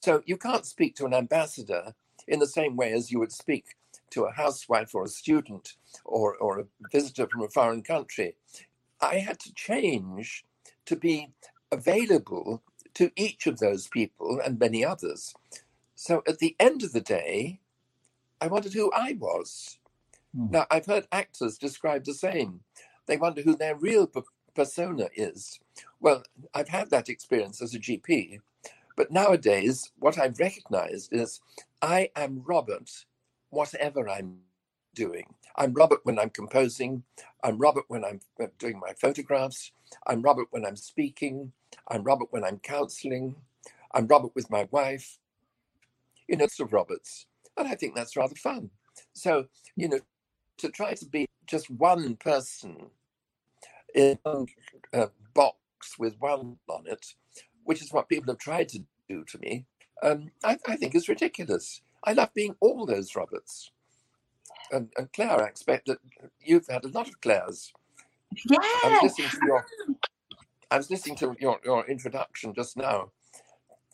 So 0.00 0.22
you 0.26 0.36
can't 0.36 0.66
speak 0.66 0.96
to 0.96 1.06
an 1.06 1.14
ambassador 1.14 1.94
in 2.26 2.38
the 2.38 2.46
same 2.46 2.76
way 2.76 2.92
as 2.92 3.10
you 3.10 3.18
would 3.18 3.32
speak 3.32 3.76
to 4.10 4.24
a 4.24 4.32
housewife 4.32 4.94
or 4.94 5.04
a 5.04 5.08
student 5.08 5.74
or, 6.04 6.36
or 6.36 6.60
a 6.60 6.64
visitor 6.90 7.28
from 7.28 7.42
a 7.42 7.48
foreign 7.48 7.82
country. 7.82 8.34
I 9.00 9.16
had 9.18 9.38
to 9.40 9.54
change 9.54 10.44
to 10.86 10.96
be 10.96 11.30
available 11.72 12.62
to 12.94 13.10
each 13.16 13.46
of 13.46 13.58
those 13.58 13.88
people 13.88 14.40
and 14.44 14.58
many 14.58 14.84
others. 14.84 15.34
So 15.94 16.22
at 16.26 16.38
the 16.38 16.56
end 16.58 16.82
of 16.82 16.92
the 16.92 17.00
day, 17.00 17.60
I 18.40 18.48
wondered 18.48 18.72
who 18.72 18.90
I 18.92 19.16
was. 19.18 19.78
Mm. 20.36 20.50
Now, 20.50 20.66
I've 20.70 20.86
heard 20.86 21.06
actors 21.12 21.58
describe 21.58 22.04
the 22.04 22.14
same. 22.14 22.60
They 23.06 23.16
wonder 23.16 23.42
who 23.42 23.56
their 23.56 23.76
real 23.76 24.10
persona 24.54 25.08
is. 25.14 25.58
Well, 26.00 26.22
I've 26.54 26.68
had 26.68 26.90
that 26.90 27.08
experience 27.08 27.60
as 27.60 27.74
a 27.74 27.78
GP, 27.78 28.40
but 28.96 29.10
nowadays, 29.10 29.90
what 29.98 30.18
I've 30.18 30.38
recognized 30.38 31.12
is 31.12 31.40
I 31.82 32.10
am 32.16 32.42
Robert, 32.44 32.90
whatever 33.50 34.08
I'm 34.08 34.38
doing. 34.94 35.26
I'm 35.56 35.72
Robert 35.74 36.00
when 36.04 36.18
I'm 36.18 36.30
composing. 36.30 37.04
I'm 37.42 37.58
Robert 37.58 37.84
when 37.88 38.04
I'm 38.04 38.20
uh, 38.40 38.46
doing 38.58 38.78
my 38.78 38.92
photographs. 39.00 39.72
I'm 40.06 40.22
Robert 40.22 40.48
when 40.50 40.64
I'm 40.64 40.76
speaking. 40.76 41.52
I'm 41.88 42.04
Robert 42.04 42.28
when 42.30 42.44
I'm 42.44 42.58
counseling. 42.58 43.36
I'm 43.92 44.06
Robert 44.06 44.32
with 44.34 44.50
my 44.50 44.68
wife. 44.70 45.18
You 46.28 46.36
know, 46.36 46.44
it's 46.44 46.60
of 46.60 46.72
Roberts. 46.72 47.26
And 47.56 47.68
I 47.68 47.74
think 47.74 47.94
that's 47.94 48.16
rather 48.16 48.36
fun. 48.36 48.70
So, 49.14 49.46
you 49.76 49.88
know, 49.88 50.00
to 50.58 50.70
try 50.70 50.94
to 50.94 51.06
be 51.06 51.26
just 51.46 51.70
one 51.70 52.16
person 52.16 52.90
in 53.94 54.18
a 54.24 54.46
uh, 54.94 55.06
box 55.34 55.98
with 55.98 56.14
one 56.18 56.58
on 56.68 56.86
it, 56.86 57.14
which 57.64 57.82
is 57.82 57.92
what 57.92 58.08
people 58.08 58.32
have 58.32 58.38
tried 58.38 58.68
to 58.70 58.80
do 59.08 59.24
to 59.24 59.38
me, 59.38 59.66
um, 60.02 60.30
I, 60.44 60.56
I, 60.66 60.76
think 60.76 60.94
is 60.94 61.08
ridiculous. 61.08 61.82
I 62.04 62.12
love 62.12 62.32
being 62.34 62.54
all 62.60 62.86
those 62.86 63.16
Roberts. 63.16 63.70
And, 64.72 64.92
and, 64.96 65.12
Claire, 65.12 65.42
I 65.42 65.46
expect 65.46 65.86
that 65.86 65.98
you've 66.40 66.66
had 66.68 66.84
a 66.84 66.88
lot 66.88 67.08
of 67.08 67.20
Claires. 67.20 67.72
Yeah. 68.48 68.58
I 68.84 69.00
was 69.02 69.18
listening 69.18 69.30
to 69.30 69.46
your, 69.46 69.66
I 70.70 70.76
was 70.76 70.90
listening 70.90 71.16
to 71.16 71.36
your, 71.40 71.60
your 71.64 71.86
introduction 71.86 72.54
just 72.54 72.76
now. 72.76 73.10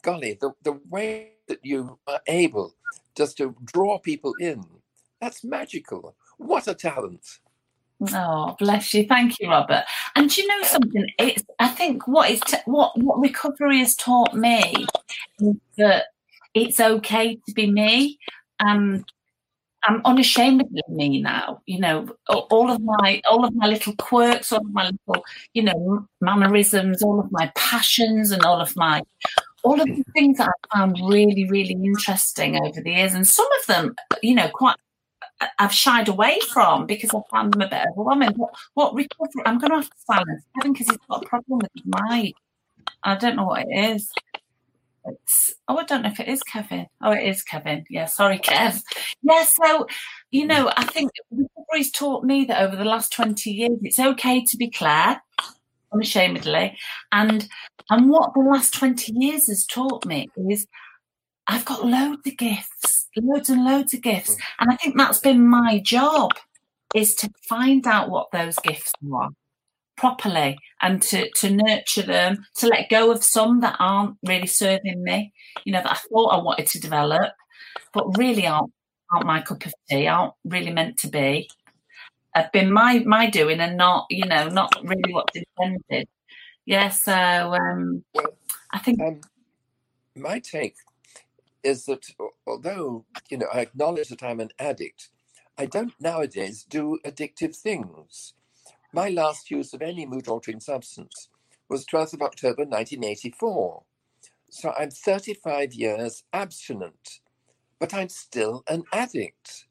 Golly, 0.03 0.39
the, 0.41 0.53
the 0.63 0.79
way 0.91 1.33
that 1.49 1.61
you 1.63 1.99
are 2.07 2.21
able 2.27 2.75
just 3.17 3.37
to 3.39 3.57
draw 3.65 3.99
people 3.99 4.35
in, 4.41 4.63
that's 5.21 5.43
magical. 5.43 6.15
What 6.37 6.69
a 6.69 6.75
talent. 6.75 7.27
Oh, 8.13 8.55
bless 8.59 8.93
you. 8.93 9.07
Thank 9.07 9.41
you, 9.41 9.49
Robert. 9.49 9.85
And 10.15 10.37
you 10.37 10.47
know 10.47 10.63
something? 10.65 11.09
It's 11.19 11.43
I 11.59 11.69
think 11.69 12.07
what 12.07 12.31
is 12.31 12.41
t- 12.41 12.59
what 12.67 12.93
what 13.01 13.19
recovery 13.21 13.79
has 13.79 13.97
taught 13.97 14.35
me 14.35 14.87
is 15.41 15.57
that 15.79 16.07
it's 16.53 16.79
okay 16.79 17.37
to 17.47 17.55
be 17.55 17.71
me. 17.71 18.19
And 18.61 19.05
I'm 19.87 20.03
unashamedly 20.05 20.83
me 20.89 21.21
now. 21.23 21.63
You 21.67 21.81
know, 21.81 22.09
all 22.29 22.71
of 22.71 22.81
my 22.81 23.23
all 23.31 23.45
of 23.45 23.55
my 23.55 23.67
little 23.67 23.95
quirks, 23.97 24.53
all 24.53 24.61
of 24.61 24.73
my 24.73 24.91
little, 24.91 25.25
you 25.55 25.63
know, 25.63 26.07
mannerisms, 26.21 27.03
all 27.03 27.21
of 27.21 27.31
my 27.31 27.53
passions, 27.55 28.33
and 28.33 28.43
all 28.43 28.61
of 28.61 28.75
my 28.77 29.03
all 29.63 29.81
of 29.81 29.87
the 29.87 30.05
things 30.13 30.39
that 30.39 30.49
I 30.49 30.79
found 30.79 30.99
really, 31.03 31.49
really 31.49 31.75
interesting 31.75 32.57
over 32.65 32.81
the 32.81 32.91
years, 32.91 33.15
and 33.15 33.27
some 33.27 33.49
of 33.61 33.67
them, 33.67 33.95
you 34.23 34.35
know, 34.35 34.49
quite 34.49 34.77
I've 35.59 35.73
shied 35.73 36.09
away 36.09 36.41
from 36.53 36.87
because 36.87 37.11
I 37.15 37.21
found 37.31 37.53
them 37.53 37.63
a 37.63 37.69
bit 37.69 37.87
overwhelming. 37.93 38.33
What, 38.37 38.55
what 38.75 38.95
recovery? 38.95 39.43
I'm 39.45 39.59
going 39.59 39.71
to 39.71 39.77
have 39.77 39.91
to 39.91 39.97
silence 40.07 40.45
Kevin 40.57 40.73
because 40.73 40.89
he's 40.89 40.99
got 41.09 41.25
a 41.25 41.29
problem 41.29 41.59
with 41.59 41.71
his 41.75 41.85
mic. 41.85 42.35
I 43.03 43.17
don't 43.17 43.37
know 43.37 43.45
what 43.45 43.67
it 43.69 43.95
is. 43.95 44.11
It's, 45.09 45.55
oh, 45.69 45.79
I 45.79 45.85
don't 45.85 46.03
know 46.03 46.11
if 46.11 46.21
it 46.21 46.29
is 46.29 46.43
Kevin. 46.43 46.87
Oh, 47.03 47.13
it 47.13 47.25
is 47.25 47.43
Kevin. 47.43 47.85
Yeah, 47.91 48.07
sorry, 48.07 48.39
Kev. 48.39 48.83
Yeah, 49.23 49.45
so, 49.45 49.87
you 50.31 50.47
know, 50.47 50.73
I 50.77 50.85
think 50.85 51.11
recovery's 51.31 51.91
taught 51.91 52.25
me 52.25 52.45
that 52.47 52.63
over 52.63 52.77
the 52.77 52.85
last 52.85 53.13
20 53.13 53.51
years, 53.51 53.79
it's 53.83 53.99
okay 53.99 54.45
to 54.45 54.57
be 54.57 54.71
Claire, 54.71 55.23
unashamedly. 55.93 56.77
And, 57.13 57.49
and 57.91 58.11
what 58.11 58.33
the 58.35 58.41
last 58.41 58.75
20 58.75 59.13
years 59.17 59.47
has 59.47 59.67
taught 59.67 60.05
me 60.07 60.29
is 60.49 60.67
I've 61.47 61.65
got 61.65 61.87
loads 61.87 62.27
of 62.27 62.37
gifts, 62.37 63.09
loads 63.17 63.51
and 63.51 63.65
loads 63.65 63.95
of 63.95 64.03
gifts. 64.03 64.35
Mm. 64.35 64.41
And 64.61 64.71
I 64.73 64.77
think 64.77 64.97
that's 64.97 65.21
been 65.21 65.47
my 65.47 65.81
job 65.85 66.31
is 66.95 67.15
to 67.17 67.31
find 67.49 67.87
out 67.87 68.11
what 68.11 68.31
those 68.33 68.57
gifts 68.57 68.93
are 69.13 69.31
properly 69.97 70.59
and 70.83 71.03
to, 71.03 71.31
to 71.37 71.51
nurture 71.51 72.03
them, 72.03 72.45
to 72.57 72.69
let 72.69 72.91
go 72.91 73.11
of 73.11 73.25
some 73.25 73.61
that 73.61 73.77
aren't 73.79 74.17
really 74.23 74.47
serving 74.47 75.03
me, 75.03 75.33
you 75.65 75.73
know, 75.73 75.83
that 75.83 75.93
I 75.93 75.95
thought 75.95 76.29
I 76.29 76.43
wanted 76.43 76.67
to 76.69 76.81
develop, 76.81 77.33
but 77.93 78.17
really 78.19 78.47
aren't 78.47 78.73
aren't 79.13 79.27
my 79.27 79.41
cup 79.41 79.65
of 79.65 79.73
tea, 79.89 80.09
aren't 80.09 80.35
really 80.45 80.73
meant 80.73 80.99
to 80.99 81.09
be. 81.09 81.49
Have 82.35 82.53
been 82.53 82.73
my 82.73 82.99
my 83.01 83.31
doing 83.31 83.61
and 83.61 83.77
not, 83.77 84.07
you 84.11 84.27
know, 84.27 84.49
not 84.49 84.73
really 84.83 85.13
what's 85.13 85.37
intended. 85.37 86.09
Yeah, 86.67 86.89
so 86.91 87.13
um 87.13 88.05
I 88.73 88.79
think 88.79 89.01
um, 89.01 89.21
my 90.15 90.39
take 90.41 90.77
is 91.63 91.87
that 91.87 92.07
although 92.47 93.05
you 93.31 93.39
know 93.39 93.47
I 93.53 93.61
acknowledge 93.61 94.09
that 94.09 94.23
I'm 94.23 94.41
an 94.41 94.51
addict, 94.59 95.09
I 95.57 95.67
don't 95.67 95.95
nowadays 96.01 96.65
do 96.69 96.99
addictive 97.05 97.57
things. 97.57 98.35
My 98.97 99.11
last 99.11 99.51
use 99.51 99.75
of 99.75 99.83
any 99.83 100.07
mood 100.07 100.27
altering 100.27 100.59
substance 100.59 101.29
was 101.69 101.85
12th 101.85 102.15
of 102.15 102.23
October 102.23 102.63
1984. 102.63 103.83
So 104.49 104.73
I'm 104.73 104.91
35 104.91 105.75
years 105.75 106.25
abstinent, 106.33 107.21
but 107.79 107.93
I'm 107.93 108.09
still 108.09 108.65
an 108.67 108.85
addict. 108.95 109.67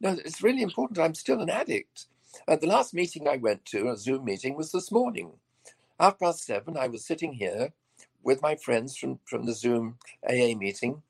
No, 0.00 0.16
it's 0.24 0.42
really 0.42 0.62
important. 0.62 0.98
I'm 0.98 1.14
still 1.14 1.42
an 1.42 1.50
addict. 1.50 2.06
And 2.48 2.62
the 2.62 2.66
last 2.66 2.94
meeting 2.94 3.28
I 3.28 3.36
went 3.36 3.66
to, 3.66 3.90
a 3.90 3.96
Zoom 3.98 4.24
meeting, 4.24 4.56
was 4.56 4.72
this 4.72 4.90
morning. 4.90 5.32
Half 6.00 6.20
past 6.20 6.46
seven, 6.46 6.78
I 6.78 6.88
was 6.88 7.04
sitting 7.04 7.34
here 7.34 7.74
with 8.22 8.40
my 8.40 8.56
friends 8.56 8.96
from, 8.96 9.18
from 9.26 9.44
the 9.44 9.52
Zoom 9.52 9.98
AA 10.26 10.56
meeting, 10.56 11.02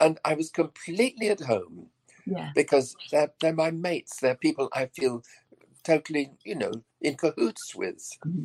and 0.00 0.18
I 0.24 0.34
was 0.34 0.50
completely 0.50 1.28
at 1.28 1.42
home 1.42 1.90
yeah. 2.26 2.50
because 2.56 2.96
they're, 3.12 3.32
they're 3.40 3.52
my 3.52 3.70
mates. 3.70 4.18
They're 4.20 4.34
people 4.34 4.68
I 4.72 4.86
feel 4.86 5.22
totally, 5.88 6.30
you 6.44 6.54
know, 6.54 6.72
in 7.00 7.16
cahoots 7.16 7.74
with. 7.74 7.98
Mm-hmm. 8.24 8.44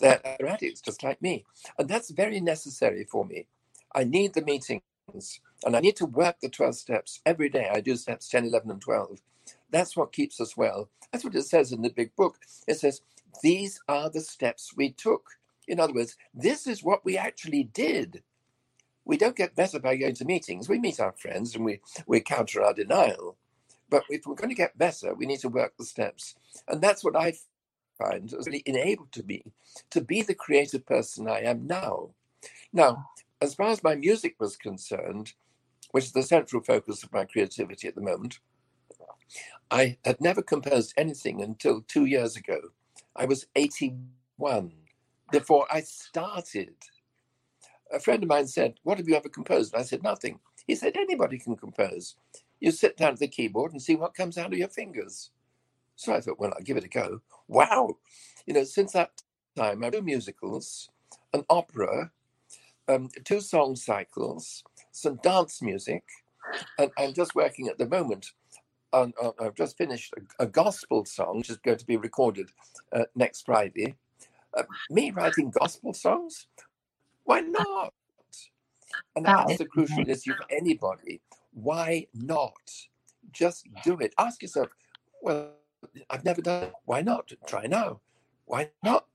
They're, 0.00 0.20
they're 0.24 0.48
addicts 0.48 0.80
just 0.80 1.02
like 1.02 1.20
me. 1.20 1.44
And 1.78 1.88
that's 1.88 2.10
very 2.10 2.40
necessary 2.40 3.04
for 3.04 3.24
me. 3.24 3.46
I 3.94 4.04
need 4.04 4.34
the 4.34 4.42
meetings 4.42 4.82
and 5.64 5.76
I 5.76 5.80
need 5.80 5.96
to 5.96 6.06
work 6.06 6.36
the 6.40 6.48
12 6.48 6.76
steps 6.76 7.20
every 7.26 7.48
day. 7.48 7.68
I 7.72 7.80
do 7.80 7.96
steps 7.96 8.28
10, 8.28 8.46
11, 8.46 8.70
and 8.70 8.80
12. 8.80 9.20
That's 9.70 9.96
what 9.96 10.12
keeps 10.12 10.40
us 10.40 10.56
well. 10.56 10.88
That's 11.12 11.24
what 11.24 11.34
it 11.34 11.42
says 11.42 11.72
in 11.72 11.82
the 11.82 11.90
big 11.90 12.16
book. 12.16 12.38
It 12.66 12.78
says, 12.78 13.02
These 13.42 13.80
are 13.88 14.08
the 14.08 14.20
steps 14.20 14.72
we 14.76 14.90
took. 14.92 15.30
In 15.68 15.80
other 15.80 15.92
words, 15.92 16.16
this 16.32 16.66
is 16.66 16.82
what 16.82 17.04
we 17.04 17.16
actually 17.18 17.64
did 17.64 18.22
we 19.04 19.16
don't 19.16 19.36
get 19.36 19.54
better 19.54 19.78
by 19.78 19.96
going 19.96 20.14
to 20.14 20.24
meetings. 20.24 20.68
We 20.68 20.78
meet 20.78 20.98
our 21.00 21.12
friends 21.12 21.54
and 21.54 21.64
we, 21.64 21.80
we 22.06 22.20
counter 22.20 22.62
our 22.62 22.72
denial. 22.72 23.36
But 23.88 24.04
if 24.08 24.26
we're 24.26 24.34
going 24.34 24.50
to 24.50 24.54
get 24.54 24.78
better, 24.78 25.14
we 25.14 25.26
need 25.26 25.40
to 25.40 25.48
work 25.48 25.76
the 25.76 25.84
steps. 25.84 26.34
And 26.68 26.80
that's 26.80 27.04
what 27.04 27.16
I 27.16 27.34
find 27.98 28.30
has 28.30 28.46
really 28.46 28.62
enabled 28.66 29.12
to 29.12 29.22
me 29.22 29.52
to 29.90 30.00
be 30.00 30.22
the 30.22 30.34
creative 30.34 30.86
person 30.86 31.28
I 31.28 31.40
am 31.40 31.66
now. 31.66 32.10
Now, 32.72 33.10
as 33.40 33.54
far 33.54 33.68
as 33.68 33.82
my 33.82 33.94
music 33.94 34.36
was 34.40 34.56
concerned, 34.56 35.34
which 35.90 36.04
is 36.04 36.12
the 36.12 36.22
central 36.22 36.62
focus 36.62 37.02
of 37.02 37.12
my 37.12 37.24
creativity 37.24 37.86
at 37.88 37.94
the 37.94 38.00
moment, 38.00 38.40
I 39.70 39.98
had 40.04 40.20
never 40.20 40.42
composed 40.42 40.94
anything 40.96 41.42
until 41.42 41.82
two 41.82 42.06
years 42.06 42.36
ago. 42.36 42.60
I 43.14 43.26
was 43.26 43.46
81 43.54 44.72
before 45.30 45.66
I 45.70 45.80
started 45.80 46.74
a 47.94 48.00
friend 48.00 48.22
of 48.22 48.28
mine 48.28 48.46
said, 48.46 48.74
What 48.82 48.98
have 48.98 49.08
you 49.08 49.14
ever 49.14 49.28
composed? 49.28 49.74
I 49.74 49.82
said, 49.82 50.02
Nothing. 50.02 50.40
He 50.66 50.74
said, 50.74 50.96
Anybody 50.96 51.38
can 51.38 51.56
compose. 51.56 52.16
You 52.60 52.70
sit 52.70 52.96
down 52.96 53.14
at 53.14 53.18
the 53.18 53.28
keyboard 53.28 53.72
and 53.72 53.82
see 53.82 53.96
what 53.96 54.14
comes 54.14 54.38
out 54.38 54.52
of 54.52 54.58
your 54.58 54.68
fingers. 54.68 55.30
So 55.96 56.14
I 56.14 56.20
thought, 56.20 56.38
Well, 56.38 56.52
I'll 56.54 56.64
give 56.64 56.76
it 56.76 56.84
a 56.84 56.88
go. 56.88 57.20
Wow. 57.48 57.96
You 58.46 58.54
know, 58.54 58.64
since 58.64 58.92
that 58.92 59.22
time, 59.56 59.84
I 59.84 59.90
do 59.90 60.02
musicals, 60.02 60.88
an 61.32 61.44
opera, 61.48 62.10
um, 62.88 63.08
two 63.24 63.40
song 63.40 63.76
cycles, 63.76 64.62
some 64.92 65.16
dance 65.22 65.62
music, 65.62 66.04
and 66.78 66.90
I'm 66.98 67.14
just 67.14 67.34
working 67.34 67.68
at 67.68 67.78
the 67.78 67.88
moment. 67.88 68.32
On, 68.92 69.12
on, 69.20 69.32
I've 69.40 69.56
just 69.56 69.76
finished 69.76 70.14
a, 70.16 70.44
a, 70.44 70.46
gospel 70.46 71.04
song, 71.04 71.38
which 71.38 71.50
is 71.50 71.56
going 71.56 71.78
to 71.78 71.86
be 71.86 71.96
recorded 71.96 72.50
uh, 72.92 73.04
next 73.16 73.44
Friday. 73.44 73.96
Uh, 74.56 74.62
me 74.88 75.10
writing 75.10 75.50
gospel 75.50 75.92
songs? 75.92 76.46
Why 77.24 77.40
not? 77.40 77.92
And 79.16 79.26
that 79.26 79.48
that's 79.48 79.58
the 79.58 79.64
crucial 79.64 80.08
issue 80.08 80.34
for 80.34 80.46
anybody. 80.48 81.20
Why 81.54 82.06
not? 82.12 82.70
Just 83.32 83.66
do 83.82 83.98
it. 84.00 84.12
Ask 84.18 84.42
yourself, 84.42 84.68
well, 85.22 85.52
I've 86.10 86.24
never 86.24 86.42
done 86.42 86.64
it. 86.64 86.72
Why 86.84 87.00
not? 87.00 87.32
Try 87.46 87.66
now. 87.66 88.00
Why 88.44 88.70
not? 88.82 89.06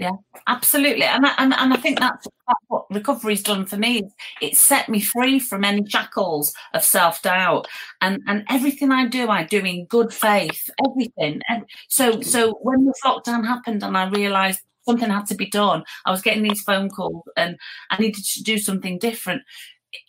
yeah, 0.00 0.12
absolutely, 0.46 1.02
and 1.02 1.26
I, 1.26 1.34
and 1.36 1.52
and 1.52 1.74
I 1.74 1.76
think 1.76 1.98
that's, 1.98 2.26
that's 2.48 2.64
what 2.68 2.86
recovery's 2.90 3.42
done 3.42 3.66
for 3.66 3.76
me. 3.76 4.04
It 4.40 4.56
set 4.56 4.88
me 4.88 4.98
free 4.98 5.38
from 5.38 5.62
any 5.62 5.84
shackles 5.86 6.54
of 6.72 6.82
self 6.82 7.20
doubt, 7.20 7.68
and 8.00 8.22
and 8.26 8.44
everything 8.48 8.92
I 8.92 9.08
do, 9.08 9.28
I 9.28 9.44
do 9.44 9.58
in 9.58 9.84
good 9.84 10.14
faith. 10.14 10.70
Everything, 10.88 11.42
and 11.50 11.66
so 11.88 12.22
so 12.22 12.54
when 12.62 12.86
this 12.86 12.98
lockdown 13.04 13.46
happened, 13.46 13.82
and 13.82 13.94
I 13.94 14.08
realised 14.08 14.60
something 14.88 15.10
had 15.10 15.26
to 15.26 15.34
be 15.34 15.50
done, 15.50 15.84
I 16.06 16.10
was 16.10 16.22
getting 16.22 16.44
these 16.44 16.62
phone 16.62 16.88
calls, 16.88 17.28
and 17.36 17.58
I 17.90 18.00
needed 18.00 18.24
to 18.24 18.42
do 18.42 18.56
something 18.56 18.98
different. 18.98 19.42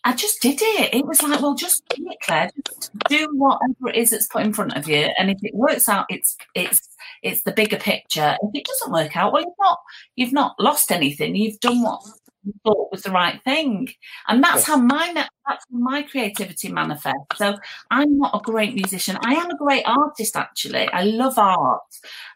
I 0.03 0.13
just 0.13 0.41
did 0.41 0.59
it. 0.61 0.93
It 0.93 1.05
was 1.05 1.23
like, 1.23 1.41
well, 1.41 1.55
just 1.55 1.87
do 1.89 2.05
it, 2.09 2.17
Claire. 2.23 2.49
Just 2.67 2.91
do 3.09 3.27
whatever 3.33 3.89
it 3.89 3.95
is 3.95 4.11
that's 4.11 4.27
put 4.27 4.43
in 4.43 4.53
front 4.53 4.75
of 4.75 4.87
you, 4.87 5.09
and 5.17 5.29
if 5.29 5.37
it 5.41 5.55
works 5.55 5.89
out, 5.89 6.05
it's 6.09 6.37
it's 6.55 6.87
it's 7.23 7.43
the 7.43 7.51
bigger 7.51 7.77
picture. 7.77 8.37
If 8.41 8.49
it 8.53 8.65
doesn't 8.65 8.93
work 8.93 9.15
out, 9.15 9.33
well, 9.33 9.41
you've 9.41 9.53
not 9.59 9.79
you've 10.15 10.33
not 10.33 10.55
lost 10.59 10.91
anything. 10.91 11.35
You've 11.35 11.59
done 11.59 11.81
what 11.81 12.01
you 12.43 12.53
thought 12.63 12.91
was 12.91 13.03
the 13.03 13.11
right 13.11 13.41
thing, 13.43 13.89
and 14.27 14.43
that's 14.43 14.61
yes. 14.61 14.67
how 14.67 14.77
my 14.77 15.11
that's 15.13 15.65
how 15.71 15.77
my 15.77 16.03
creativity 16.03 16.71
manifests. 16.71 17.37
So 17.37 17.57
I'm 17.89 18.17
not 18.17 18.35
a 18.35 18.39
great 18.39 18.73
musician. 18.73 19.17
I 19.25 19.35
am 19.35 19.49
a 19.49 19.57
great 19.57 19.83
artist, 19.85 20.35
actually. 20.35 20.87
I 20.89 21.03
love 21.03 21.37
art, 21.37 21.81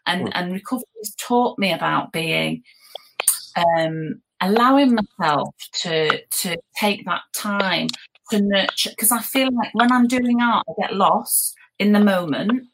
and 0.06 0.28
mm. 0.28 0.32
and 0.34 0.52
recovery 0.52 0.84
has 1.02 1.14
taught 1.14 1.58
me 1.58 1.72
about 1.72 2.12
being. 2.12 2.62
Um, 3.56 4.20
allowing 4.40 4.96
myself 4.96 5.54
to 5.82 6.22
to 6.24 6.56
take 6.78 7.04
that 7.06 7.22
time 7.34 7.88
to 8.30 8.40
nurture 8.40 8.90
because 8.90 9.12
I 9.12 9.20
feel 9.20 9.48
like 9.54 9.70
when 9.74 9.92
I'm 9.92 10.06
doing 10.06 10.40
art, 10.40 10.64
I 10.68 10.72
get 10.80 10.96
lost 10.96 11.54
in 11.78 11.92
the 11.92 12.00
moment, 12.00 12.68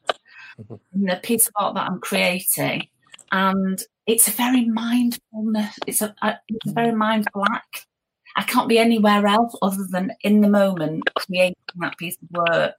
mm-hmm. 0.60 0.74
in 0.94 1.02
the 1.02 1.20
piece 1.22 1.46
of 1.48 1.52
art 1.56 1.74
that 1.74 1.90
I'm 1.90 2.00
creating, 2.00 2.88
and 3.30 3.82
it's 4.06 4.28
a 4.28 4.32
very 4.32 4.64
mindfulness. 4.64 5.78
It's 5.86 6.02
a, 6.02 6.14
it's 6.48 6.70
a 6.70 6.72
very 6.72 6.92
mindful 6.92 7.44
act. 7.50 7.86
I 8.34 8.42
can't 8.42 8.68
be 8.68 8.78
anywhere 8.78 9.26
else 9.26 9.54
other 9.60 9.86
than 9.90 10.12
in 10.22 10.40
the 10.40 10.48
moment 10.48 11.02
creating 11.16 11.56
that 11.76 11.98
piece 11.98 12.16
of 12.22 12.46
work. 12.48 12.74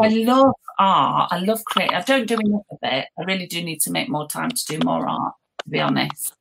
I 0.00 0.08
love 0.08 0.54
art. 0.78 1.32
I 1.32 1.40
love 1.40 1.62
creating. 1.66 1.96
I 1.96 2.02
don't 2.02 2.26
do 2.26 2.38
enough 2.38 2.62
of 2.70 2.78
it. 2.82 3.06
I 3.18 3.22
really 3.24 3.46
do 3.46 3.62
need 3.62 3.80
to 3.82 3.90
make 3.90 4.08
more 4.08 4.26
time 4.26 4.50
to 4.50 4.66
do 4.66 4.78
more 4.84 5.06
art. 5.06 5.34
To 5.64 5.68
be 5.68 5.80
honest. 5.80 6.34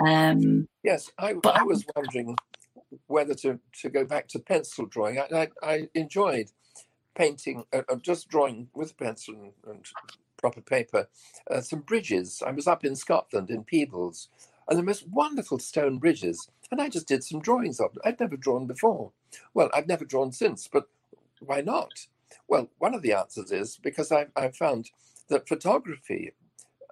Um, 0.00 0.68
yes, 0.82 1.10
I, 1.18 1.34
I 1.44 1.62
was 1.62 1.84
wondering 1.94 2.36
whether 3.06 3.34
to, 3.34 3.58
to 3.80 3.88
go 3.88 4.04
back 4.04 4.28
to 4.28 4.38
pencil 4.38 4.86
drawing. 4.86 5.18
I, 5.18 5.26
I, 5.32 5.48
I 5.62 5.88
enjoyed 5.94 6.50
painting, 7.14 7.64
uh, 7.72 7.82
uh 7.88 7.96
just 7.96 8.28
drawing 8.28 8.68
with 8.74 8.96
pencil 8.96 9.34
and, 9.34 9.52
and 9.66 9.86
proper 10.36 10.60
paper, 10.60 11.08
uh, 11.50 11.60
some 11.60 11.80
bridges. 11.80 12.42
I 12.44 12.50
was 12.50 12.66
up 12.66 12.84
in 12.84 12.96
Scotland 12.96 13.50
in 13.50 13.64
Peebles, 13.64 14.28
and 14.68 14.78
the 14.78 14.82
most 14.82 15.06
wonderful 15.08 15.58
stone 15.58 15.98
bridges, 15.98 16.48
and 16.70 16.80
I 16.80 16.88
just 16.88 17.08
did 17.08 17.22
some 17.22 17.40
drawings 17.40 17.80
of 17.80 17.92
them. 17.92 18.02
I'd 18.04 18.20
never 18.20 18.36
drawn 18.36 18.66
before. 18.66 19.12
Well, 19.52 19.70
I've 19.74 19.88
never 19.88 20.04
drawn 20.04 20.32
since, 20.32 20.68
but 20.68 20.88
why 21.40 21.60
not? 21.60 21.92
Well, 22.48 22.68
one 22.78 22.94
of 22.94 23.02
the 23.02 23.12
answers 23.12 23.52
is 23.52 23.78
because 23.82 24.10
I, 24.12 24.26
I 24.36 24.48
found 24.48 24.90
that 25.28 25.48
photography 25.48 26.32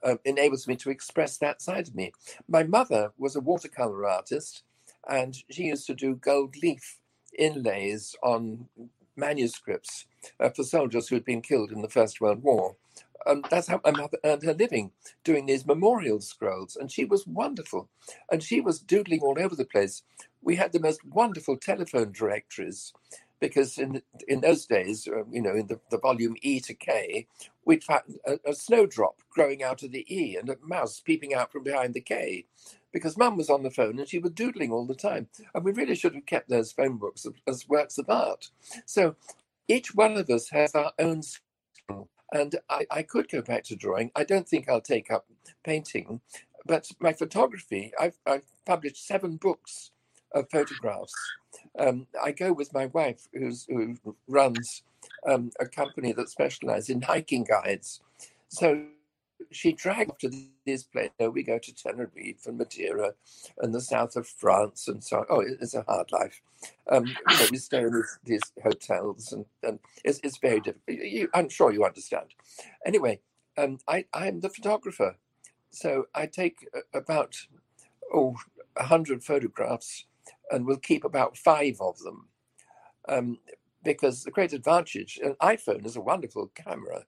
uh, 0.05 0.17
enables 0.25 0.67
me 0.67 0.77
to 0.77 0.91
express 0.91 1.39
that 1.39 1.63
side 1.63 1.89
of 1.89 1.95
me. 1.95 2.13
My 2.49 2.63
mother 2.63 3.13
was 3.19 3.37
a 3.37 3.41
watercolor 3.41 4.07
artist, 4.07 4.63
and 5.09 5.37
she 5.51 5.65
used 5.65 5.87
to 5.87 5.95
do 5.95 6.17
gold 6.17 6.57
leaf 6.63 6.99
inlays 7.39 8.15
on 8.23 8.69
manuscripts 9.17 10.07
uh, 10.41 10.51
for 10.51 10.65
soldiers 10.65 11.09
who 11.09 11.17
had 11.17 11.25
been 11.25 11.43
killed 11.43 11.73
in 11.73 11.83
the 11.83 11.89
First 11.89 12.21
World 12.21 12.43
War. 12.43 12.77
And 13.25 13.45
that's 13.51 13.69
how 13.69 13.81
my 13.85 13.93
mother 13.93 14.19
earned 14.25 14.43
her 14.43 14.55
living, 14.55 14.91
doing 15.23 15.47
these 15.47 15.65
memorial 15.65 16.21
scrolls. 16.21 16.77
And 16.77 16.91
she 16.91 17.05
was 17.05 17.27
wonderful. 17.27 17.89
And 18.31 18.43
she 18.43 18.61
was 18.61 18.81
doodling 18.81 19.21
all 19.21 19.37
over 19.39 19.55
the 19.55 19.65
place. 19.65 20.03
We 20.43 20.57
had 20.57 20.73
the 20.73 20.81
most 20.81 21.05
wonderful 21.05 21.57
telephone 21.57 22.11
directories 22.13 22.93
because 23.43 23.77
in 23.77 24.01
in 24.29 24.41
those 24.41 24.67
days, 24.67 25.09
uh, 25.09 25.25
you 25.31 25.43
know, 25.43 25.55
in 25.57 25.67
the, 25.67 25.81
the 25.91 25.99
volume 25.99 26.37
E 26.43 26.61
to 26.61 26.75
K, 26.75 27.27
we'd 27.65 27.83
find 27.83 28.03
a, 28.25 28.39
a, 28.47 28.55
snowdrop 28.55 29.17
growing 29.31 29.65
out 29.65 29.83
of 29.83 29.91
the 29.91 30.07
E 30.09 30.37
and 30.37 30.49
a 30.49 30.57
mouse 30.63 31.01
peeping 31.01 31.35
out 31.35 31.51
from 31.51 31.65
behind 31.65 31.93
the 31.93 32.01
K, 32.01 32.47
because 32.93 33.19
Mum 33.19 33.37
was 33.37 33.51
on 33.51 33.65
the 33.65 33.71
phone 33.71 33.99
and 33.99 34.09
she 34.09 34.21
was 34.21 34.31
doodling 34.31 34.71
all 34.71 34.87
the 34.87 34.95
time, 34.95 35.27
and 35.55 35.65
we 35.65 35.73
really 35.73 35.97
should 35.97 36.15
have 36.15 36.25
kept 36.25 36.49
those 36.49 36.71
phone 36.71 36.99
books 36.99 37.27
as 37.49 37.69
works 37.69 37.99
of 37.99 38.09
art. 38.09 38.49
So 38.87 39.17
each 39.67 39.93
one 39.93 40.17
of 40.17 40.31
us 40.31 40.49
has 40.51 40.77
our 40.77 40.93
own 41.01 41.23
skill, 41.23 42.09
and 42.33 42.55
I, 42.71 42.87
I 42.93 43.03
could 43.03 43.29
go 43.29 43.43
back 43.43 43.65
to 43.65 43.77
drawing. 43.77 44.13
I 44.15 44.23
don't 44.23 44.49
think 44.49 44.69
I'll 44.69 44.81
take 44.81 45.11
up 45.11 45.27
painting, 45.65 46.21
but 46.65 46.89
my 47.01 47.13
photography, 47.13 47.93
I've, 47.99 48.21
I've 48.25 48.47
published 48.65 49.05
seven 49.05 49.37
books 49.37 49.91
of 50.33 50.49
photographs 50.49 51.13
um, 51.79 52.07
I 52.23 52.33
go 52.33 52.53
with 52.53 52.73
my 52.73 52.87
wife, 52.87 53.29
who 53.33 53.97
runs 54.29 54.83
um, 55.27 55.51
a 55.59 55.67
company 55.67 56.13
that 56.13 56.29
specializes 56.29 56.91
in 56.91 57.03
hiking 57.03 57.45
guides. 57.45 58.01
So 58.49 58.87
she 59.51 59.73
dragged 59.73 60.21
to 60.21 60.31
these 60.65 60.85
places. 60.85 61.13
We 61.19 61.43
go 61.43 61.59
to 61.59 61.75
Tenerife 61.75 62.47
and 62.47 62.59
Madeira 62.59 63.15
and 63.59 63.75
the 63.75 63.81
south 63.81 64.17
of 64.17 64.27
France 64.27 64.89
and 64.89 65.03
so 65.03 65.19
on. 65.19 65.27
Oh, 65.31 65.41
it's 65.41 65.75
a 65.75 65.83
hard 65.83 66.13
life. 66.13 66.41
Um, 66.91 67.07
you 67.07 67.39
know, 67.39 67.47
we 67.51 67.59
stay 67.59 67.81
in 67.81 68.03
these, 68.25 68.43
hotels 68.63 69.33
and, 69.33 69.45
and 69.63 69.79
it's, 70.05 70.21
it's, 70.23 70.39
very 70.39 70.61
difficult. 70.61 70.99
You, 70.99 71.29
I'm 71.35 71.49
sure 71.49 71.73
you 71.73 71.85
understand. 71.85 72.35
Anyway, 72.87 73.21
um, 73.59 73.79
I, 73.89 74.05
I'm 74.15 74.41
the 74.41 74.49
photographer. 74.49 75.17
So 75.71 76.07
I 76.15 76.27
take 76.27 76.69
about, 76.95 77.37
oh, 78.13 78.37
100 78.77 79.25
photographs 79.25 80.05
and 80.53 80.67
we'll 80.67 80.77
keep 80.77 81.05
about 81.05 81.37
five 81.37 81.81
of 81.81 81.99
them. 81.99 82.29
Um, 83.09 83.39
because 83.83 84.23
the 84.23 84.31
great 84.31 84.53
advantage, 84.53 85.19
an 85.23 85.35
iPhone 85.43 85.85
is 85.85 85.97
a 85.97 86.01
wonderful 86.01 86.53
camera, 86.55 87.05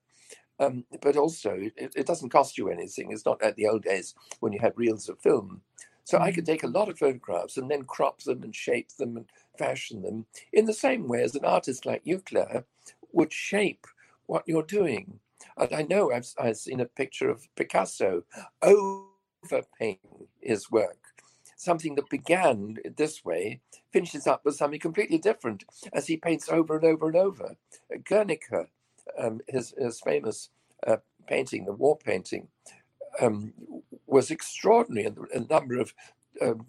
um, 0.59 0.85
but 1.03 1.17
also 1.17 1.53
it, 1.77 1.93
it, 1.95 2.07
doesn't 2.07 2.31
cost 2.31 2.59
you 2.59 2.69
anything. 2.69 3.13
It's 3.13 3.25
not 3.25 3.41
like 3.41 3.55
the 3.55 3.69
old 3.69 3.85
days 3.85 4.15
when 4.41 4.53
you 4.53 4.59
had 4.59 4.73
reels 4.75 5.09
of 5.09 5.21
film. 5.21 5.61
So 6.03 6.19
I 6.19 6.33
could 6.33 6.45
mm. 6.45 6.49
take 6.49 6.65
a 6.65 6.69
lot 6.69 6.89
of 6.89 6.99
photographs 6.99 7.57
and 7.57 7.71
then 7.71 7.85
crop 7.85 8.23
them 8.23 8.43
and 8.43 8.55
shape 8.55 8.89
them 8.99 9.17
and 9.17 9.27
fashion 9.57 10.03
them 10.03 10.27
in 10.53 10.65
the 10.65 10.73
same 10.73 11.07
way 11.07 11.23
as 11.23 11.37
an 11.37 11.45
artist 11.45 11.87
like 11.87 12.03
you, 12.05 12.21
Claire, 12.21 12.65
would 13.13 13.33
shape 13.33 13.87
what 14.27 14.45
you're 14.47 14.65
doing. 14.65 15.21
And 15.57 15.73
I 15.73 15.83
know 15.83 16.13
I've, 16.13 16.27
I've 16.41 16.57
seen 16.57 16.81
a 16.81 16.87
picture 16.87 17.31
of 17.31 17.47
Picasso 17.55 18.25
overpainting 18.63 20.27
his 20.41 20.71
work 20.71 21.04
something 21.65 21.95
that 21.95 22.09
began 22.09 22.79
this 22.97 23.25
way 23.25 23.61
finishes 23.93 24.27
up 24.27 24.45
with 24.45 24.57
something 24.57 24.81
completely 24.81 25.19
different 25.19 25.65
as 25.93 26.07
he 26.07 26.17
paints 26.17 26.49
over 26.49 26.77
and 26.77 26.85
over 26.85 27.09
and 27.09 27.17
over. 27.17 27.57
Guernica, 28.05 28.67
um, 29.19 29.41
his, 29.49 29.75
his 29.79 30.01
famous 30.01 30.51
uh, 30.87 30.97
painting, 31.27 31.65
the 31.65 31.73
war 31.73 31.97
painting, 31.97 32.49
um, 33.21 33.53
was 34.07 34.31
extraordinary 34.31 35.07
in 35.07 35.15
the, 35.15 35.47
number 35.49 35.79
of 35.79 35.95
um, 36.43 36.67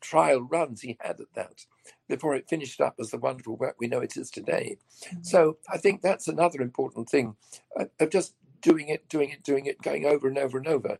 trial 0.00 0.40
runs 0.40 0.82
he 0.82 0.96
had 1.00 1.20
at 1.20 1.34
that 1.34 1.64
before 2.08 2.34
it 2.34 2.48
finished 2.48 2.80
up 2.80 2.94
as 3.00 3.10
the 3.10 3.18
wonderful 3.18 3.56
work 3.56 3.76
we 3.78 3.86
know 3.86 4.00
it 4.00 4.16
is 4.16 4.30
today. 4.30 4.76
Mm-hmm. 5.04 5.22
So 5.22 5.58
I 5.68 5.78
think 5.78 6.02
that's 6.02 6.28
another 6.28 6.60
important 6.60 7.08
thing 7.08 7.36
uh, 7.78 7.86
of 7.98 8.10
just 8.10 8.34
doing 8.62 8.88
it, 8.88 9.08
doing 9.08 9.30
it, 9.30 9.42
doing 9.42 9.66
it, 9.66 9.80
going 9.82 10.06
over 10.06 10.28
and 10.28 10.38
over 10.38 10.58
and 10.58 10.66
over. 10.66 10.98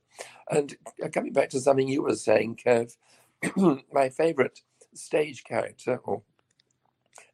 And 0.50 0.76
uh, 1.02 1.08
coming 1.08 1.32
back 1.32 1.50
to 1.50 1.60
something 1.60 1.88
you 1.88 2.02
were 2.02 2.14
saying, 2.14 2.60
Kev, 2.64 2.96
my 3.92 4.08
favorite 4.08 4.60
stage 4.94 5.44
character, 5.44 6.00
or 6.04 6.22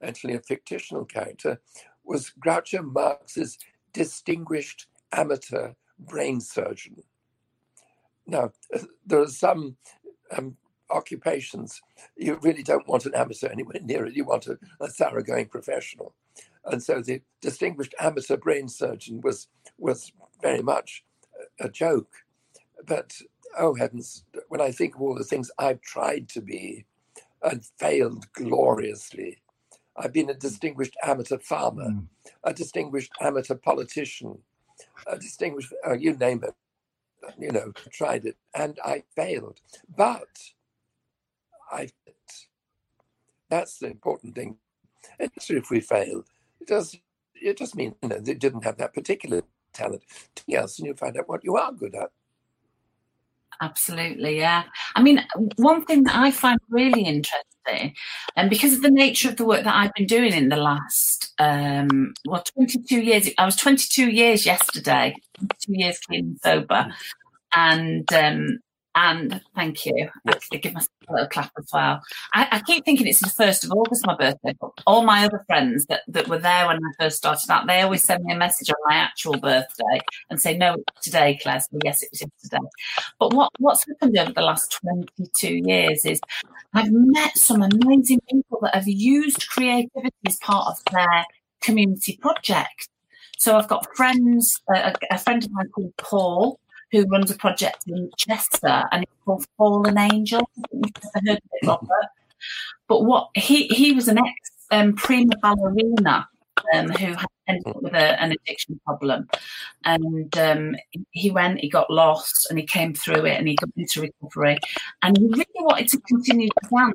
actually 0.02 0.34
a 0.34 0.40
fictional 0.40 1.04
character, 1.04 1.60
was 2.04 2.32
Groucho 2.44 2.82
Marx's 2.82 3.58
distinguished 3.92 4.86
amateur 5.12 5.72
brain 5.98 6.40
surgeon. 6.40 7.02
Now, 8.26 8.52
there 9.06 9.20
are 9.20 9.28
some 9.28 9.76
um, 10.36 10.56
occupations 10.90 11.80
you 12.16 12.38
really 12.42 12.62
don't 12.62 12.88
want 12.88 13.06
an 13.06 13.14
amateur 13.14 13.48
anywhere 13.48 13.80
near 13.82 14.06
it. 14.06 14.14
You 14.14 14.24
want 14.24 14.46
a, 14.46 14.58
a 14.80 14.88
thoroughgoing 14.88 15.48
professional. 15.48 16.14
And 16.64 16.82
so 16.82 17.00
the 17.00 17.22
distinguished 17.40 17.94
amateur 17.98 18.36
brain 18.36 18.68
surgeon 18.68 19.20
was 19.20 19.48
was 19.78 20.12
very 20.40 20.62
much 20.62 21.04
a, 21.58 21.68
joke. 21.68 22.24
But 22.86 23.14
oh 23.58 23.74
heavens, 23.74 24.24
when 24.48 24.60
I 24.60 24.70
think 24.70 24.94
of 24.94 25.02
all 25.02 25.14
the 25.14 25.24
things 25.24 25.50
I've 25.58 25.80
tried 25.80 26.28
to 26.30 26.40
be 26.40 26.84
and 27.42 27.64
failed 27.78 28.30
gloriously, 28.32 29.42
I've 29.96 30.12
been 30.12 30.30
a 30.30 30.34
distinguished 30.34 30.96
amateur 31.02 31.38
farmer, 31.38 31.88
mm. 31.88 32.06
a 32.44 32.54
distinguished 32.54 33.12
amateur 33.20 33.56
politician, 33.56 34.38
a 35.06 35.18
distinguished, 35.18 35.72
uh, 35.86 35.92
you 35.94 36.14
name 36.14 36.44
it, 36.44 36.54
you 37.38 37.52
know, 37.52 37.72
tried 37.90 38.24
it, 38.24 38.36
and 38.54 38.78
I 38.84 39.04
failed. 39.14 39.60
But 39.94 40.52
I, 41.70 41.90
that's 43.50 43.78
the 43.78 43.88
important 43.88 44.34
thing. 44.34 44.56
And 45.18 45.30
if 45.36 45.70
we 45.70 45.80
fail, 45.80 46.24
it 46.60 46.68
does, 46.68 46.96
it 47.34 47.58
just 47.58 47.76
means 47.76 47.94
you 48.02 48.08
know, 48.08 48.18
they 48.18 48.34
didn't 48.34 48.64
have 48.64 48.78
that 48.78 48.94
particular 48.94 49.42
talent. 49.72 50.04
Yes, 50.46 50.78
and 50.78 50.86
you 50.86 50.94
find 50.94 51.16
out 51.18 51.28
what 51.28 51.44
you 51.44 51.56
are 51.56 51.72
good 51.72 51.94
at. 51.94 52.10
Absolutely, 53.60 54.38
yeah. 54.38 54.64
I 54.96 55.02
mean, 55.02 55.24
one 55.56 55.84
thing 55.84 56.04
that 56.04 56.16
I 56.16 56.30
find 56.30 56.58
really 56.68 57.02
interesting, 57.02 57.94
and 58.36 58.50
because 58.50 58.72
of 58.72 58.82
the 58.82 58.90
nature 58.90 59.28
of 59.28 59.36
the 59.36 59.44
work 59.44 59.62
that 59.64 59.74
I've 59.74 59.94
been 59.94 60.06
doing 60.06 60.32
in 60.32 60.48
the 60.48 60.56
last, 60.56 61.32
um, 61.38 62.14
well, 62.26 62.42
22 62.54 63.00
years, 63.00 63.28
I 63.38 63.44
was 63.44 63.56
22 63.56 64.10
years 64.10 64.44
yesterday, 64.44 65.14
two 65.38 65.74
years 65.74 65.98
clean 66.00 66.24
and 66.26 66.40
sober. 66.40 66.86
And 67.54 68.10
um, 68.12 68.58
and 68.94 69.40
thank 69.54 69.86
you. 69.86 70.08
I 70.26 70.56
give 70.56 70.74
myself 70.74 70.90
a 71.08 71.12
little 71.12 71.28
clap 71.28 71.50
as 71.58 71.68
well. 71.72 72.02
I, 72.34 72.48
I, 72.52 72.60
keep 72.60 72.84
thinking 72.84 73.06
it's 73.06 73.20
the 73.20 73.30
first 73.30 73.64
of 73.64 73.70
August, 73.72 74.06
my 74.06 74.16
birthday. 74.16 74.54
But 74.60 74.70
all 74.86 75.02
my 75.02 75.24
other 75.24 75.42
friends 75.46 75.86
that, 75.86 76.02
that 76.08 76.28
were 76.28 76.38
there 76.38 76.66
when 76.66 76.76
I 76.76 77.02
first 77.02 77.16
started 77.16 77.50
out, 77.50 77.66
they 77.66 77.80
always 77.80 78.04
send 78.04 78.24
me 78.24 78.34
a 78.34 78.36
message 78.36 78.70
on 78.70 78.76
my 78.86 78.96
actual 78.96 79.38
birthday 79.38 80.00
and 80.28 80.40
say, 80.40 80.56
"No, 80.56 80.74
it's 80.74 81.04
today, 81.06 81.38
Claire." 81.42 81.60
So 81.60 81.78
yes, 81.84 82.02
it 82.02 82.10
was 82.12 82.20
yesterday. 82.20 82.68
But 83.18 83.32
what 83.32 83.50
what's 83.58 83.86
happened 83.88 84.18
over 84.18 84.32
the 84.32 84.42
last 84.42 84.78
twenty 84.80 85.30
two 85.34 85.62
years 85.64 86.04
is 86.04 86.20
I've 86.74 86.92
met 86.92 87.36
some 87.38 87.62
amazing 87.62 88.20
people 88.30 88.60
that 88.62 88.74
have 88.74 88.88
used 88.88 89.48
creativity 89.48 90.12
as 90.26 90.36
part 90.36 90.68
of 90.68 90.92
their 90.92 91.24
community 91.62 92.18
project. 92.20 92.88
So 93.38 93.56
I've 93.56 93.68
got 93.68 93.86
friends, 93.96 94.60
a, 94.72 94.94
a 95.10 95.18
friend 95.18 95.42
of 95.42 95.50
mine 95.50 95.68
called 95.74 95.96
Paul, 95.96 96.60
who 96.92 97.06
runs 97.06 97.30
a 97.30 97.36
project 97.36 97.84
in 97.86 98.10
Chester 98.16 98.84
and 98.92 99.02
it's 99.02 99.12
called 99.24 99.46
Fallen 99.56 99.98
Angel. 99.98 100.48
Never 100.72 100.92
heard 101.14 101.28
of 101.28 101.36
it, 101.36 101.66
Robert. 101.66 102.08
But 102.86 103.04
what 103.04 103.30
he 103.34 103.66
he 103.68 103.92
was 103.92 104.08
an 104.08 104.18
ex 104.18 104.50
um, 104.70 104.94
prima 104.94 105.36
ballerina 105.40 106.28
um, 106.74 106.88
who 106.90 107.06
had 107.06 107.26
ended 107.48 107.66
up 107.66 107.82
with 107.82 107.94
a, 107.94 108.20
an 108.20 108.32
addiction 108.32 108.80
problem, 108.84 109.28
and 109.84 110.36
um, 110.38 110.76
he 111.10 111.30
went, 111.30 111.60
he 111.60 111.68
got 111.68 111.90
lost, 111.90 112.48
and 112.50 112.58
he 112.58 112.66
came 112.66 112.94
through 112.94 113.24
it, 113.24 113.38
and 113.38 113.48
he 113.48 113.56
got 113.56 113.70
into 113.76 114.02
recovery, 114.02 114.58
and 115.02 115.16
he 115.16 115.26
really 115.26 115.46
wanted 115.60 115.88
to 115.88 116.00
continue 116.00 116.48
to 116.48 116.68
dance, 116.68 116.94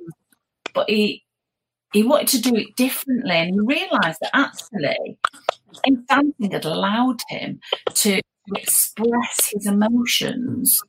but 0.73 0.89
he 0.89 1.23
he 1.93 2.03
wanted 2.03 2.27
to 2.27 2.41
do 2.41 2.55
it 2.55 2.75
differently, 2.75 3.31
and 3.35 3.53
he 3.53 3.59
realised 3.59 4.19
that 4.21 4.35
actually, 4.35 5.17
in 5.85 6.05
dancing 6.07 6.51
had 6.51 6.65
allowed 6.65 7.21
him 7.29 7.59
to 7.93 8.21
express 8.55 9.51
his 9.53 9.67
emotions, 9.67 10.79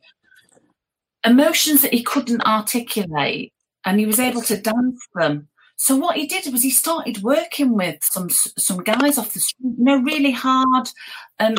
emotions 1.25 1.83
that 1.83 1.95
he 1.95 2.03
couldn't 2.03 2.43
articulate, 2.47 3.53
and 3.85 3.99
he 3.99 4.07
was 4.07 4.21
able 4.21 4.43
to 4.43 4.61
dance 4.61 5.09
them. 5.15 5.49
So 5.77 5.97
what 5.97 6.17
he 6.17 6.27
did 6.27 6.53
was 6.53 6.63
he 6.63 6.71
started 6.71 7.23
working 7.23 7.75
with 7.75 7.99
some 8.03 8.29
some 8.31 8.79
guys 8.79 9.17
off 9.17 9.33
the 9.33 9.41
street, 9.41 9.75
you 9.79 9.85
know, 9.85 10.03
really 10.03 10.33
hard, 10.33 10.89
um, 11.39 11.55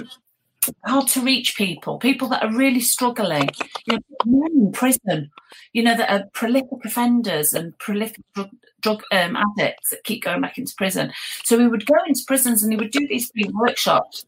hard 0.85 1.07
to 1.09 1.21
reach 1.21 1.55
people, 1.55 1.97
people 1.99 2.27
that 2.29 2.43
are 2.43 2.51
really 2.51 2.81
struggling, 2.81 3.49
you 3.85 3.93
know, 3.93 3.99
men 4.25 4.51
in 4.51 4.71
prison, 4.73 5.31
you 5.71 5.83
know, 5.83 5.95
that 5.95 6.11
are 6.11 6.27
prolific 6.33 6.83
offenders 6.83 7.53
and 7.53 7.77
prolific 7.79 8.21
drug, 8.35 8.49
drug 8.81 9.03
um, 9.13 9.37
addicts 9.37 9.91
that 9.91 10.03
keep 10.03 10.23
going 10.23 10.41
back 10.41 10.57
into 10.57 10.73
prison. 10.77 11.13
So 11.43 11.57
he 11.57 11.67
would 11.67 11.85
go 11.85 11.95
into 12.05 12.21
prisons 12.27 12.61
and 12.61 12.73
he 12.73 12.77
would 12.77 12.91
do 12.91 13.07
these 13.07 13.31
free 13.31 13.49
workshops 13.53 14.25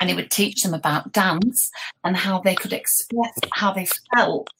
and 0.00 0.10
he 0.10 0.16
would 0.16 0.30
teach 0.30 0.62
them 0.62 0.74
about 0.74 1.12
dance 1.12 1.70
and 2.04 2.16
how 2.16 2.40
they 2.40 2.54
could 2.54 2.72
express 2.72 3.38
how 3.52 3.72
they 3.72 3.86
felt 4.14 4.50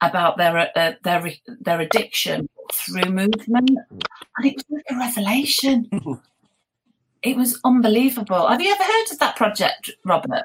about 0.00 0.36
their 0.38 0.56
uh, 0.56 0.92
their 1.02 1.32
their 1.60 1.80
addiction 1.80 2.48
through 2.72 3.10
movement, 3.10 3.70
and 3.88 4.46
it 4.46 4.56
was 4.56 4.64
like 4.70 4.84
a 4.90 4.98
revelation. 4.98 5.88
it 7.22 7.36
was 7.36 7.60
unbelievable. 7.64 8.48
Have 8.48 8.62
you 8.62 8.72
ever 8.72 8.82
heard 8.82 9.12
of 9.12 9.18
that 9.18 9.36
project, 9.36 9.90
Robert? 10.04 10.44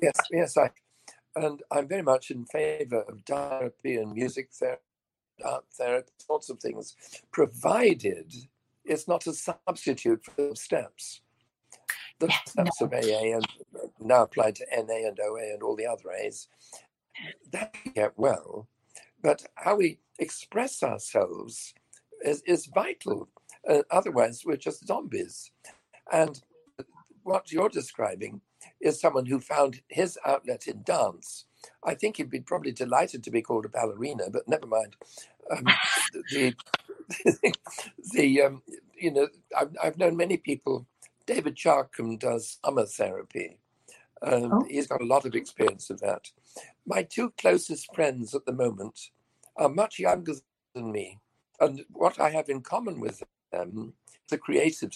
Yes, 0.00 0.16
yes, 0.30 0.56
I 0.56 0.70
and 1.36 1.62
I'm 1.70 1.88
very 1.88 2.02
much 2.02 2.30
in 2.30 2.44
favour 2.46 3.02
of 3.02 3.20
therapy 3.26 3.96
and 3.96 4.12
music 4.12 4.50
therapy, 4.52 4.82
art 5.44 5.64
therapy, 5.72 6.12
sorts 6.18 6.48
of 6.48 6.60
things, 6.60 6.94
provided 7.32 8.32
it's 8.84 9.08
not 9.08 9.26
a 9.26 9.32
substitute 9.32 10.24
for 10.24 10.54
steps 10.54 11.22
the 12.20 12.28
yeah, 12.28 12.36
steps 12.46 12.80
no. 12.80 12.86
of 12.86 12.92
AA 12.92 13.36
and 13.36 13.46
uh, 13.76 13.86
now 14.00 14.22
applied 14.22 14.56
to 14.56 14.66
NA 14.76 15.08
and 15.08 15.18
OA 15.20 15.52
and 15.52 15.62
all 15.62 15.76
the 15.76 15.86
other 15.86 16.10
A's, 16.12 16.48
that 17.52 17.74
get 17.94 18.12
well. 18.16 18.68
But 19.22 19.44
how 19.54 19.76
we 19.76 19.98
express 20.18 20.82
ourselves 20.82 21.74
is, 22.24 22.42
is 22.46 22.66
vital. 22.66 23.28
Uh, 23.68 23.82
otherwise, 23.90 24.42
we're 24.44 24.56
just 24.56 24.86
zombies. 24.86 25.50
And 26.12 26.40
what 27.22 27.50
you're 27.50 27.70
describing 27.70 28.40
is 28.80 29.00
someone 29.00 29.26
who 29.26 29.40
found 29.40 29.80
his 29.88 30.18
outlet 30.26 30.66
in 30.66 30.82
dance. 30.82 31.46
I 31.84 31.94
think 31.94 32.16
he'd 32.16 32.30
be 32.30 32.40
probably 32.40 32.72
delighted 32.72 33.24
to 33.24 33.30
be 33.30 33.42
called 33.42 33.64
a 33.64 33.68
ballerina, 33.68 34.24
but 34.30 34.46
never 34.46 34.66
mind. 34.66 34.96
Um, 35.50 35.64
the 36.30 36.54
the 38.12 38.42
um, 38.42 38.62
you 38.94 39.10
know 39.10 39.28
I've, 39.56 39.76
I've 39.82 39.98
known 39.98 40.16
many 40.16 40.36
people 40.36 40.86
David 41.26 41.56
Charkham 41.56 42.18
does 42.18 42.58
summer 42.64 42.86
therapy, 42.86 43.58
and 44.22 44.52
oh. 44.52 44.66
he's 44.68 44.86
got 44.86 45.00
a 45.00 45.06
lot 45.06 45.24
of 45.24 45.34
experience 45.34 45.90
of 45.90 46.00
that. 46.00 46.30
My 46.86 47.02
two 47.02 47.32
closest 47.38 47.94
friends 47.94 48.34
at 48.34 48.44
the 48.44 48.52
moment 48.52 49.10
are 49.56 49.68
much 49.68 49.98
younger 49.98 50.34
than 50.74 50.92
me, 50.92 51.18
and 51.60 51.84
what 51.90 52.20
I 52.20 52.30
have 52.30 52.48
in 52.48 52.60
common 52.60 53.00
with 53.00 53.22
them 53.52 53.94
is 54.26 54.32
a 54.32 54.38
creative 54.38 54.92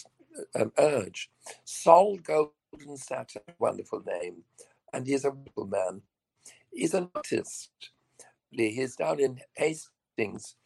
um, 0.55 0.73
urge. 0.79 1.31
Sol 1.65 2.19
Golden 2.19 2.97
Saturn, 2.97 3.43
wonderful 3.59 4.03
name, 4.07 4.45
and 4.93 5.07
he's 5.07 5.25
a 5.25 5.31
wonderful 5.31 5.67
man. 5.67 6.03
He's 6.73 6.95
an 6.95 7.11
artist. 7.15 7.71
He's 8.51 8.97
down 8.97 9.21
in 9.21 9.41
Hastings 9.57 10.57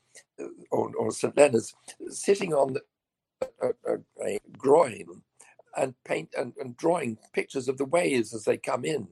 uh, 0.40 0.46
or, 0.70 0.92
or 0.96 1.10
St. 1.10 1.36
Leonard's, 1.36 1.74
sitting 2.08 2.52
on 2.52 2.76
a, 3.60 3.68
a, 3.86 3.98
a 4.24 4.40
groin 4.56 5.22
and 5.76 5.94
paint 6.04 6.30
and, 6.36 6.52
and 6.58 6.76
drawing 6.76 7.18
pictures 7.32 7.68
of 7.68 7.78
the 7.78 7.84
waves 7.84 8.34
as 8.34 8.44
they 8.44 8.56
come 8.56 8.84
in. 8.84 9.08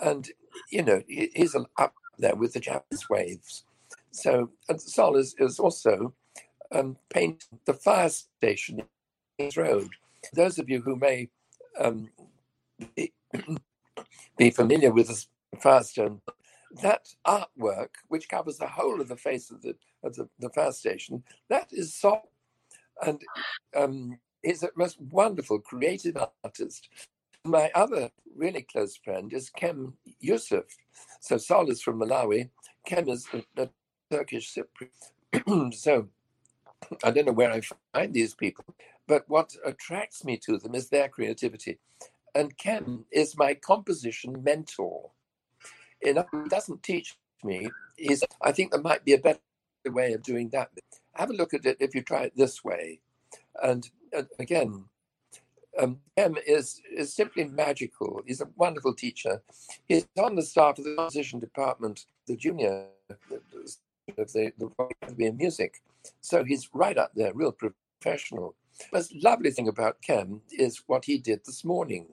And, 0.00 0.28
you 0.70 0.82
know, 0.82 1.02
he's 1.08 1.56
up 1.78 1.94
there 2.18 2.34
with 2.34 2.52
the 2.52 2.60
Japanese 2.60 3.08
waves. 3.08 3.64
So, 4.10 4.50
and 4.68 4.80
Sol 4.80 5.16
is, 5.16 5.34
is 5.38 5.58
also 5.58 6.14
um, 6.72 6.96
paint 7.12 7.44
the 7.64 7.74
fire 7.74 8.08
station 8.08 8.82
in 9.38 9.50
Road. 9.56 9.90
Those 10.32 10.58
of 10.58 10.68
you 10.68 10.80
who 10.80 10.96
may 10.96 11.28
um, 11.78 12.10
be, 12.94 13.12
be, 14.36 14.50
familiar 14.50 14.92
with 14.92 15.08
the 15.08 15.24
station, 15.58 16.20
that 16.82 17.06
artwork, 17.26 17.88
which 18.08 18.28
covers 18.28 18.58
the 18.58 18.66
whole 18.66 19.00
of 19.00 19.08
the 19.08 19.16
face 19.16 19.50
of 19.50 19.62
the 19.62 19.74
of 20.02 20.14
the, 20.14 20.28
the 20.38 20.50
fire 20.50 20.72
station, 20.72 21.22
that 21.48 21.68
is 21.72 21.94
Sol. 21.94 22.22
And 23.02 23.20
um, 23.76 24.18
is 24.42 24.62
a 24.62 24.70
most 24.76 25.00
wonderful 25.00 25.58
creative 25.58 26.16
artist. 26.44 26.88
My 27.44 27.70
other 27.74 28.10
really 28.36 28.62
close 28.62 28.96
friend 28.96 29.32
is 29.32 29.50
Kem 29.50 29.94
Yusuf. 30.20 30.64
So 31.20 31.36
Sol 31.36 31.70
is 31.70 31.82
from 31.82 32.00
Malawi. 32.00 32.50
Kem 32.86 33.08
is 33.08 33.26
a, 33.56 33.68
Turkish 34.10 34.52
Cypriot. 34.54 35.74
so 35.74 36.08
I 37.04 37.10
don't 37.10 37.26
know 37.26 37.32
where 37.32 37.52
I 37.52 37.60
find 37.94 38.12
these 38.12 38.34
people, 38.34 38.64
but 39.06 39.24
what 39.28 39.54
attracts 39.64 40.24
me 40.24 40.36
to 40.38 40.58
them 40.58 40.74
is 40.74 40.88
their 40.88 41.08
creativity. 41.08 41.78
And 42.34 42.56
Kem 42.56 43.04
is 43.12 43.36
my 43.36 43.54
composition 43.54 44.42
mentor. 44.42 45.10
He 46.02 46.12
doesn't 46.48 46.82
teach 46.82 47.16
me. 47.44 47.70
I 48.40 48.52
think 48.52 48.72
there 48.72 48.80
might 48.80 49.04
be 49.04 49.14
a 49.14 49.18
better 49.18 49.40
way 49.86 50.12
of 50.12 50.22
doing 50.22 50.48
that. 50.50 50.70
Have 51.14 51.30
a 51.30 51.34
look 51.34 51.54
at 51.54 51.66
it 51.66 51.76
if 51.80 51.94
you 51.94 52.02
try 52.02 52.24
it 52.24 52.36
this 52.36 52.64
way. 52.64 53.00
And 53.62 53.88
again, 54.38 54.84
um, 55.78 56.00
M 56.16 56.36
is 56.46 56.80
is 56.92 57.14
simply 57.14 57.44
magical. 57.44 58.22
He's 58.26 58.40
a 58.40 58.48
wonderful 58.56 58.94
teacher. 58.94 59.42
He's 59.86 60.06
on 60.18 60.34
the 60.34 60.42
staff 60.42 60.78
of 60.78 60.84
the 60.84 60.94
composition 60.96 61.38
department, 61.38 62.06
the 62.26 62.36
junior 62.36 62.86
of 64.18 64.32
the, 64.32 64.52
the 64.58 64.70
Academy 64.78 65.26
of 65.26 65.36
Music. 65.36 65.82
So 66.20 66.44
he's 66.44 66.68
right 66.74 66.98
up 66.98 67.12
there, 67.14 67.32
real 67.34 67.52
professional. 67.52 68.54
The 68.92 69.08
lovely 69.22 69.50
thing 69.50 69.68
about 69.68 70.02
Kem 70.02 70.40
is 70.50 70.82
what 70.86 71.04
he 71.04 71.18
did 71.18 71.44
this 71.44 71.64
morning. 71.64 72.06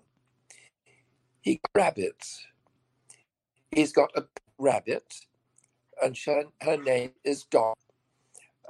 He 1.42 1.62
rabbit. 1.74 2.26
He's 3.72 3.92
got 3.92 4.12
a 4.16 4.26
rabbit, 4.58 5.14
and 6.02 6.18
her, 6.26 6.46
her 6.62 6.78
name 6.78 7.12
is 7.24 7.44
Dot. 7.44 7.78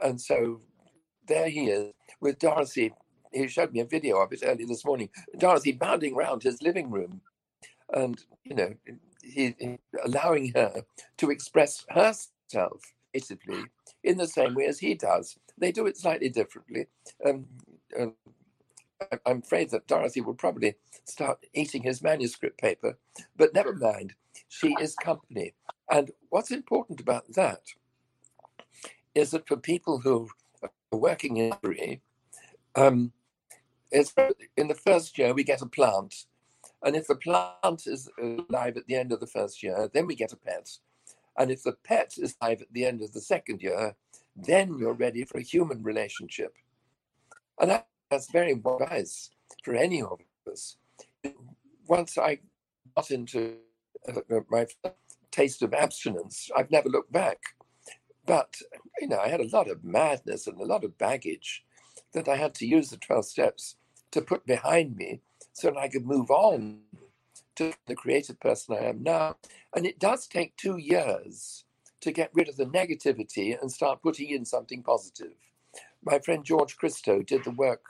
And 0.04 0.20
so 0.22 0.62
there 1.28 1.50
he 1.50 1.66
is 1.70 1.94
with 2.20 2.40
Dorothy 2.40 2.94
he 3.38 3.48
showed 3.48 3.74
me 3.74 3.80
a 3.80 3.86
video 3.86 4.18
of 4.18 4.32
it 4.34 4.44
early 4.44 4.66
this 4.66 4.86
morning. 4.86 5.10
Dorothy 5.38 5.72
bounding 5.72 6.16
around 6.16 6.44
his 6.44 6.62
living 6.62 6.90
room, 6.90 7.22
and 7.94 8.24
you 8.44 8.56
know, 8.56 8.74
he, 9.24 9.56
he 9.60 9.78
allowing 10.06 10.54
her 10.54 10.84
to 11.18 11.30
express 11.30 11.86
herself 11.90 12.94
creatively 13.12 13.66
in 14.04 14.18
the 14.18 14.28
same 14.28 14.54
way 14.54 14.66
as 14.66 14.80
he 14.80 14.94
does. 14.94 15.38
They 15.58 15.72
do 15.72 15.88
it 15.88 15.98
slightly 15.98 16.30
differently. 16.30 16.88
Um, 17.26 17.46
uh, 18.00 18.08
I'm 19.26 19.40
afraid 19.40 19.70
that 19.72 19.88
Dorothy 19.88 20.22
will 20.22 20.34
probably 20.34 20.76
start 21.06 21.40
eating 21.54 21.84
his 21.84 22.02
manuscript 22.02 22.60
paper, 22.60 22.98
but 23.36 23.54
never 23.54 23.74
mind. 23.74 24.14
She 24.50 24.76
is 24.80 24.96
company. 24.96 25.54
And 25.90 26.12
what's 26.30 26.52
important 26.52 27.00
about 27.00 27.34
that 27.34 27.62
is 29.16 29.32
that 29.32 29.48
for 29.48 29.58
people 29.58 30.00
who 30.00 30.30
are 30.62 30.72
working 30.92 31.38
in 31.38 31.52
recovery, 31.52 32.02
um, 32.76 33.12
it's 33.92 34.14
in 34.56 34.68
the 34.68 34.76
first 34.76 35.18
year 35.18 35.34
we 35.34 35.44
get 35.44 35.62
a 35.62 35.66
plant, 35.66 36.26
and 36.84 36.96
if 36.96 37.08
the 37.08 37.16
plant 37.16 37.88
is 37.88 38.10
alive 38.22 38.78
at 38.78 38.88
the 38.88 38.96
end 38.96 39.12
of 39.12 39.20
the 39.20 39.28
first 39.28 39.64
year, 39.64 39.90
then 39.94 40.08
we 40.08 40.16
get 40.16 40.34
a 40.34 40.38
pet, 40.38 40.70
and 41.38 41.52
if 41.52 41.64
the 41.64 41.74
pet 41.84 42.14
is 42.18 42.36
alive 42.42 42.62
at 42.62 42.72
the 42.74 42.86
end 42.86 43.02
of 43.02 43.12
the 43.14 43.22
second 43.22 43.62
year, 43.62 43.96
then 44.36 44.78
you're 44.78 44.94
ready 44.94 45.24
for 45.26 45.38
a 45.38 45.44
human 45.44 45.84
relationship, 45.84 46.54
and 47.60 47.72
that, 47.72 47.88
that's 48.10 48.32
very 48.32 48.54
wise 48.54 49.30
for 49.64 49.76
any 49.76 50.02
of 50.02 50.20
us. 50.52 50.78
Once 51.88 52.18
I 52.18 52.40
got 52.96 53.12
into 53.12 53.56
uh, 54.08 54.42
my 54.50 54.68
taste 55.32 55.62
of 55.62 55.74
abstinence, 55.74 56.50
I've 56.56 56.72
never 56.72 56.90
looked 56.90 57.12
back. 57.12 57.38
But, 58.26 58.56
you 59.00 59.08
know, 59.08 59.20
I 59.20 59.30
had 59.30 59.40
a 59.40 59.50
lot 59.56 59.70
of 59.70 59.86
madness 59.86 60.48
and 60.48 60.60
a 60.60 60.66
lot 60.66 60.84
of 60.84 60.98
baggage 60.98 61.64
that 62.14 62.28
I 62.28 62.36
had 62.36 62.54
to 62.56 62.68
use 62.68 62.90
the 62.90 62.98
12 62.98 63.26
steps 63.26 63.76
to 64.12 64.22
put 64.22 64.46
behind 64.46 64.96
me 64.96 65.22
so 65.54 65.70
that 65.70 65.78
I 65.78 65.90
could 65.90 66.06
move 66.06 66.30
on 66.32 66.80
to 67.56 67.74
the 67.88 67.96
creative 67.96 68.40
person 68.40 68.76
I 68.76 68.86
am 68.86 69.04
now. 69.04 69.36
And 69.76 69.86
it 69.86 70.00
does 70.00 70.28
take 70.28 70.56
two 70.56 70.78
years 70.78 71.66
to 72.02 72.12
get 72.12 72.32
rid 72.34 72.48
of 72.48 72.58
the 72.58 72.66
negativity 72.66 73.60
and 73.60 73.72
start 73.72 74.02
putting 74.02 74.30
in 74.30 74.46
something 74.46 74.84
positive. 74.84 75.34
My 76.04 76.20
friend 76.20 76.46
George 76.46 76.78
Christo 76.78 77.22
did 77.22 77.44
the 77.44 77.52
work 77.52 77.82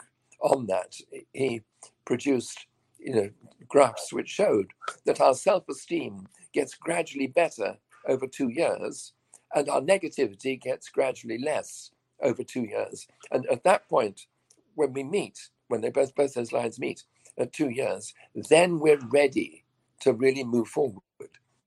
on 0.42 0.68
that. 0.68 0.96
He 1.34 1.62
produced, 2.06 2.68
you 2.98 3.14
know, 3.14 3.30
graphs 3.68 4.14
which 4.14 4.30
showed 4.30 4.68
that 5.06 5.22
our 5.22 5.34
self-esteem 5.34 6.28
gets 6.54 6.76
gradually 6.76 7.28
better 7.28 7.78
over 8.08 8.26
two 8.28 8.50
years 8.50 9.14
and 9.54 9.70
our 9.70 9.82
negativity 9.82 10.60
gets 10.60 10.90
gradually 10.90 11.38
less 11.38 11.92
over 12.22 12.44
two 12.44 12.64
years. 12.64 13.08
And 13.32 13.46
at 13.48 13.64
that 13.64 13.88
point, 13.90 14.28
when 14.76 14.94
we 14.94 15.04
meet, 15.04 15.50
when 15.68 15.82
they 15.82 15.90
both 15.90 16.16
both 16.16 16.34
those 16.34 16.52
lines 16.52 16.80
meet 16.80 17.04
at 17.38 17.54
two 17.54 17.70
years, 17.70 18.14
then 18.36 18.80
we're 18.80 19.00
ready 19.00 19.64
to 20.02 20.14
really 20.14 20.44
move 20.44 20.68
forward. 20.68 21.02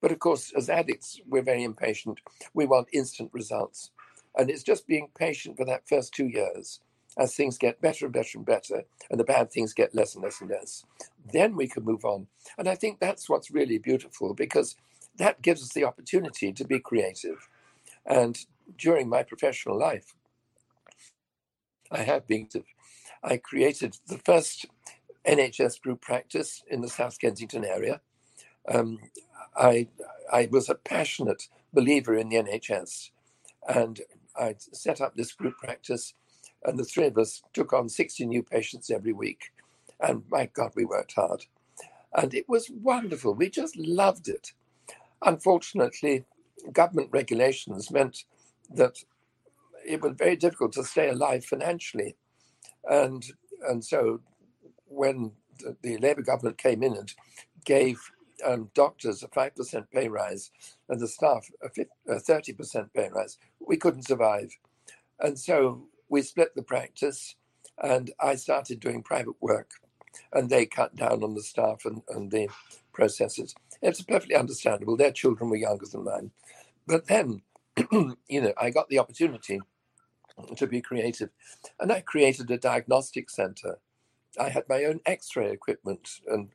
But 0.00 0.12
of 0.12 0.18
course, 0.18 0.52
as 0.56 0.70
addicts, 0.70 1.20
we're 1.26 1.42
very 1.42 1.64
impatient. 1.64 2.20
We 2.54 2.66
want 2.66 2.88
instant 2.92 3.30
results. 3.32 3.90
And 4.36 4.48
it's 4.48 4.62
just 4.62 4.86
being 4.86 5.08
patient 5.18 5.56
for 5.56 5.64
that 5.66 5.88
first 5.88 6.14
two 6.14 6.28
years 6.28 6.80
as 7.18 7.34
things 7.34 7.58
get 7.58 7.80
better 7.80 8.06
and 8.06 8.14
better 8.14 8.38
and 8.38 8.46
better, 8.46 8.84
and 9.10 9.18
the 9.18 9.24
bad 9.24 9.50
things 9.50 9.74
get 9.74 9.94
less 9.94 10.14
and 10.14 10.22
less 10.22 10.40
and 10.40 10.48
less. 10.48 10.84
Then 11.32 11.56
we 11.56 11.66
can 11.66 11.84
move 11.84 12.04
on. 12.04 12.28
And 12.56 12.68
I 12.68 12.76
think 12.76 13.00
that's 13.00 13.28
what's 13.28 13.50
really 13.50 13.78
beautiful 13.78 14.32
because 14.32 14.76
that 15.16 15.42
gives 15.42 15.60
us 15.62 15.72
the 15.72 15.84
opportunity 15.84 16.52
to 16.52 16.64
be 16.64 16.78
creative 16.78 17.48
and 18.06 18.38
during 18.78 19.08
my 19.08 19.22
professional 19.22 19.78
life, 19.78 20.14
I 21.90 22.02
have 22.02 22.26
been, 22.26 22.48
I 23.22 23.38
created 23.38 23.96
the 24.06 24.18
first 24.18 24.66
NHS 25.26 25.80
group 25.80 26.00
practice 26.00 26.62
in 26.68 26.80
the 26.80 26.88
South 26.88 27.18
Kensington 27.20 27.64
area. 27.64 28.00
Um, 28.68 28.98
I, 29.56 29.88
I 30.32 30.48
was 30.50 30.68
a 30.68 30.74
passionate 30.74 31.48
believer 31.72 32.14
in 32.16 32.28
the 32.28 32.36
NHS, 32.36 33.10
and 33.68 34.00
I 34.36 34.56
set 34.58 35.00
up 35.00 35.16
this 35.16 35.32
group 35.32 35.56
practice, 35.58 36.14
and 36.64 36.78
the 36.78 36.84
three 36.84 37.06
of 37.06 37.18
us 37.18 37.42
took 37.52 37.72
on 37.72 37.88
60 37.88 38.26
new 38.26 38.42
patients 38.42 38.90
every 38.90 39.12
week. 39.12 39.52
And 40.00 40.22
my 40.30 40.46
God, 40.52 40.72
we 40.76 40.84
worked 40.84 41.14
hard. 41.14 41.46
And 42.14 42.34
it 42.34 42.48
was 42.48 42.70
wonderful. 42.70 43.34
We 43.34 43.50
just 43.50 43.76
loved 43.76 44.28
it. 44.28 44.52
Unfortunately, 45.22 46.24
government 46.72 47.10
regulations 47.12 47.90
meant 47.90 48.24
that 48.74 48.98
it 49.86 50.02
was 50.02 50.14
very 50.16 50.36
difficult 50.36 50.72
to 50.72 50.84
stay 50.84 51.08
alive 51.08 51.44
financially. 51.44 52.16
And, 52.84 53.24
and 53.68 53.84
so 53.84 54.20
when 54.86 55.32
the, 55.58 55.76
the 55.82 55.98
Labour 55.98 56.22
government 56.22 56.58
came 56.58 56.82
in 56.82 56.96
and 56.96 57.12
gave 57.64 58.00
um, 58.44 58.70
doctors 58.74 59.22
a 59.22 59.28
5% 59.28 59.90
pay 59.92 60.08
rise 60.08 60.50
and 60.88 61.00
the 61.00 61.08
staff 61.08 61.46
a 61.62 62.14
30% 62.14 62.92
pay 62.94 63.08
rise, 63.12 63.38
we 63.60 63.76
couldn't 63.76 64.06
survive. 64.06 64.50
And 65.20 65.38
so 65.38 65.86
we 66.08 66.22
split 66.22 66.54
the 66.54 66.62
practice 66.62 67.36
and 67.82 68.10
I 68.20 68.34
started 68.34 68.80
doing 68.80 69.02
private 69.02 69.40
work 69.40 69.70
and 70.32 70.48
they 70.48 70.66
cut 70.66 70.96
down 70.96 71.22
on 71.22 71.34
the 71.34 71.42
staff 71.42 71.84
and, 71.84 72.02
and 72.08 72.30
the 72.30 72.48
processes. 72.92 73.54
It's 73.82 74.02
perfectly 74.02 74.34
understandable. 74.36 74.96
Their 74.96 75.12
children 75.12 75.50
were 75.50 75.56
younger 75.56 75.86
than 75.86 76.04
mine. 76.04 76.30
But 76.86 77.06
then, 77.06 77.42
you 77.92 78.40
know, 78.40 78.52
I 78.60 78.70
got 78.70 78.88
the 78.88 78.98
opportunity 78.98 79.60
to 80.56 80.66
be 80.66 80.80
creative, 80.80 81.30
and 81.78 81.92
I 81.92 82.00
created 82.00 82.50
a 82.50 82.58
diagnostic 82.58 83.30
center. 83.30 83.78
I 84.38 84.48
had 84.48 84.64
my 84.68 84.84
own 84.84 85.00
X-ray 85.06 85.50
equipment 85.50 86.08
and 86.26 86.50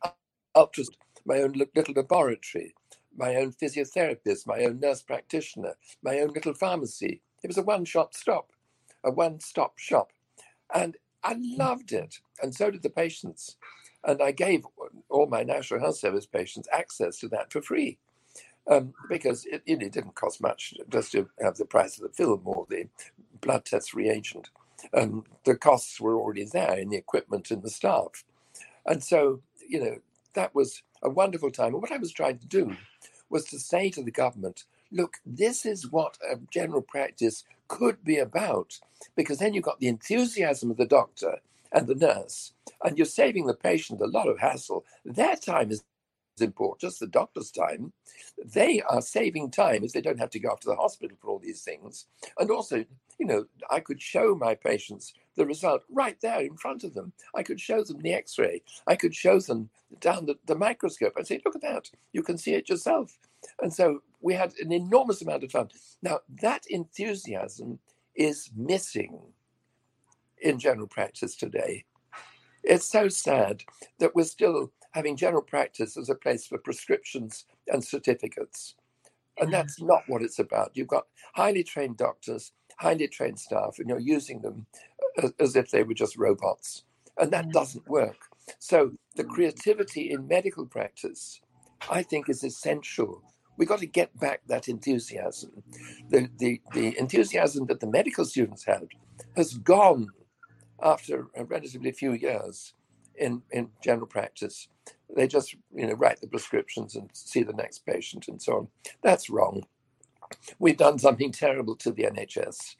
ultrasound, 0.55 0.97
my 1.25 1.41
own 1.41 1.53
little 1.53 1.93
laboratory, 1.95 2.73
my 3.15 3.35
own 3.35 3.51
physiotherapist, 3.53 4.47
my 4.47 4.63
own 4.63 4.79
nurse 4.79 5.01
practitioner, 5.01 5.75
my 6.03 6.19
own 6.19 6.29
little 6.29 6.53
pharmacy. 6.53 7.21
It 7.43 7.47
was 7.47 7.57
a 7.57 7.63
one-shop 7.63 8.13
stop, 8.13 8.51
a 9.03 9.11
one-stop 9.11 9.77
shop, 9.77 10.11
and 10.73 10.97
I 11.23 11.35
loved 11.39 11.91
it, 11.91 12.19
and 12.41 12.53
so 12.53 12.71
did 12.71 12.83
the 12.83 12.89
patients. 12.89 13.57
And 14.03 14.21
I 14.21 14.31
gave 14.31 14.65
all 15.09 15.25
my 15.27 15.43
National 15.43 15.79
Health 15.79 15.97
Service 15.97 16.27
patients 16.27 16.67
access 16.71 17.17
to 17.19 17.27
that 17.29 17.51
for 17.51 17.61
free 17.61 17.97
um, 18.69 18.93
because 19.09 19.45
it, 19.45 19.65
didn't 19.65 20.15
cost 20.15 20.41
much 20.41 20.73
just 20.89 21.11
to 21.11 21.29
have 21.41 21.57
the 21.57 21.65
price 21.65 21.97
of 21.97 22.03
the 22.03 22.15
film 22.15 22.41
or 22.45 22.65
the 22.69 22.87
blood 23.41 23.65
test 23.65 23.93
reagent. 23.93 24.49
And 24.93 25.23
the 25.45 25.55
costs 25.55 25.99
were 25.99 26.15
already 26.15 26.45
there 26.45 26.77
in 26.77 26.89
the 26.89 26.97
equipment 26.97 27.51
and 27.51 27.63
the 27.63 27.69
staff. 27.69 28.23
And 28.85 29.03
so, 29.03 29.41
you 29.67 29.79
know, 29.79 29.97
that 30.33 30.53
was 30.53 30.83
a 31.01 31.09
wonderful 31.09 31.51
time. 31.51 31.73
And 31.73 31.81
what 31.81 31.91
I 31.91 31.97
was 31.97 32.11
trying 32.11 32.39
to 32.39 32.47
do 32.47 32.75
was 33.29 33.45
to 33.45 33.59
say 33.59 33.89
to 33.91 34.03
the 34.03 34.11
government, 34.11 34.65
look, 34.91 35.17
this 35.25 35.65
is 35.65 35.91
what 35.91 36.17
a 36.29 36.37
general 36.51 36.81
practice 36.81 37.43
could 37.67 38.03
be 38.03 38.17
about, 38.17 38.79
because 39.15 39.39
then 39.39 39.53
you've 39.53 39.63
got 39.63 39.79
the 39.79 39.87
enthusiasm 39.87 40.69
of 40.69 40.77
the 40.77 40.85
doctor 40.85 41.39
and 41.71 41.87
the 41.87 41.95
nurse, 41.95 42.53
and 42.83 42.97
you're 42.97 43.05
saving 43.05 43.47
the 43.47 43.53
patient 43.53 43.99
a 43.99 44.05
lot 44.05 44.27
of 44.27 44.39
hassle. 44.39 44.85
Their 45.03 45.35
time 45.35 45.71
is 45.71 45.83
important, 46.41 46.81
just 46.81 46.99
the 46.99 47.07
doctor's 47.07 47.51
time. 47.51 47.93
They 48.43 48.81
are 48.81 49.01
saving 49.01 49.51
time 49.51 49.83
as 49.83 49.93
they 49.93 50.01
don't 50.01 50.19
have 50.19 50.29
to 50.31 50.39
go 50.39 50.49
off 50.49 50.61
to 50.61 50.69
the 50.69 50.75
hospital 50.75 51.17
for 51.19 51.29
all 51.29 51.39
these 51.39 51.61
things. 51.63 52.05
And 52.39 52.51
also, 52.51 52.85
you 53.19 53.25
know, 53.25 53.45
I 53.69 53.79
could 53.79 54.01
show 54.01 54.35
my 54.35 54.55
patients 54.55 55.13
the 55.35 55.45
result 55.45 55.83
right 55.89 56.19
there 56.21 56.41
in 56.41 56.57
front 56.57 56.83
of 56.83 56.93
them. 56.93 57.13
I 57.35 57.43
could 57.43 57.59
show 57.59 57.83
them 57.83 58.01
the 58.01 58.13
x 58.13 58.37
ray. 58.37 58.61
I 58.87 58.95
could 58.95 59.15
show 59.15 59.39
them 59.39 59.69
down 59.99 60.25
the, 60.25 60.35
the 60.45 60.55
microscope. 60.55 61.13
I'd 61.17 61.27
say, 61.27 61.41
look 61.45 61.55
at 61.55 61.61
that. 61.61 61.89
You 62.13 62.23
can 62.23 62.37
see 62.37 62.53
it 62.53 62.69
yourself. 62.69 63.17
And 63.61 63.73
so 63.73 64.01
we 64.21 64.33
had 64.33 64.53
an 64.59 64.71
enormous 64.71 65.21
amount 65.21 65.43
of 65.43 65.51
fun. 65.51 65.69
Now, 66.01 66.19
that 66.41 66.63
enthusiasm 66.69 67.79
is 68.15 68.49
missing 68.55 69.19
in 70.41 70.59
general 70.59 70.87
practice 70.87 71.35
today. 71.35 71.85
It's 72.63 72.87
so 72.87 73.07
sad 73.09 73.63
that 73.99 74.15
we're 74.15 74.23
still 74.23 74.71
having 74.95 75.17
general 75.17 75.41
practice 75.41 75.97
as 75.97 76.09
a 76.09 76.15
place 76.15 76.47
for 76.47 76.57
prescriptions 76.57 77.45
and 77.67 77.83
certificates. 77.83 78.75
And 79.37 79.51
that's 79.51 79.81
not 79.81 80.03
what 80.07 80.21
it's 80.21 80.39
about. 80.39 80.71
You've 80.73 80.87
got 80.87 81.07
highly 81.33 81.65
trained 81.65 81.97
doctors, 81.97 82.53
highly 82.79 83.09
trained 83.09 83.37
staff, 83.37 83.75
and 83.77 83.89
you're 83.89 83.99
using 83.99 84.41
them 84.41 84.65
uh, 85.17 85.25
as, 85.25 85.33
as 85.37 85.55
if 85.57 85.69
they 85.69 85.83
were 85.83 85.93
just 85.93 86.15
robots. 86.15 86.85
And 87.17 87.29
that 87.31 87.49
doesn't 87.51 87.85
work. 87.89 88.15
So 88.59 88.93
the 89.17 89.25
mm. 89.25 89.29
creativity 89.29 90.11
in 90.11 90.29
medical 90.29 90.65
practice, 90.65 91.41
I 91.91 92.01
think, 92.01 92.29
is 92.29 92.45
essential. 92.45 93.21
We've 93.57 93.67
got 93.67 93.79
to 93.79 93.87
get 93.87 94.17
back 94.17 94.43
that 94.47 94.69
enthusiasm. 94.69 95.51
The, 96.09 96.29
the, 96.37 96.61
the 96.73 96.97
enthusiasm 96.97 97.65
that 97.65 97.81
the 97.81 97.87
medical 97.87 98.23
students 98.23 98.63
had 98.63 98.87
has 99.35 99.55
gone 99.55 100.07
after 100.81 101.27
a 101.35 101.43
relatively 101.43 101.91
few 101.91 102.13
years 102.13 102.74
in, 103.17 103.41
in 103.51 103.69
general 103.83 104.07
practice. 104.07 104.67
They 105.15 105.27
just, 105.27 105.55
you 105.73 105.87
know, 105.87 105.93
write 105.93 106.21
the 106.21 106.27
prescriptions 106.27 106.95
and 106.95 107.09
see 107.13 107.43
the 107.43 107.53
next 107.53 107.85
patient 107.85 108.27
and 108.27 108.41
so 108.41 108.53
on. 108.53 108.67
That's 109.01 109.29
wrong. 109.29 109.65
We've 110.59 110.77
done 110.77 110.99
something 110.99 111.31
terrible 111.31 111.75
to 111.77 111.91
the 111.91 112.03
NHS. 112.03 112.75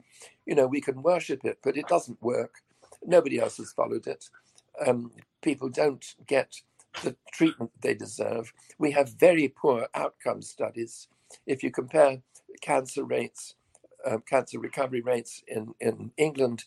You 0.45 0.55
know, 0.55 0.67
we 0.67 0.81
can 0.81 1.03
worship 1.03 1.45
it, 1.45 1.59
but 1.63 1.77
it 1.77 1.87
doesn't 1.87 2.21
work. 2.21 2.55
Nobody 3.05 3.39
else 3.39 3.57
has 3.57 3.71
followed 3.71 4.07
it. 4.07 4.29
Um, 4.85 5.11
people 5.41 5.69
don't 5.69 6.15
get 6.27 6.61
the 7.03 7.15
treatment 7.31 7.71
they 7.81 7.93
deserve. 7.93 8.53
We 8.77 8.91
have 8.91 9.09
very 9.09 9.47
poor 9.47 9.87
outcome 9.93 10.41
studies. 10.41 11.07
If 11.45 11.63
you 11.63 11.71
compare 11.71 12.21
cancer 12.61 13.03
rates, 13.03 13.55
uh, 14.05 14.17
cancer 14.27 14.59
recovery 14.59 15.01
rates 15.01 15.43
in, 15.47 15.73
in 15.79 16.11
England 16.17 16.65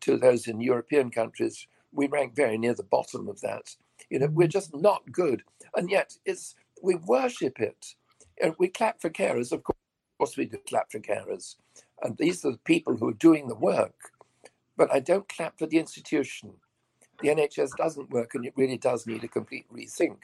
to 0.00 0.16
those 0.16 0.46
in 0.46 0.60
European 0.60 1.10
countries, 1.10 1.66
we 1.92 2.06
rank 2.06 2.34
very 2.34 2.58
near 2.58 2.74
the 2.74 2.82
bottom 2.82 3.28
of 3.28 3.40
that. 3.40 3.74
You 4.10 4.18
know, 4.18 4.26
we're 4.26 4.44
mm-hmm. 4.44 4.50
just 4.50 4.74
not 4.74 5.10
good, 5.10 5.42
and 5.76 5.90
yet 5.90 6.16
it's 6.24 6.54
we 6.82 6.96
worship 6.96 7.60
it. 7.60 7.94
we 8.58 8.68
clap 8.68 9.00
for 9.00 9.10
carers, 9.10 9.52
of 9.52 9.62
course, 9.64 10.36
we 10.36 10.46
do 10.46 10.58
clap 10.68 10.90
for 10.90 11.00
carers. 11.00 11.56
And 12.02 12.16
these 12.16 12.44
are 12.44 12.52
the 12.52 12.58
people 12.58 12.96
who 12.96 13.08
are 13.08 13.14
doing 13.14 13.48
the 13.48 13.54
work. 13.54 14.12
But 14.76 14.92
I 14.92 15.00
don't 15.00 15.28
clap 15.28 15.58
for 15.58 15.66
the 15.66 15.78
institution. 15.78 16.52
The 17.22 17.28
NHS 17.28 17.70
doesn't 17.76 18.10
work 18.10 18.34
and 18.34 18.44
it 18.44 18.52
really 18.56 18.76
does 18.76 19.06
need 19.06 19.24
a 19.24 19.28
complete 19.28 19.66
rethink. 19.72 20.18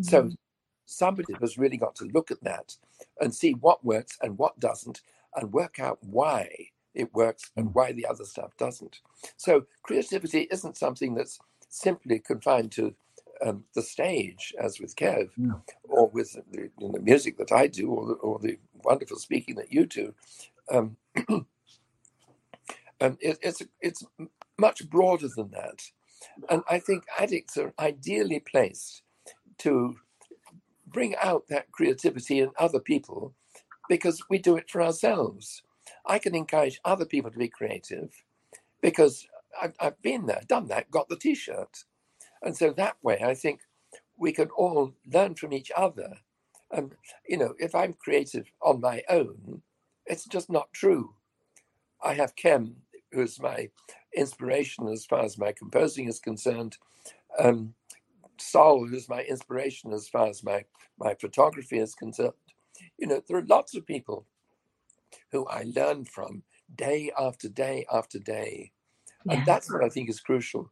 Mm-hmm. 0.00 0.02
So 0.04 0.30
somebody 0.86 1.34
has 1.40 1.58
really 1.58 1.76
got 1.76 1.94
to 1.96 2.06
look 2.06 2.30
at 2.30 2.42
that 2.42 2.76
and 3.20 3.34
see 3.34 3.52
what 3.52 3.84
works 3.84 4.18
and 4.22 4.38
what 4.38 4.58
doesn't 4.58 5.02
and 5.36 5.52
work 5.52 5.78
out 5.78 5.98
why 6.00 6.70
it 6.98 7.14
works 7.14 7.50
and 7.56 7.68
mm. 7.68 7.74
why 7.74 7.92
the 7.92 8.06
other 8.06 8.24
stuff 8.24 8.56
doesn't. 8.58 9.00
So 9.36 9.66
creativity 9.82 10.48
isn't 10.50 10.76
something 10.76 11.14
that's 11.14 11.38
simply 11.68 12.18
confined 12.18 12.72
to 12.72 12.94
um, 13.44 13.64
the 13.74 13.82
stage, 13.82 14.52
as 14.60 14.80
with 14.80 14.96
Kev, 14.96 15.30
no. 15.36 15.62
or 15.84 16.08
with 16.08 16.32
the, 16.50 16.70
you 16.78 16.92
know, 16.92 16.98
music 17.00 17.38
that 17.38 17.52
I 17.52 17.68
do, 17.68 17.88
or 17.88 18.06
the, 18.06 18.12
or 18.14 18.38
the 18.40 18.58
wonderful 18.82 19.16
speaking 19.18 19.54
that 19.56 19.72
you 19.72 19.86
do. 19.86 20.12
Um, 20.70 20.96
and 23.00 23.16
it, 23.20 23.38
it's 23.40 23.62
it's 23.80 24.04
much 24.58 24.88
broader 24.90 25.28
than 25.34 25.50
that. 25.52 25.82
And 26.50 26.62
I 26.68 26.80
think 26.80 27.04
addicts 27.18 27.56
are 27.56 27.72
ideally 27.78 28.40
placed 28.40 29.02
to 29.58 29.96
bring 30.86 31.14
out 31.16 31.44
that 31.48 31.70
creativity 31.70 32.40
in 32.40 32.50
other 32.58 32.80
people 32.80 33.34
because 33.88 34.22
we 34.28 34.38
do 34.38 34.56
it 34.56 34.68
for 34.68 34.82
ourselves. 34.82 35.62
I 36.08 36.18
can 36.18 36.34
encourage 36.34 36.80
other 36.84 37.04
people 37.04 37.30
to 37.30 37.38
be 37.38 37.48
creative 37.48 38.10
because 38.80 39.26
I've, 39.60 39.74
I've 39.78 40.00
been 40.02 40.26
there, 40.26 40.42
done 40.48 40.68
that, 40.68 40.90
got 40.90 41.08
the 41.08 41.16
t 41.16 41.34
shirt. 41.34 41.84
And 42.42 42.56
so 42.56 42.72
that 42.72 42.96
way, 43.02 43.20
I 43.22 43.34
think 43.34 43.60
we 44.16 44.32
can 44.32 44.48
all 44.50 44.94
learn 45.12 45.34
from 45.34 45.52
each 45.52 45.70
other. 45.76 46.14
And, 46.70 46.94
you 47.26 47.36
know, 47.36 47.54
if 47.58 47.74
I'm 47.74 47.94
creative 47.94 48.50
on 48.62 48.80
my 48.80 49.02
own, 49.08 49.62
it's 50.06 50.26
just 50.26 50.50
not 50.50 50.72
true. 50.72 51.14
I 52.02 52.14
have 52.14 52.36
Kem, 52.36 52.76
who's 53.12 53.40
my 53.40 53.70
inspiration 54.16 54.88
as 54.88 55.04
far 55.04 55.24
as 55.24 55.38
my 55.38 55.52
composing 55.52 56.08
is 56.08 56.20
concerned. 56.20 56.78
Um, 57.38 57.74
Sol, 58.38 58.86
who's 58.86 59.08
my 59.08 59.22
inspiration 59.24 59.92
as 59.92 60.08
far 60.08 60.26
as 60.28 60.44
my, 60.44 60.64
my 60.98 61.14
photography 61.14 61.78
is 61.78 61.94
concerned. 61.94 62.32
You 62.98 63.08
know, 63.08 63.22
there 63.26 63.38
are 63.38 63.46
lots 63.46 63.74
of 63.74 63.86
people 63.86 64.26
who 65.30 65.46
I 65.46 65.64
learn 65.74 66.04
from 66.04 66.42
day 66.74 67.10
after 67.18 67.48
day 67.48 67.86
after 67.92 68.18
day. 68.18 68.72
Yeah. 69.24 69.34
And 69.34 69.46
that's 69.46 69.70
what 69.72 69.84
I 69.84 69.88
think 69.88 70.08
is 70.08 70.20
crucial 70.20 70.70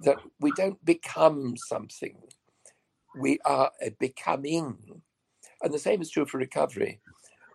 that 0.00 0.18
we 0.40 0.52
don't 0.52 0.82
become 0.84 1.56
something, 1.56 2.16
we 3.18 3.38
are 3.44 3.70
a 3.82 3.90
becoming. 3.98 5.02
And 5.62 5.74
the 5.74 5.78
same 5.78 6.00
is 6.00 6.10
true 6.10 6.26
for 6.26 6.38
recovery. 6.38 7.00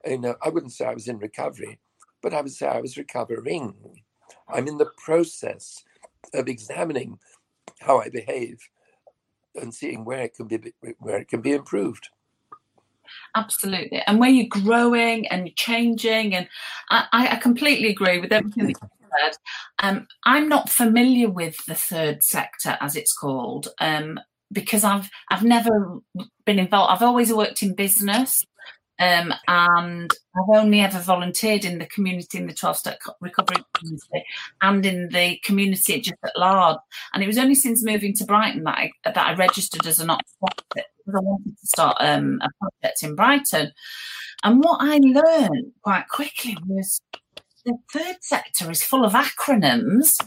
You 0.06 0.20
know, 0.20 0.36
I 0.42 0.50
wouldn't 0.50 0.74
say 0.74 0.86
I 0.86 0.94
was 0.94 1.08
in 1.08 1.18
recovery, 1.20 1.80
but 2.22 2.34
I 2.34 2.42
would 2.42 2.52
say 2.52 2.68
I 2.68 2.82
was 2.82 2.98
recovering. 2.98 3.74
I'm 4.50 4.68
in 4.68 4.78
the 4.78 4.92
process 4.98 5.82
of 6.34 6.50
examining 6.50 7.20
how 7.80 8.00
I 8.00 8.10
behave 8.10 8.60
and 9.56 9.74
seeing 9.74 10.04
where 10.04 10.24
it 10.24 10.36
can 10.36 10.48
be 10.48 10.74
where 11.00 11.20
it 11.20 11.28
can 11.28 11.42
be 11.42 11.54
improved. 11.54 12.10
Absolutely, 13.36 14.02
and 14.06 14.20
where 14.20 14.30
you're 14.30 14.48
growing 14.48 15.28
and 15.28 15.56
changing, 15.56 16.36
and 16.36 16.48
I, 16.90 17.08
I 17.12 17.36
completely 17.38 17.90
agree 17.90 18.20
with 18.20 18.32
everything 18.32 18.68
that 18.68 18.76
you 18.82 18.90
said. 19.22 19.38
Um, 19.80 20.08
I'm 20.26 20.48
not 20.48 20.70
familiar 20.70 21.30
with 21.30 21.58
the 21.66 21.76
third 21.76 22.24
sector, 22.24 22.78
as 22.80 22.96
it's 22.96 23.14
called, 23.14 23.70
um, 23.80 24.20
because 24.52 24.84
I've 24.84 25.10
I've 25.32 25.44
never 25.44 26.00
been 26.46 26.60
involved. 26.60 26.92
I've 26.92 27.08
always 27.08 27.34
worked 27.34 27.64
in 27.64 27.74
business, 27.74 28.46
um, 29.00 29.34
and 29.48 30.12
I've 30.36 30.56
only 30.56 30.82
ever 30.82 31.00
volunteered 31.00 31.66
in 31.66 31.80
the 31.80 31.88
community, 31.88 32.38
in 32.38 32.48
the 32.48 32.54
12 32.54 32.78
step 32.78 33.00
recovery 33.20 33.64
community, 33.74 34.26
and 34.62 34.86
in 34.86 35.10
the 35.10 35.40
community 35.44 36.00
just 36.02 36.18
at 36.24 36.38
large. 36.38 36.78
And 37.14 37.24
it 37.24 37.28
was 37.28 37.38
only 37.38 37.56
since 37.56 37.84
moving 37.84 38.14
to 38.16 38.26
Brighton 38.26 38.64
that 38.64 38.78
I, 38.78 38.92
that 39.06 39.18
I 39.18 39.34
registered 39.34 39.88
as 39.88 40.00
a 40.00 40.06
not 40.06 40.22
for 40.40 40.50
profit 40.72 40.93
because 41.06 41.20
I 41.20 41.24
wanted 41.24 41.58
to 41.58 41.68
start 41.68 41.98
um, 42.00 42.42
a 42.42 42.50
project 42.60 43.04
in 43.04 43.16
Brighton. 43.16 43.72
And 44.44 44.64
what 44.64 44.80
I 44.82 44.98
learned 44.98 45.72
quite 45.82 46.08
quickly 46.10 46.58
was 46.68 47.02
the 47.66 47.78
third 47.92 48.18
sector 48.22 48.70
is 48.70 48.84
full 48.84 49.06
of 49.06 49.14
acronyms 49.14 50.18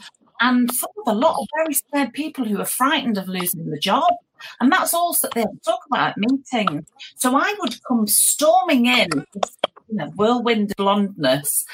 and 0.41 0.75
full 0.75 0.93
of 1.07 1.15
a 1.15 1.19
lot 1.19 1.39
of 1.39 1.47
very 1.59 1.75
scared 1.75 2.13
people 2.13 2.45
who 2.45 2.61
are 2.61 2.67
frightened 2.67 3.19
of 3.19 3.29
losing 3.29 3.71
the 3.71 3.79
job. 3.79 4.13
And 4.61 4.71
that's 4.71 4.95
also 4.95 5.29
they 5.35 5.45
talk 5.65 5.81
about 5.91 6.11
at 6.11 6.19
meetings. 6.19 6.87
So 7.17 7.37
I 7.37 7.55
would 7.61 7.75
come 7.89 8.07
storming 8.07 8.87
in, 8.87 9.09
you 9.89 9.97
know, 9.97 10.09
whirlwind 10.17 10.75
blondness, 10.77 11.65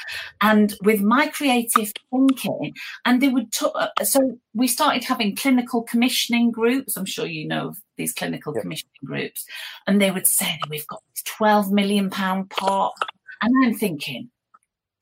and 0.41 0.73
with 0.83 1.01
my 1.01 1.27
creative 1.27 1.91
thinking, 2.11 2.73
and 3.05 3.21
they 3.21 3.29
would. 3.29 3.51
T- 3.51 3.67
uh, 3.73 3.87
so 4.03 4.37
we 4.53 4.67
started 4.67 5.03
having 5.03 5.35
clinical 5.35 5.83
commissioning 5.83 6.51
groups. 6.51 6.97
I'm 6.97 7.05
sure 7.05 7.25
you 7.25 7.47
know 7.47 7.73
these 7.97 8.13
clinical 8.13 8.53
commissioning 8.53 8.91
groups, 9.05 9.45
and 9.87 10.01
they 10.01 10.11
would 10.11 10.27
say 10.27 10.59
we've 10.69 10.87
got 10.87 11.01
this 11.09 11.23
12 11.23 11.71
million 11.71 12.09
pound 12.09 12.49
pot, 12.49 12.93
and 13.41 13.53
I'm 13.65 13.75
thinking, 13.75 14.29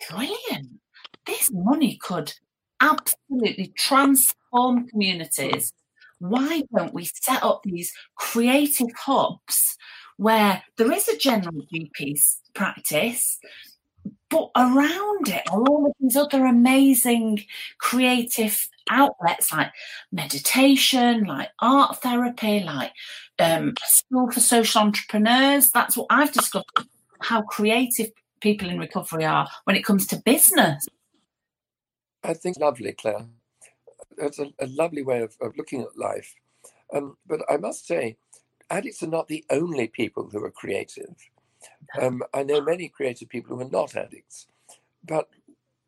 brilliant. 0.09 0.79
This 1.25 1.51
money 1.53 1.97
could 2.01 2.33
absolutely 2.81 3.71
transform 3.77 4.87
communities 4.87 5.73
why 6.21 6.61
don't 6.75 6.93
we 6.93 7.05
set 7.05 7.41
up 7.41 7.61
these 7.63 7.91
creative 8.15 8.93
hubs 8.95 9.75
where 10.17 10.63
there 10.77 10.91
is 10.91 11.07
a 11.07 11.17
general 11.17 11.65
GP 11.73 12.21
practice, 12.53 13.39
but 14.29 14.49
around 14.55 15.27
it 15.27 15.43
are 15.51 15.61
all 15.61 15.87
of 15.87 15.93
these 15.99 16.15
other 16.15 16.45
amazing 16.45 17.43
creative 17.79 18.67
outlets 18.89 19.51
like 19.51 19.71
meditation, 20.11 21.23
like 21.23 21.49
art 21.59 22.01
therapy, 22.01 22.61
like 22.61 22.93
um, 23.39 23.73
school 23.85 24.31
for 24.31 24.39
social 24.39 24.81
entrepreneurs. 24.81 25.71
That's 25.71 25.97
what 25.97 26.07
I've 26.09 26.31
discovered 26.31 26.87
how 27.21 27.43
creative 27.43 28.11
people 28.41 28.69
in 28.69 28.79
recovery 28.79 29.25
are 29.25 29.47
when 29.65 29.75
it 29.75 29.85
comes 29.85 30.07
to 30.07 30.17
business. 30.17 30.87
I 32.23 32.33
think 32.33 32.59
lovely, 32.59 32.93
Claire 32.93 33.25
That's 34.17 34.39
a, 34.39 34.51
a 34.59 34.67
lovely 34.67 35.03
way 35.03 35.21
of, 35.21 35.35
of, 35.41 35.57
looking 35.57 35.81
at 35.81 35.97
life. 35.97 36.33
Um, 36.93 37.17
but 37.25 37.41
I 37.49 37.57
must 37.57 37.87
say, 37.87 38.17
addicts 38.71 39.03
are 39.03 39.07
not 39.07 39.27
the 39.27 39.45
only 39.49 39.87
people 39.87 40.29
who 40.31 40.43
are 40.43 40.51
creative. 40.51 41.15
Um, 41.99 42.23
I 42.33 42.43
know 42.43 42.61
many 42.61 42.89
creative 42.89 43.29
people 43.29 43.55
who 43.55 43.63
are 43.63 43.69
not 43.69 43.95
addicts, 43.95 44.47
but 45.05 45.29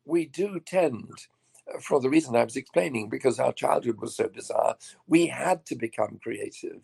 we 0.04 0.26
do 0.26 0.60
tend, 0.60 1.26
uh, 1.74 1.80
for 1.80 2.00
the 2.00 2.10
reason 2.10 2.36
I 2.36 2.44
was 2.44 2.56
explaining, 2.56 3.08
because 3.08 3.40
our 3.40 3.52
childhood 3.52 4.00
was 4.00 4.16
so 4.16 4.28
bizarre, 4.28 4.76
we 5.06 5.26
had 5.28 5.66
to 5.66 5.76
become 5.76 6.20
creative. 6.22 6.82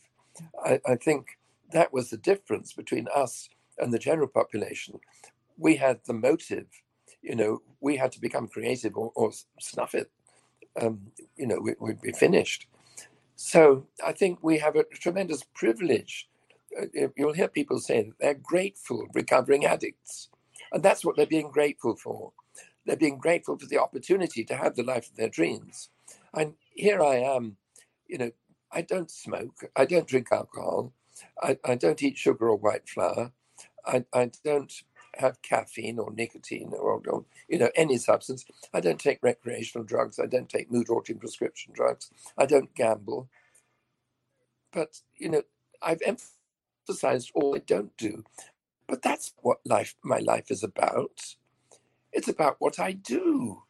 I, 0.65 0.81
I 0.87 0.97
think 0.97 1.39
that 1.73 1.93
was 1.93 2.11
the 2.11 2.17
difference 2.17 2.73
between 2.73 3.07
us 3.15 3.49
and 3.79 3.93
the 3.93 3.99
general 3.99 4.29
population. 4.29 5.01
We 5.59 5.77
had 5.77 6.01
the 6.07 6.15
motive, 6.15 6.67
you 7.23 7.37
know, 7.37 7.63
we 7.81 7.97
had 7.97 8.13
to 8.13 8.21
become 8.21 8.49
creative 8.49 8.97
or, 8.97 9.13
or 9.15 9.33
snuff 9.61 9.95
it 9.95 10.11
um, 10.81 11.01
you 11.37 11.47
know, 11.47 11.59
we, 11.61 11.75
would 11.81 12.01
be 12.01 12.13
finished. 12.13 12.67
So 13.43 13.87
I 14.05 14.13
think 14.13 14.41
we 14.43 14.59
have 14.59 14.77
a 14.77 14.85
tremendous 14.85 15.43
privilege. 15.55 16.29
Uh, 16.79 17.09
you'll 17.17 17.33
hear 17.33 17.49
people 17.49 17.79
say 17.79 18.03
that 18.03 18.19
they're 18.21 18.35
grateful 18.35 19.07
recovering 19.15 19.65
addicts. 19.65 20.29
And 20.73 20.83
that's 20.83 21.07
what 21.07 21.17
they're 21.17 21.27
being 21.27 21.51
grateful 21.51 21.97
for. 21.97 22.33
They're 22.85 22.97
being 22.97 23.17
grateful 23.19 23.59
for 23.59 23.65
the 23.65 23.79
opportunity 23.79 24.45
to 24.45 24.57
have 24.57 24.77
the 24.77 24.83
life 24.83 25.09
of 25.09 25.17
their 25.17 25.31
dreams. 25.31 25.89
And 26.35 26.55
here 26.75 27.03
I 27.03 27.17
am, 27.17 27.57
you 28.07 28.19
know, 28.19 28.31
I 28.71 28.83
don't 28.83 29.11
smoke, 29.11 29.65
I 29.75 29.87
don't 29.87 30.07
drink 30.07 30.29
alcohol, 30.31 30.93
I, 31.43 31.57
I 31.65 31.77
don't 31.77 32.03
eat 32.03 32.19
sugar 32.19 32.51
or 32.51 32.57
white 32.57 32.89
flour, 32.89 33.33
I, 33.87 34.05
I 34.13 34.31
don't 34.45 34.73
have 35.17 35.43
caffeine 35.43 35.99
or 35.99 36.13
nicotine 36.13 36.73
or, 36.73 37.01
or, 37.07 37.25
you 37.49 37.59
know 37.59 37.71
any 37.75 37.97
substance. 37.99 38.45
I 38.73 38.81
don't 38.81 39.01
take 39.01 39.19
recreational 39.23 39.85
drugs. 39.85 40.19
I 40.19 40.27
don't 40.27 40.49
take 40.49 40.71
mood 40.71 40.89
altering 40.89 41.19
prescription 41.19 41.73
drugs. 41.73 42.11
I 42.39 42.47
don't 42.47 42.75
gamble. 42.75 43.29
But 44.73 45.01
you 45.17 45.29
know, 45.29 45.43
I've 45.83 46.03
emphasized 46.05 47.33
all 47.35 47.55
I 47.57 47.61
don't 47.61 47.97
do. 47.97 48.25
But 48.87 49.03
that's 49.03 49.33
what 49.43 49.59
life 49.65 49.95
my 50.03 50.19
life 50.19 50.51
is 50.51 50.65
about. 50.65 51.37
It's 52.13 52.29
about 52.29 52.57
what 52.59 52.81
I 52.81 52.93
do. 52.93 53.63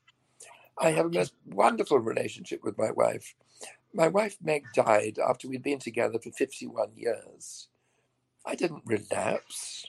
I 0.79 0.91
have 0.93 1.07
a 1.07 1.11
most 1.11 1.35
wonderful 1.47 1.99
relationship 1.99 2.65
with 2.65 2.79
my 2.79 2.91
wife. 2.91 3.35
My 3.93 4.09
wife 4.09 4.37
Meg 4.43 4.65
died 4.75 5.19
after 5.19 5.49
we'd 5.49 5.63
been 5.63 5.79
together 5.79 6.19
for 6.19 6.31
51 6.31 6.93
years. 6.97 7.69
I 8.47 8.55
didn't 8.55 8.85
relapse. 8.87 9.87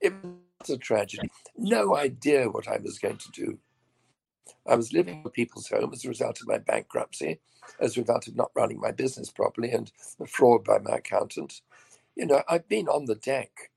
It 0.00 0.14
was 0.22 0.70
a 0.70 0.78
tragedy. 0.78 1.30
No 1.56 1.96
idea 1.96 2.48
what 2.48 2.68
I 2.68 2.78
was 2.78 2.98
going 2.98 3.18
to 3.18 3.30
do. 3.32 3.58
I 4.66 4.74
was 4.74 4.92
living 4.92 5.22
in 5.24 5.30
people's 5.30 5.68
home 5.68 5.90
as 5.92 6.04
a 6.04 6.08
result 6.08 6.40
of 6.40 6.48
my 6.48 6.58
bankruptcy, 6.58 7.40
as 7.80 7.96
a 7.96 8.00
result 8.00 8.26
of 8.26 8.36
not 8.36 8.50
running 8.54 8.80
my 8.80 8.92
business 8.92 9.30
properly 9.30 9.70
and 9.70 9.90
the 10.18 10.26
fraud 10.26 10.64
by 10.64 10.78
my 10.78 10.96
accountant. 10.96 11.60
You 12.16 12.26
know, 12.26 12.42
I've 12.48 12.68
been 12.68 12.88
on 12.88 13.06
the 13.06 13.14
deck 13.14 13.70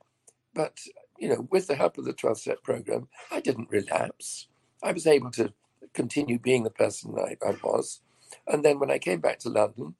but 0.54 0.80
you 1.18 1.30
know, 1.30 1.48
with 1.52 1.68
the 1.68 1.76
help 1.76 1.98
of 1.98 2.06
the 2.06 2.14
12 2.14 2.40
step 2.40 2.64
program, 2.64 3.08
I 3.32 3.40
didn't 3.40 3.70
relapse. 3.70 4.48
I 4.82 4.92
was 4.92 5.08
able 5.08 5.32
to 5.32 5.54
continue 5.94 6.40
being 6.40 6.64
the 6.64 6.70
person 6.70 7.16
I, 7.18 7.38
I 7.46 7.56
was. 7.64 8.02
And 8.48 8.64
then 8.66 8.80
when 8.80 8.92
I 8.92 8.98
came 8.98 9.20
back 9.20 9.40
to 9.40 9.50
London, 9.50 9.96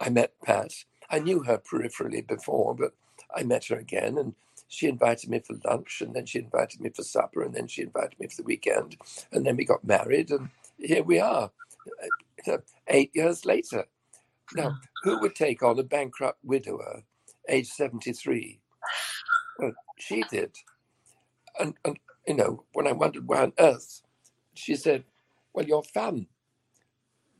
I 0.00 0.08
met 0.08 0.32
Pat. 0.44 0.72
I 1.10 1.18
knew 1.18 1.42
her 1.42 1.58
peripherally 1.58 2.26
before, 2.26 2.74
but 2.74 2.92
I 3.34 3.42
met 3.42 3.66
her 3.66 3.76
again 3.76 4.18
and 4.18 4.34
she 4.68 4.86
invited 4.86 5.30
me 5.30 5.40
for 5.40 5.56
lunch 5.64 6.02
and 6.02 6.14
then 6.14 6.26
she 6.26 6.38
invited 6.38 6.80
me 6.80 6.90
for 6.90 7.02
supper 7.02 7.42
and 7.42 7.54
then 7.54 7.66
she 7.66 7.82
invited 7.82 8.18
me 8.20 8.28
for 8.28 8.36
the 8.36 8.46
weekend. 8.46 8.96
And 9.32 9.44
then 9.44 9.56
we 9.56 9.64
got 9.64 9.84
married 9.84 10.30
and 10.30 10.50
here 10.78 11.02
we 11.02 11.18
are, 11.18 11.50
uh, 12.46 12.58
eight 12.88 13.10
years 13.14 13.44
later. 13.44 13.86
Now, 14.54 14.78
who 15.02 15.18
would 15.20 15.34
take 15.34 15.62
on 15.62 15.78
a 15.78 15.82
bankrupt 15.82 16.38
widower, 16.44 17.02
age 17.48 17.68
73? 17.68 18.60
Well, 19.58 19.72
she 19.98 20.22
did. 20.30 20.52
And, 21.58 21.74
and, 21.84 21.98
you 22.26 22.34
know, 22.34 22.64
when 22.72 22.86
I 22.86 22.92
wondered 22.92 23.26
why 23.26 23.42
on 23.42 23.52
earth, 23.58 24.02
she 24.54 24.76
said, 24.76 25.04
Well, 25.52 25.66
you're 25.66 25.82
fun. 25.82 26.26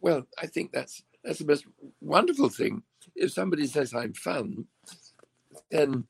Well, 0.00 0.26
I 0.40 0.46
think 0.46 0.72
that's 0.72 1.02
that's 1.24 1.40
the 1.40 1.46
most 1.46 1.66
wonderful 2.00 2.48
thing. 2.48 2.82
If 3.16 3.32
somebody 3.32 3.66
says 3.66 3.94
I'm 3.94 4.14
fun, 4.14 4.66
then 5.70 6.04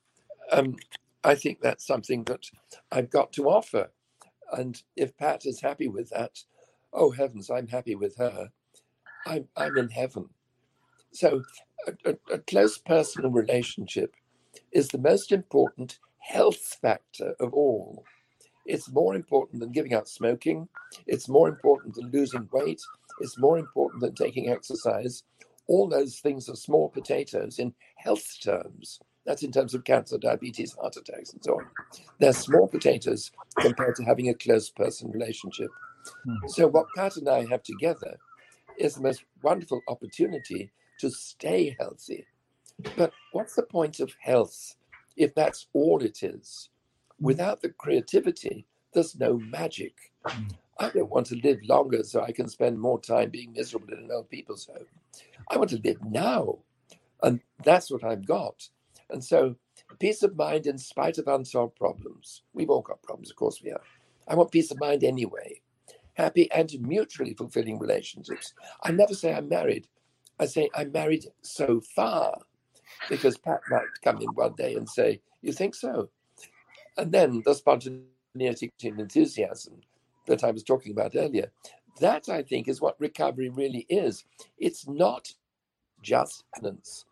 um, 0.53 0.77
I 1.25 1.35
think 1.35 1.61
that's 1.61 1.87
something 1.87 2.25
that 2.25 2.45
I've 2.91 3.11
got 3.11 3.33
to 3.33 3.49
offer. 3.49 3.91
And 4.53 4.81
if 4.97 5.17
Pat 5.17 5.45
is 5.45 5.61
happy 5.61 5.89
with 5.89 6.11
that, 6.11 6.39
oh 6.93 7.11
heavens, 7.11 7.51
I'm 7.51 7.69
happy 7.69 7.95
with 7.95 8.17
her. 8.17 8.51
I'm 9.27 9.49
I'm 9.57 9.77
in 9.77 9.91
heaven. 9.91 10.31
So 11.13 11.43
a, 11.87 11.93
a, 12.11 12.35
a 12.35 12.39
close 12.39 12.79
personal 12.79 13.31
relationship 13.31 14.15
is 14.73 14.89
the 14.89 14.99
most 14.99 15.33
important 15.33 15.99
health 16.19 16.79
factor 16.81 17.35
of 17.41 17.53
all. 17.53 18.05
It's 18.67 18.91
more 18.91 19.15
important 19.15 19.61
than 19.61 19.73
giving 19.73 19.95
up 19.95 20.07
smoking. 20.07 20.69
It's 21.07 21.29
more 21.29 21.49
important 21.49 21.95
than 21.95 22.11
losing 22.11 22.49
weight. 22.53 22.81
It's 23.21 23.39
more 23.39 23.59
important 23.59 24.03
than 24.03 24.15
taking 24.15 24.51
exercise. 24.51 25.25
All 25.67 25.89
those 25.89 26.19
things 26.21 26.49
are 26.49 26.57
small 26.57 26.89
potatoes 26.89 27.59
in 27.59 27.75
health 27.97 28.37
terms. 28.43 29.01
That's 29.29 29.43
in 29.43 29.53
terms 29.53 29.75
of 29.75 29.85
cancer, 29.85 30.17
diabetes, 30.17 30.73
heart 30.73 30.97
attacks, 30.97 31.35
and 31.35 31.45
so 31.45 31.59
on. 31.59 31.67
They're 32.19 32.33
small 32.33 32.67
potatoes 32.67 33.31
compared 33.61 33.95
to 33.97 34.05
having 34.05 34.31
a 34.31 34.35
close 34.35 34.71
person 34.71 35.11
relationship. 35.11 35.69
Mm. 36.27 36.49
So, 36.49 36.67
what 36.67 36.87
Pat 36.97 37.19
and 37.19 37.29
I 37.29 37.45
have 37.45 37.63
together 37.63 38.17
is 38.79 38.95
the 38.95 39.03
most 39.03 39.25
wonderful 39.43 39.83
opportunity 39.87 40.71
to 41.01 41.11
stay 41.11 41.77
healthy. 41.79 42.25
But 42.97 43.13
what's 43.33 43.55
the 43.55 43.65
point 43.65 44.01
of 44.01 44.17
health 44.19 44.77
if 45.15 45.35
that's 45.35 45.67
all 45.75 46.03
it 46.03 46.23
is? 46.23 46.71
Without 47.21 47.61
the 47.61 47.69
creativity, 47.69 48.65
there's 48.95 49.15
no 49.21 49.37
magic. 49.37 49.93
Mm. 50.27 50.53
I 50.79 50.89
don't 50.89 51.11
want 51.11 51.27
to 51.27 51.41
live 51.45 51.59
longer 51.69 52.03
so 52.03 52.23
I 52.23 52.33
can 52.33 52.49
spend 52.49 52.81
more 52.81 52.99
time 52.99 53.29
being 53.29 53.53
miserable 53.53 53.93
in 53.93 54.05
an 54.05 54.11
old 54.11 54.31
people's 54.31 54.65
home. 54.65 54.87
I 55.51 55.59
want 55.59 55.69
to 55.71 55.81
live 55.85 56.03
now. 56.03 56.61
And 57.23 57.41
that's 57.63 57.91
what 57.91 58.05
I've 58.05 58.27
got. 58.27 58.71
And 59.11 59.25
so, 59.25 59.57
peace 59.99 60.23
of 60.23 60.37
mind 60.37 60.67
in 60.67 60.79
spite 60.79 61.19
of 61.19 61.29
unsolved 61.29 61.77
problems. 61.77 62.43
We've 62.53 62.71
all 62.71 62.83
got 62.83 63.03
problems, 63.03 63.31
of 63.31 63.37
course 63.37 63.63
we 63.63 63.71
have. 63.71 63.81
I 64.27 64.35
want 64.35 64.53
peace 64.53 64.71
of 64.71 64.81
mind 64.81 65.05
anyway. 65.05 65.63
Happy 66.15 66.51
and 66.53 66.71
mutually 66.81 67.35
fulfilling 67.35 67.79
relationships. 67.79 68.53
I 68.83 68.91
never 68.91 69.15
say 69.15 69.33
I'm 69.33 69.49
married. 69.49 69.87
I 70.39 70.47
say 70.47 70.69
I'm 70.75 70.93
married 70.93 71.27
so 71.43 71.81
far 71.95 72.39
because 73.09 73.39
Pat 73.39 73.61
might 73.71 73.87
come 74.03 74.19
in 74.21 74.29
one 74.29 74.55
day 74.57 74.75
and 74.75 74.89
say, 74.89 75.21
You 75.43 75.53
think 75.53 75.75
so? 75.75 76.11
And 76.97 77.13
then 77.13 77.43
the 77.45 77.55
spontaneity 77.55 78.73
and 78.83 79.01
enthusiasm 79.01 79.81
that 80.27 80.45
I 80.45 80.51
was 80.51 80.63
talking 80.63 80.93
about 80.93 81.17
earlier, 81.17 81.51
that 82.01 82.29
I 82.29 82.43
think 82.43 82.69
is 82.69 82.81
what 82.81 83.01
recovery 83.01 83.49
really 83.49 83.87
is. 83.89 84.25
It's 84.59 84.87
not 84.89 85.33
just 86.03 86.45
abstinence. 86.57 87.05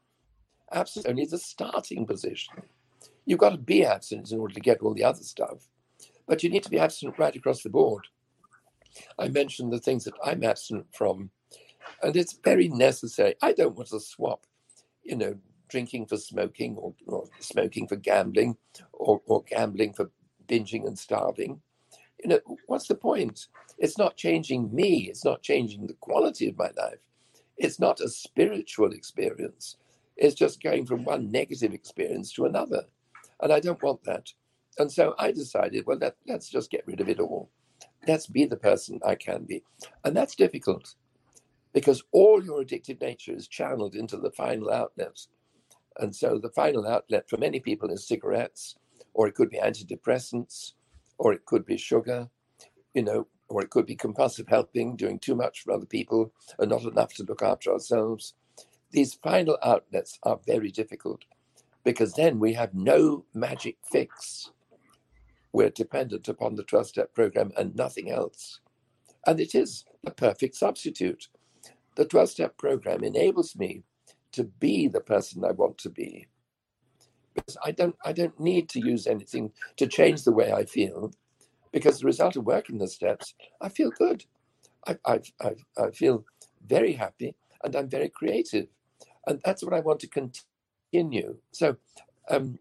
Abstinence 0.72 1.06
only 1.06 1.22
is 1.22 1.32
a 1.32 1.38
starting 1.38 2.06
position. 2.06 2.54
You've 3.24 3.38
got 3.38 3.50
to 3.50 3.58
be 3.58 3.84
abstinent 3.84 4.30
in 4.30 4.40
order 4.40 4.54
to 4.54 4.60
get 4.60 4.80
all 4.80 4.94
the 4.94 5.04
other 5.04 5.22
stuff, 5.22 5.68
but 6.26 6.42
you 6.42 6.50
need 6.50 6.62
to 6.64 6.70
be 6.70 6.78
abstinent 6.78 7.18
right 7.18 7.34
across 7.34 7.62
the 7.62 7.70
board. 7.70 8.06
I 9.18 9.28
mentioned 9.28 9.72
the 9.72 9.78
things 9.78 10.04
that 10.04 10.14
I'm 10.24 10.42
abstinent 10.42 10.86
from, 10.92 11.30
and 12.02 12.16
it's 12.16 12.38
very 12.44 12.68
necessary. 12.68 13.34
I 13.42 13.52
don't 13.52 13.76
want 13.76 13.90
to 13.90 14.00
swap, 14.00 14.46
you 15.02 15.16
know, 15.16 15.36
drinking 15.68 16.06
for 16.06 16.16
smoking 16.16 16.76
or, 16.76 16.94
or 17.06 17.24
smoking 17.40 17.88
for 17.88 17.96
gambling 17.96 18.56
or, 18.92 19.20
or 19.26 19.42
gambling 19.44 19.92
for 19.92 20.10
binging 20.48 20.86
and 20.86 20.98
starving. 20.98 21.60
You 22.22 22.30
know, 22.30 22.40
what's 22.66 22.88
the 22.88 22.94
point? 22.94 23.48
It's 23.78 23.98
not 23.98 24.16
changing 24.16 24.74
me, 24.74 25.08
it's 25.10 25.24
not 25.24 25.42
changing 25.42 25.86
the 25.86 25.94
quality 25.94 26.48
of 26.48 26.56
my 26.56 26.70
life. 26.76 26.98
It's 27.56 27.80
not 27.80 28.00
a 28.00 28.08
spiritual 28.08 28.92
experience. 28.92 29.76
It's 30.16 30.34
just 30.34 30.62
going 30.62 30.86
from 30.86 31.04
one 31.04 31.30
negative 31.30 31.74
experience 31.74 32.32
to 32.32 32.46
another. 32.46 32.84
And 33.40 33.52
I 33.52 33.60
don't 33.60 33.82
want 33.82 34.04
that. 34.04 34.32
And 34.78 34.90
so 34.90 35.14
I 35.18 35.32
decided, 35.32 35.86
well, 35.86 35.98
let, 35.98 36.16
let's 36.26 36.48
just 36.48 36.70
get 36.70 36.86
rid 36.86 37.00
of 37.00 37.08
it 37.08 37.20
all. 37.20 37.50
Let's 38.06 38.26
be 38.26 38.44
the 38.44 38.56
person 38.56 39.00
I 39.06 39.14
can 39.14 39.44
be. 39.44 39.62
And 40.04 40.16
that's 40.16 40.34
difficult 40.34 40.94
because 41.72 42.02
all 42.12 42.42
your 42.42 42.62
addictive 42.62 43.00
nature 43.00 43.34
is 43.34 43.48
channeled 43.48 43.94
into 43.94 44.16
the 44.16 44.30
final 44.30 44.70
outlet. 44.70 45.18
And 45.98 46.14
so 46.14 46.38
the 46.38 46.50
final 46.50 46.86
outlet 46.86 47.28
for 47.28 47.36
many 47.36 47.60
people 47.60 47.90
is 47.90 48.06
cigarettes, 48.06 48.76
or 49.12 49.28
it 49.28 49.34
could 49.34 49.50
be 49.50 49.58
antidepressants, 49.58 50.72
or 51.18 51.32
it 51.32 51.44
could 51.46 51.66
be 51.66 51.76
sugar, 51.76 52.28
you 52.94 53.02
know, 53.02 53.26
or 53.48 53.62
it 53.62 53.70
could 53.70 53.86
be 53.86 53.94
compulsive 53.94 54.48
helping, 54.48 54.96
doing 54.96 55.18
too 55.18 55.34
much 55.34 55.62
for 55.62 55.72
other 55.72 55.86
people 55.86 56.32
and 56.58 56.70
not 56.70 56.82
enough 56.82 57.14
to 57.14 57.24
look 57.24 57.42
after 57.42 57.72
ourselves. 57.72 58.34
These 58.96 59.12
final 59.12 59.58
outlets 59.62 60.18
are 60.22 60.40
very 60.46 60.70
difficult 60.70 61.26
because 61.84 62.14
then 62.14 62.38
we 62.38 62.54
have 62.54 62.72
no 62.72 63.26
magic 63.34 63.76
fix. 63.92 64.52
We're 65.52 65.68
dependent 65.68 66.28
upon 66.28 66.54
the 66.54 66.62
12 66.62 66.86
step 66.86 67.14
program 67.14 67.52
and 67.58 67.76
nothing 67.76 68.10
else. 68.10 68.60
And 69.26 69.38
it 69.38 69.54
is 69.54 69.84
a 70.06 70.10
perfect 70.10 70.54
substitute. 70.56 71.28
The 71.96 72.06
12 72.06 72.30
step 72.30 72.56
program 72.56 73.04
enables 73.04 73.54
me 73.54 73.82
to 74.32 74.44
be 74.44 74.88
the 74.88 75.02
person 75.02 75.44
I 75.44 75.50
want 75.50 75.76
to 75.76 75.90
be. 75.90 76.26
Because 77.34 77.58
I 77.62 77.72
don't, 77.72 77.96
I 78.02 78.14
don't 78.14 78.40
need 78.40 78.70
to 78.70 78.80
use 78.80 79.06
anything 79.06 79.52
to 79.76 79.86
change 79.86 80.24
the 80.24 80.32
way 80.32 80.52
I 80.52 80.64
feel, 80.64 81.12
because 81.70 82.00
the 82.00 82.06
result 82.06 82.36
of 82.36 82.46
working 82.46 82.78
the 82.78 82.88
steps, 82.88 83.34
I 83.60 83.68
feel 83.68 83.90
good. 83.90 84.24
I, 84.86 84.96
I, 85.04 85.20
I, 85.42 85.50
I 85.76 85.90
feel 85.90 86.24
very 86.66 86.94
happy 86.94 87.34
and 87.62 87.76
I'm 87.76 87.90
very 87.90 88.08
creative. 88.08 88.68
And 89.26 89.40
that's 89.44 89.62
what 89.62 89.74
I 89.74 89.80
want 89.80 90.00
to 90.00 90.08
continue. 90.08 91.36
So 91.52 91.76
um, 92.30 92.58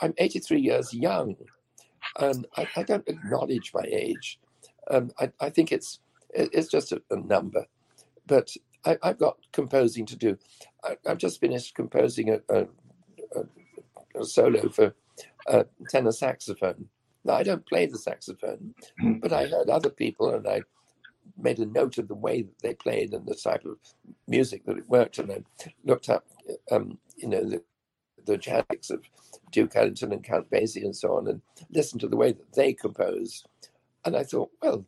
I'm 0.00 0.14
83 0.18 0.60
years 0.60 0.94
young, 0.94 1.36
and 2.18 2.46
I, 2.56 2.68
I 2.76 2.82
don't 2.82 3.08
acknowledge 3.08 3.72
my 3.74 3.84
age. 3.90 4.38
Um, 4.90 5.10
I, 5.18 5.30
I, 5.40 5.50
think 5.50 5.72
it's 5.72 6.00
it's 6.30 6.68
just 6.68 6.92
a, 6.92 7.02
a 7.10 7.16
number, 7.16 7.66
but 8.26 8.54
I, 8.84 8.96
have 9.02 9.18
got 9.18 9.38
composing 9.52 10.06
to 10.06 10.16
do. 10.16 10.38
I, 10.84 10.96
have 11.06 11.18
just 11.18 11.40
finished 11.40 11.74
composing 11.74 12.30
a, 12.30 12.40
a, 12.48 12.66
a, 13.36 14.20
a 14.20 14.24
solo 14.24 14.68
for 14.70 14.94
tenor 15.90 16.12
saxophone. 16.12 16.88
Now, 17.24 17.34
I 17.34 17.42
don't 17.42 17.66
play 17.66 17.86
the 17.86 17.98
saxophone, 17.98 18.74
but 19.20 19.32
I 19.32 19.46
heard 19.46 19.68
other 19.68 19.90
people 19.90 20.34
and 20.34 20.46
I 20.46 20.62
made 21.38 21.58
a 21.58 21.66
note 21.66 21.98
of 21.98 22.08
the 22.08 22.14
way 22.14 22.42
that 22.42 22.58
they 22.62 22.74
played 22.74 23.14
and 23.14 23.26
the 23.26 23.34
type 23.34 23.64
of 23.64 23.78
music 24.26 24.64
that 24.66 24.78
it 24.78 24.88
worked. 24.88 25.18
And 25.18 25.30
I 25.30 25.42
looked 25.84 26.08
up, 26.08 26.24
um, 26.70 26.98
you 27.16 27.28
know, 27.28 27.44
the, 27.44 27.62
the 28.26 28.36
genetics 28.36 28.90
of 28.90 29.02
Duke 29.52 29.76
Ellington 29.76 30.12
and 30.12 30.24
Count 30.24 30.50
Basie 30.50 30.84
and 30.84 30.94
so 30.96 31.16
on, 31.16 31.28
and 31.28 31.40
listened 31.70 32.00
to 32.02 32.08
the 32.08 32.16
way 32.16 32.32
that 32.32 32.52
they 32.54 32.72
compose. 32.72 33.44
And 34.04 34.16
I 34.16 34.24
thought, 34.24 34.50
well, 34.62 34.84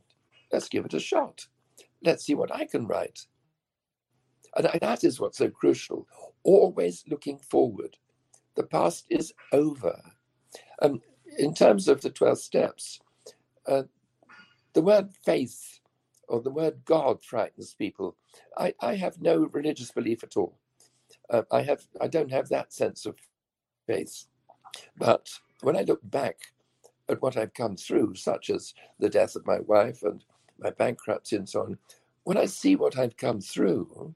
let's 0.53 0.69
give 0.69 0.85
it 0.85 0.95
a 0.95 1.01
shot. 1.01 1.47
Let's 2.03 2.25
see 2.25 2.35
what 2.35 2.55
I 2.55 2.65
can 2.65 2.87
write. 2.87 3.27
And 4.57 4.69
that 4.81 5.05
is 5.05 5.21
what's 5.21 5.39
so 5.39 5.49
crucial. 5.49 6.07
Always 6.43 7.05
looking 7.09 7.39
forward. 7.39 7.97
The 8.57 8.65
past 8.65 9.07
is 9.09 9.33
over. 9.53 10.01
Um, 10.83 11.01
in 11.39 11.55
terms 11.55 11.87
of 11.89 12.01
the 12.01 12.11
12 12.11 12.39
steps, 12.41 13.01
uh, 13.67 13.85
the 14.73 14.83
word 14.83 15.11
faith 15.25 15.80
or 16.31 16.41
the 16.41 16.51
word 16.51 16.85
God 16.85 17.23
frightens 17.25 17.75
people. 17.75 18.17
I, 18.57 18.73
I 18.81 18.95
have 18.95 19.21
no 19.21 19.49
religious 19.53 19.91
belief 19.91 20.23
at 20.23 20.37
all. 20.37 20.57
Uh, 21.29 21.43
I 21.51 21.63
have 21.63 21.83
I 22.01 22.07
don't 22.07 22.31
have 22.31 22.49
that 22.49 22.73
sense 22.73 23.05
of 23.05 23.17
faith. 23.87 24.27
But 24.97 25.29
when 25.63 25.77
I 25.77 25.83
look 25.83 26.01
back 26.05 26.37
at 27.09 27.21
what 27.21 27.37
I've 27.37 27.53
come 27.53 27.77
through, 27.77 28.15
such 28.15 28.49
as 28.49 28.75
the 29.01 29.11
death 29.11 29.35
of 29.35 29.45
my 29.45 29.59
wife 29.59 30.05
and 30.05 30.25
my 30.61 30.71
bankruptcy 30.71 31.35
and 31.35 31.49
so 31.49 31.63
on, 31.63 31.79
when 32.23 32.37
I 32.37 32.47
see 32.47 32.77
what 32.77 32.97
I've 32.97 33.17
come 33.17 33.41
through, 33.41 34.15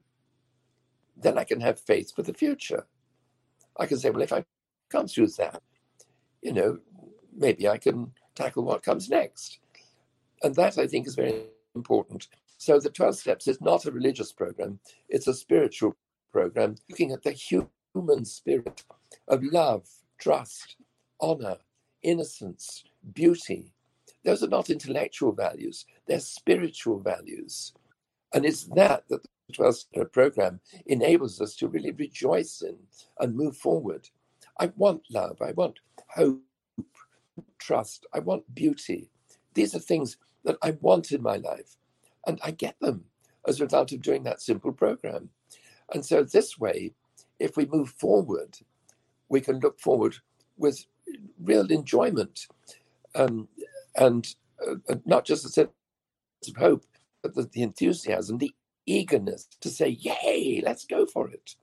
then 1.17 1.37
I 1.37 1.43
can 1.43 1.59
have 1.59 1.79
faith 1.79 2.15
for 2.15 2.23
the 2.23 2.33
future. 2.33 2.87
I 3.77 3.87
can 3.87 3.97
say, 3.97 4.09
well, 4.09 4.21
if 4.21 4.31
I 4.31 4.45
come 4.89 5.07
through 5.07 5.27
that, 5.37 5.61
you 6.41 6.53
know, 6.53 6.77
maybe 7.35 7.67
I 7.67 7.77
can 7.77 8.13
tackle 8.35 8.63
what 8.63 8.83
comes 8.83 9.09
next. 9.09 9.59
And 10.43 10.55
that 10.55 10.77
I 10.77 10.87
think 10.87 11.07
is 11.07 11.15
very 11.15 11.47
important. 11.75 12.27
So 12.57 12.79
the 12.79 12.89
12 12.89 13.17
steps 13.17 13.47
is 13.47 13.61
not 13.61 13.85
a 13.85 13.91
religious 13.91 14.31
program, 14.31 14.79
it's 15.09 15.27
a 15.27 15.33
spiritual 15.33 15.95
program 16.31 16.75
looking 16.89 17.11
at 17.11 17.23
the 17.23 17.31
human 17.31 18.25
spirit 18.25 18.83
of 19.27 19.43
love, 19.43 19.87
trust, 20.17 20.77
honor, 21.19 21.57
innocence, 22.01 22.83
beauty. 23.13 23.73
Those 24.23 24.43
are 24.43 24.47
not 24.47 24.69
intellectual 24.69 25.31
values, 25.31 25.85
they're 26.07 26.19
spiritual 26.19 26.99
values. 26.99 27.73
And 28.33 28.45
it's 28.45 28.63
that 28.75 29.03
that 29.09 29.23
the 29.47 29.53
12 29.53 29.75
step 29.75 30.11
program 30.11 30.59
enables 30.87 31.39
us 31.39 31.55
to 31.57 31.67
really 31.67 31.91
rejoice 31.91 32.61
in 32.61 32.77
and 33.19 33.35
move 33.35 33.55
forward. 33.55 34.09
I 34.59 34.71
want 34.75 35.03
love, 35.11 35.41
I 35.41 35.51
want 35.51 35.79
hope, 36.07 36.41
trust, 37.59 38.05
I 38.13 38.19
want 38.19 38.53
beauty. 38.55 39.09
These 39.53 39.75
are 39.75 39.79
things 39.79 40.17
that 40.45 40.57
I 40.61 40.71
want 40.81 41.11
in 41.11 41.21
my 41.21 41.37
life, 41.37 41.75
and 42.25 42.39
I 42.43 42.51
get 42.51 42.79
them 42.79 43.05
as 43.47 43.59
a 43.59 43.65
result 43.65 43.91
of 43.91 44.01
doing 44.01 44.23
that 44.23 44.41
simple 44.41 44.71
program. 44.71 45.29
And 45.93 46.05
so, 46.05 46.23
this 46.23 46.57
way, 46.57 46.93
if 47.39 47.57
we 47.57 47.65
move 47.65 47.89
forward, 47.89 48.57
we 49.29 49.41
can 49.41 49.59
look 49.59 49.79
forward 49.79 50.15
with 50.57 50.85
real 51.43 51.69
enjoyment 51.71 52.47
um, 53.13 53.47
and 53.95 54.35
uh, 54.65 54.95
not 55.05 55.25
just 55.25 55.45
a 55.45 55.49
sense 55.49 55.69
of 56.47 56.55
hope, 56.57 56.85
but 57.21 57.35
the, 57.35 57.43
the 57.43 57.61
enthusiasm, 57.61 58.37
the 58.37 58.53
eagerness 58.85 59.47
to 59.61 59.69
say, 59.69 59.89
Yay, 59.89 60.61
let's 60.63 60.85
go 60.85 61.05
for 61.05 61.29
it. 61.29 61.55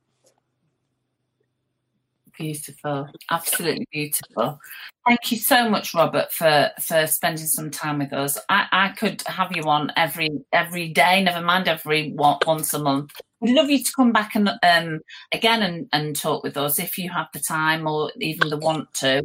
Beautiful, 2.39 3.09
absolutely 3.31 3.87
beautiful. 3.93 4.59
Thank 5.07 5.31
you 5.31 5.37
so 5.37 5.69
much, 5.69 5.93
Robert, 5.93 6.33
for 6.33 6.71
for 6.81 7.07
spending 7.07 7.47
some 7.47 7.71
time 7.71 7.99
with 7.99 8.13
us. 8.15 8.39
I, 8.49 8.67
I 8.73 8.89
could 8.91 9.23
have 9.27 9.55
you 9.55 9.65
on 9.65 9.93
every 9.97 10.31
every 10.53 10.89
day, 10.89 11.23
never 11.23 11.45
mind 11.45 11.69
every 11.69 12.13
one, 12.13 12.39
once 12.47 12.73
a 12.73 12.79
month. 12.79 13.13
We'd 13.41 13.55
love 13.55 13.69
you 13.71 13.83
to 13.83 13.93
come 13.95 14.13
back 14.13 14.35
and 14.35 14.49
um, 14.63 15.01
again 15.33 15.63
and, 15.63 15.89
and 15.93 16.17
talk 16.17 16.43
with 16.43 16.57
us 16.57 16.79
if 16.79 16.97
you 16.97 17.11
have 17.11 17.27
the 17.35 17.41
time 17.41 17.87
or 17.87 18.11
even 18.19 18.49
the 18.49 18.57
want 18.57 18.93
to. 18.95 19.25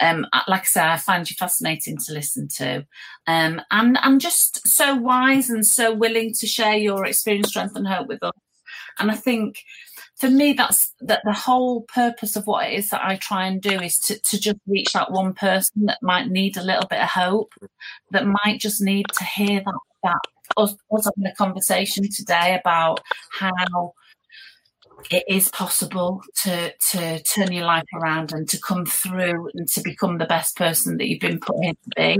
Um, 0.00 0.26
like 0.48 0.62
I 0.62 0.64
say, 0.64 0.82
I 0.82 0.96
find 0.96 1.28
you 1.28 1.34
fascinating 1.36 1.96
to 2.06 2.12
listen 2.12 2.48
to, 2.56 2.86
um, 3.26 3.60
and 3.70 3.98
and 4.02 4.20
just 4.20 4.66
so 4.68 4.94
wise 4.94 5.50
and 5.50 5.66
so 5.66 5.92
willing 5.92 6.32
to 6.34 6.46
share 6.46 6.76
your 6.76 7.04
experience, 7.06 7.48
strength, 7.48 7.76
and 7.76 7.86
hope 7.86 8.06
with 8.08 8.22
us. 8.22 8.32
And 8.98 9.10
I 9.10 9.14
think 9.16 9.58
for 10.16 10.30
me, 10.30 10.52
that's 10.52 10.94
that 11.00 11.22
the 11.24 11.32
whole 11.32 11.82
purpose 11.82 12.36
of 12.36 12.46
what 12.46 12.68
it 12.68 12.74
is 12.74 12.90
that 12.90 13.04
I 13.04 13.16
try 13.16 13.46
and 13.46 13.60
do 13.60 13.80
is 13.80 13.98
to, 14.00 14.18
to 14.18 14.38
just 14.38 14.58
reach 14.66 14.92
that 14.92 15.10
one 15.10 15.34
person 15.34 15.86
that 15.86 15.98
might 16.02 16.28
need 16.28 16.56
a 16.56 16.62
little 16.62 16.86
bit 16.88 17.00
of 17.00 17.08
hope, 17.08 17.52
that 18.12 18.26
might 18.26 18.60
just 18.60 18.80
need 18.80 19.06
to 19.18 19.24
hear 19.24 19.60
that 19.60 19.74
that 20.04 20.20
us, 20.56 20.76
us 20.92 21.06
having 21.06 21.30
a 21.30 21.34
conversation 21.34 22.04
today 22.08 22.58
about 22.60 23.00
how 23.32 23.94
it 25.10 25.24
is 25.28 25.48
possible 25.48 26.22
to 26.42 26.72
to 26.92 27.22
turn 27.22 27.52
your 27.52 27.64
life 27.64 27.84
around 27.94 28.32
and 28.32 28.48
to 28.48 28.60
come 28.60 28.86
through 28.86 29.50
and 29.54 29.68
to 29.68 29.82
become 29.82 30.18
the 30.18 30.26
best 30.26 30.56
person 30.56 30.96
that 30.96 31.08
you've 31.08 31.20
been 31.20 31.40
put 31.40 31.56
here 31.62 31.72
to 31.72 31.90
be. 31.96 32.18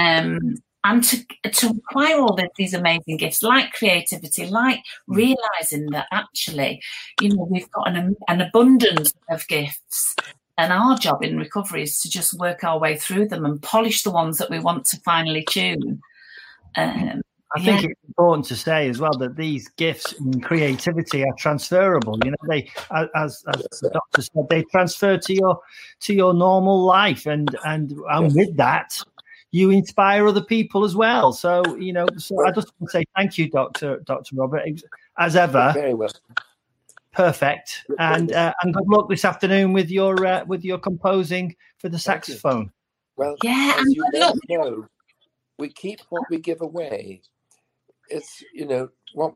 Um, 0.00 0.56
and 0.84 1.04
to, 1.04 1.24
to 1.50 1.68
acquire 1.68 2.18
all 2.20 2.34
of 2.34 2.48
these 2.56 2.74
amazing 2.74 3.16
gifts 3.16 3.42
like 3.42 3.72
creativity 3.72 4.46
like 4.46 4.78
mm. 4.78 5.16
realizing 5.16 5.86
that 5.90 6.06
actually 6.12 6.80
you 7.20 7.28
know 7.28 7.46
we've 7.50 7.70
got 7.72 7.88
an, 7.88 8.16
an 8.28 8.40
abundance 8.40 9.12
of 9.30 9.46
gifts 9.48 10.16
and 10.58 10.72
our 10.72 10.96
job 10.96 11.22
in 11.22 11.38
recovery 11.38 11.82
is 11.82 11.98
to 12.00 12.08
just 12.08 12.38
work 12.38 12.64
our 12.64 12.78
way 12.78 12.96
through 12.96 13.26
them 13.28 13.44
and 13.44 13.62
polish 13.62 14.02
the 14.02 14.10
ones 14.10 14.38
that 14.38 14.50
we 14.50 14.58
want 14.58 14.84
to 14.84 14.96
finally 14.98 15.44
tune 15.48 16.00
um, 16.76 17.22
I 17.56 17.64
think 17.64 17.82
yeah. 17.82 17.88
it's 17.88 18.00
important 18.06 18.46
to 18.46 18.56
say 18.56 18.88
as 18.88 19.00
well 19.00 19.16
that 19.18 19.34
these 19.34 19.68
gifts 19.70 20.12
and 20.20 20.40
creativity 20.40 21.24
are 21.24 21.34
transferable. 21.36 22.16
You 22.24 22.30
know, 22.30 22.36
they, 22.48 22.70
as 23.16 23.42
as 23.52 23.66
the 23.80 23.90
doctor 23.92 24.22
said, 24.22 24.48
they 24.48 24.62
transfer 24.64 25.18
to 25.18 25.34
your 25.34 25.60
to 26.00 26.14
your 26.14 26.32
normal 26.32 26.84
life, 26.84 27.26
and 27.26 27.48
and 27.64 27.92
and 28.08 28.34
with 28.36 28.56
that, 28.56 28.96
you 29.52 29.70
inspire 29.70 30.26
other 30.26 30.40
people 30.40 30.84
as 30.84 30.94
well. 30.94 31.32
So 31.32 31.76
you 31.76 31.92
know, 31.92 32.06
so 32.16 32.46
I 32.46 32.52
just 32.52 32.72
want 32.78 32.90
to 32.90 32.98
say 32.98 33.04
thank 33.16 33.38
you, 33.38 33.48
Doctor 33.50 34.00
Doctor 34.04 34.36
Robert, 34.36 34.62
as 35.18 35.36
ever. 35.36 35.72
Very 35.74 35.94
well. 35.94 36.10
Perfect, 37.12 37.84
and 37.98 38.32
uh, 38.32 38.54
and 38.62 38.72
good 38.72 38.86
luck 38.86 39.08
this 39.08 39.24
afternoon 39.24 39.72
with 39.72 39.90
your 39.90 40.24
uh, 40.24 40.44
with 40.44 40.64
your 40.64 40.78
composing 40.78 41.56
for 41.78 41.88
the 41.88 41.98
saxophone. 41.98 42.70
Well, 43.16 43.36
yeah, 43.42 43.74
as 43.78 43.94
you 43.94 44.58
know, 44.58 44.86
we 45.58 45.68
keep 45.68 46.00
what 46.08 46.22
we 46.30 46.38
give 46.38 46.60
away. 46.60 47.22
It's 48.08 48.44
you 48.54 48.66
know 48.66 48.90
what 49.14 49.34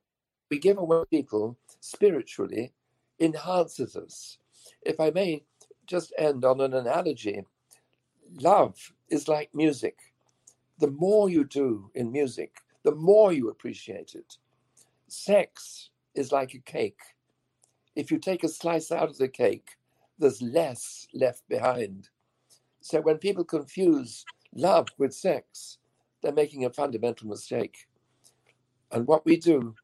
we 0.51 0.59
give 0.59 0.79
away 0.79 1.03
people 1.11 1.57
spiritually 1.81 2.73
enhances 3.19 3.97
us. 3.97 4.39
If 4.83 5.01
I 5.01 5.11
may 5.11 5.43
just 5.87 6.13
end 6.17 6.45
on 6.45 6.61
an 6.61 6.75
analogy, 6.75 7.45
love 8.41 8.93
is 9.09 9.29
like 9.29 9.55
music. 9.55 9.99
The 10.79 10.91
more 10.91 11.29
you 11.29 11.45
do 11.45 11.91
in 11.95 12.11
music, 12.11 12.59
the 12.83 12.95
more 12.95 13.33
you 13.33 13.49
appreciate 13.49 14.15
it. 14.15 14.37
Sex 15.09 15.91
is 16.15 16.33
like 16.33 16.55
a 16.55 16.59
cake. 16.59 17.01
If 17.95 18.11
you 18.11 18.19
take 18.19 18.45
a 18.45 18.49
slice 18.49 18.91
out 18.91 19.09
of 19.11 19.19
the 19.19 19.29
cake, 19.29 19.77
there's 20.19 20.43
less 20.43 21.07
left 21.15 21.49
behind. 21.49 22.09
So 22.81 23.01
when 23.01 23.19
people 23.19 23.45
confuse 23.45 24.25
love 24.55 24.89
with 24.99 25.15
sex, 25.15 25.79
they're 26.23 26.33
making 26.33 26.65
a 26.65 26.71
fundamental 26.71 27.29
mistake. 27.29 27.87
And 28.91 29.07
what 29.07 29.25
we 29.25 29.37
do 29.37 29.75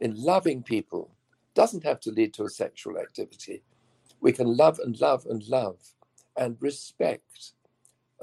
in 0.00 0.14
loving 0.16 0.62
people 0.62 1.10
doesn't 1.54 1.84
have 1.84 2.00
to 2.00 2.10
lead 2.10 2.34
to 2.34 2.44
a 2.44 2.50
sexual 2.50 2.98
activity. 2.98 3.62
We 4.20 4.32
can 4.32 4.56
love 4.56 4.78
and 4.78 4.98
love 5.00 5.26
and 5.26 5.46
love 5.48 5.78
and 6.36 6.56
respect 6.60 7.52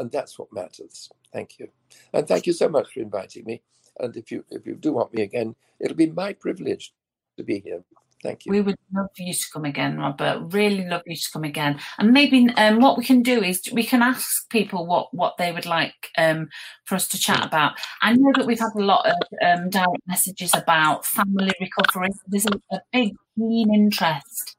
and 0.02 0.12
that's 0.12 0.38
what 0.40 0.52
matters. 0.52 1.10
Thank 1.32 1.60
you, 1.60 1.70
and 2.14 2.28
thank 2.28 2.48
you 2.48 2.54
so 2.54 2.68
much 2.68 2.94
for 2.94 3.00
inviting 3.00 3.46
me. 3.46 3.62
And 4.00 4.18
if 4.18 4.32
you 4.32 4.44
if 4.50 4.66
you 4.66 4.76
do 4.76 4.94
want 4.94 5.14
me 5.14 5.22
again, 5.22 5.56
it'll 5.80 5.96
be 5.96 6.08
my 6.08 6.34
privilege 6.34 6.94
to 7.38 7.44
be 7.44 7.60
here. 7.60 7.84
Thank 8.24 8.46
you. 8.46 8.52
We 8.52 8.62
would 8.62 8.78
love 8.94 9.08
for 9.16 9.24
you 9.24 9.34
to 9.34 9.46
come 9.52 9.66
again, 9.66 9.98
Robert. 9.98 10.54
Really 10.54 10.88
love 10.88 11.02
you 11.08 11.16
to 11.16 11.30
come 11.34 11.44
again. 11.44 11.80
And 11.98 12.12
maybe 12.12 12.50
um, 12.58 12.80
what 12.80 12.98
we 12.98 13.04
can 13.04 13.24
do 13.24 13.44
is 13.44 13.62
we 13.74 13.84
can 13.84 14.04
ask 14.04 14.48
people 14.50 14.86
what 14.86 15.14
what 15.14 15.38
they 15.38 15.52
would 15.52 15.66
like 15.66 16.10
um, 16.18 16.50
for 16.86 16.96
us 16.96 17.08
to 17.10 17.20
chat 17.20 17.46
about. 17.46 17.74
I 18.02 18.14
know 18.14 18.32
that 18.36 18.46
we've 18.46 18.60
had 18.60 18.76
a 18.76 18.84
lot 18.84 19.08
of 19.08 19.16
um, 19.46 19.70
direct 19.70 20.08
messages 20.08 20.54
about 20.54 21.06
family 21.06 21.52
recovery. 21.60 22.10
There's 22.28 22.46
a, 22.46 22.76
a 22.76 22.82
big 22.92 23.16
keen 23.38 23.74
interest 23.74 24.56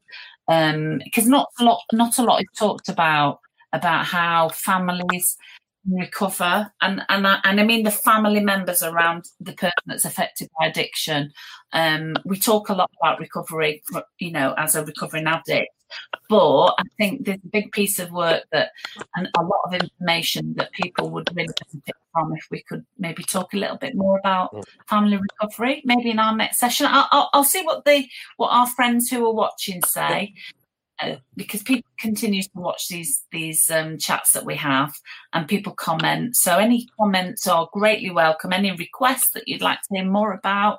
because 0.47 1.25
um, 1.25 1.31
not 1.31 1.49
a 1.61 1.65
lot 1.65 1.81
not 1.93 2.19
a 2.19 2.23
lot 2.23 2.41
is 2.41 2.49
talked 2.59 2.89
about 2.89 3.39
about 3.73 4.05
how 4.07 4.49
families 4.51 5.37
recover. 5.89 6.73
And 6.81 7.03
and 7.09 7.27
I, 7.27 7.39
and 7.45 7.61
I 7.61 7.65
mean 7.65 7.85
the 7.85 7.91
family 7.91 8.41
members 8.41 8.83
around 8.83 9.25
the 9.41 9.53
person 9.53 9.73
that's 9.87 10.05
affected 10.05 10.49
by 10.59 10.67
addiction. 10.67 11.33
Um, 11.73 12.15
we 12.25 12.39
talk 12.39 12.69
a 12.69 12.75
lot 12.75 12.91
about 13.01 13.19
recovery 13.19 13.83
you 14.19 14.31
know 14.31 14.55
as 14.57 14.75
a 14.75 14.85
recovering 14.85 15.27
addict. 15.27 15.73
But 16.31 16.69
I 16.79 16.85
think 16.97 17.27
there's 17.27 17.45
a 17.45 17.49
big 17.49 17.71
piece 17.73 17.99
of 17.99 18.11
work 18.13 18.45
that 18.53 18.71
and 19.15 19.29
a 19.39 19.43
lot 19.43 19.61
of 19.67 19.75
information 19.75 20.55
that 20.55 20.73
people 20.73 21.11
would 21.11 21.29
really 21.37 21.53
benefit 21.71 21.97
from 22.13 22.35
if 22.35 22.47
we 22.51 22.63
could 22.63 22.85
maybe 22.99 23.23
talk 23.25 23.53
a 23.53 23.59
little 23.59 23.77
bit 23.77 23.95
more 23.95 24.19
about 24.19 24.55
mm. 24.55 24.63
family 24.89 25.19
recovery 25.19 25.83
maybe 25.85 26.11
in 26.11 26.19
our 26.19 26.35
next 26.35 26.59
session. 26.59 26.87
I'll, 26.89 27.09
I'll, 27.11 27.31
I'll 27.35 27.45
see 27.45 27.63
what 27.63 27.85
the 27.85 28.07
what 28.39 28.49
our 28.49 28.67
friends 28.67 29.11
who 29.11 29.27
are 29.27 29.35
watching 29.35 29.83
say 29.83 30.35
uh, 31.03 31.17
because 31.37 31.63
people 31.63 31.91
continue 31.99 32.43
to 32.43 32.51
watch 32.55 32.89
these 32.89 33.25
these 33.33 33.69
um, 33.71 33.99
chats 33.99 34.33
that 34.33 34.45
we 34.45 34.55
have 34.57 34.93
and 35.33 35.49
people 35.49 35.73
comment. 35.73 36.37
So 36.37 36.59
any 36.59 36.89
comments 36.99 37.47
are 37.47 37.69
greatly 37.73 38.11
welcome. 38.11 38.53
Any 38.53 38.71
requests 38.73 39.31
that 39.31 39.49
you'd 39.49 39.63
like 39.63 39.81
to 39.83 39.97
hear 39.97 40.05
more 40.05 40.33
about 40.33 40.79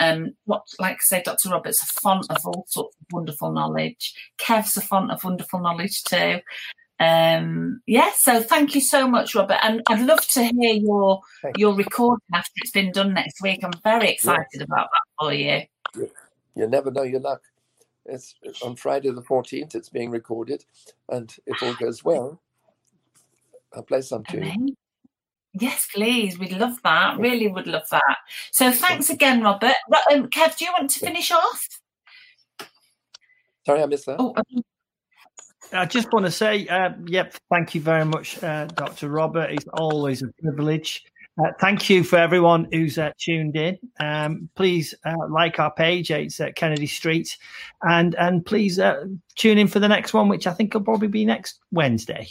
um, 0.00 0.34
what 0.44 0.62
like 0.78 0.96
i 0.96 1.00
say 1.00 1.22
dr 1.24 1.48
robert's 1.48 1.82
a 1.82 1.86
font 2.00 2.26
of 2.30 2.44
all 2.44 2.64
sorts 2.68 2.96
of 3.00 3.06
wonderful 3.12 3.52
knowledge. 3.52 4.14
Kev's 4.38 4.76
a 4.76 4.80
font 4.80 5.10
of 5.10 5.24
wonderful 5.24 5.60
knowledge 5.60 6.02
too. 6.04 6.40
Um 7.00 7.80
yeah 7.86 8.10
so 8.16 8.42
thank 8.42 8.74
you 8.74 8.80
so 8.80 9.08
much 9.08 9.34
robert 9.34 9.58
and 9.62 9.82
i'd 9.88 10.06
love 10.06 10.24
to 10.28 10.44
hear 10.44 10.74
your 10.74 11.20
your 11.56 11.74
recording 11.74 12.22
after 12.32 12.52
it's 12.56 12.70
been 12.70 12.92
done 12.92 13.14
next 13.14 13.42
week. 13.42 13.64
I'm 13.64 13.72
very 13.82 14.10
excited 14.10 14.46
yeah. 14.54 14.64
about 14.64 14.88
that 14.92 15.02
for 15.18 15.32
you. 15.32 15.62
You 16.54 16.68
never 16.68 16.90
know 16.90 17.02
your 17.02 17.20
luck 17.20 17.40
it's 18.04 18.34
on 18.62 18.76
Friday 18.76 19.10
the 19.10 19.22
14th. 19.22 19.74
It's 19.74 19.88
being 19.88 20.10
recorded, 20.10 20.64
and 21.08 21.34
if 21.46 21.62
all 21.62 21.74
goes 21.74 22.04
well, 22.04 22.40
I'll 23.74 23.82
play 23.82 24.02
some 24.02 24.24
to 24.24 24.44
you. 24.44 24.76
Yes, 25.54 25.86
please. 25.94 26.38
We'd 26.38 26.52
love 26.52 26.80
that. 26.82 27.18
Really 27.18 27.48
would 27.48 27.66
love 27.66 27.88
that. 27.90 28.16
So 28.52 28.72
thanks 28.72 29.10
again, 29.10 29.42
Robert. 29.42 29.74
Um, 30.10 30.28
Kev, 30.28 30.56
do 30.56 30.64
you 30.64 30.72
want 30.72 30.90
to 30.90 31.00
finish 31.00 31.30
off? 31.30 31.68
Sorry, 33.66 33.82
I 33.82 33.86
missed 33.86 34.06
that. 34.06 34.16
Oh, 34.18 34.34
um, 34.34 34.62
I 35.72 35.86
just 35.86 36.12
want 36.12 36.26
to 36.26 36.32
say, 36.32 36.66
uh, 36.68 36.90
yep, 37.06 37.34
thank 37.50 37.74
you 37.74 37.80
very 37.80 38.04
much, 38.04 38.42
uh, 38.42 38.66
Dr. 38.66 39.08
Robert. 39.08 39.50
It's 39.50 39.66
always 39.72 40.22
a 40.22 40.28
privilege. 40.40 41.04
Uh, 41.38 41.50
thank 41.60 41.88
you 41.88 42.04
for 42.04 42.16
everyone 42.16 42.68
who's 42.72 42.98
uh, 42.98 43.10
tuned 43.18 43.56
in. 43.56 43.78
Um, 44.00 44.50
please 44.54 44.94
uh, 45.04 45.14
like 45.30 45.58
our 45.58 45.72
page. 45.72 46.10
It's 46.10 46.40
at 46.40 46.56
Kennedy 46.56 46.86
Street, 46.86 47.36
and 47.82 48.14
and 48.16 48.44
please 48.44 48.78
uh, 48.78 49.06
tune 49.36 49.58
in 49.58 49.68
for 49.68 49.80
the 49.80 49.88
next 49.88 50.12
one, 50.12 50.28
which 50.28 50.46
I 50.46 50.52
think 50.52 50.74
will 50.74 50.82
probably 50.82 51.08
be 51.08 51.24
next 51.24 51.60
Wednesday. 51.70 52.28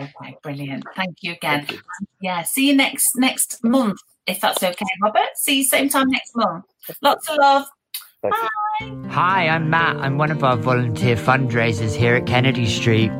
Okay, 0.00 0.36
brilliant. 0.42 0.84
Thank 0.94 1.18
you 1.22 1.32
again. 1.32 1.66
Thank 1.66 1.72
you. 1.72 1.80
Yeah, 2.20 2.42
see 2.42 2.68
you 2.68 2.74
next 2.74 3.06
next 3.16 3.62
month 3.62 3.98
if 4.26 4.40
that's 4.40 4.62
okay, 4.62 4.86
Robert. 5.02 5.36
See 5.36 5.58
you 5.58 5.64
same 5.64 5.88
time 5.88 6.08
next 6.08 6.34
month. 6.34 6.64
Lots 7.00 7.28
of 7.28 7.36
love. 7.38 7.66
Bye. 8.22 8.48
Hi, 9.08 9.48
I'm 9.48 9.70
Matt. 9.70 9.96
I'm 9.96 10.18
one 10.18 10.30
of 10.30 10.42
our 10.42 10.56
volunteer 10.56 11.16
fundraisers 11.16 11.94
here 11.94 12.16
at 12.16 12.26
Kennedy 12.26 12.66
Street. 12.66 13.12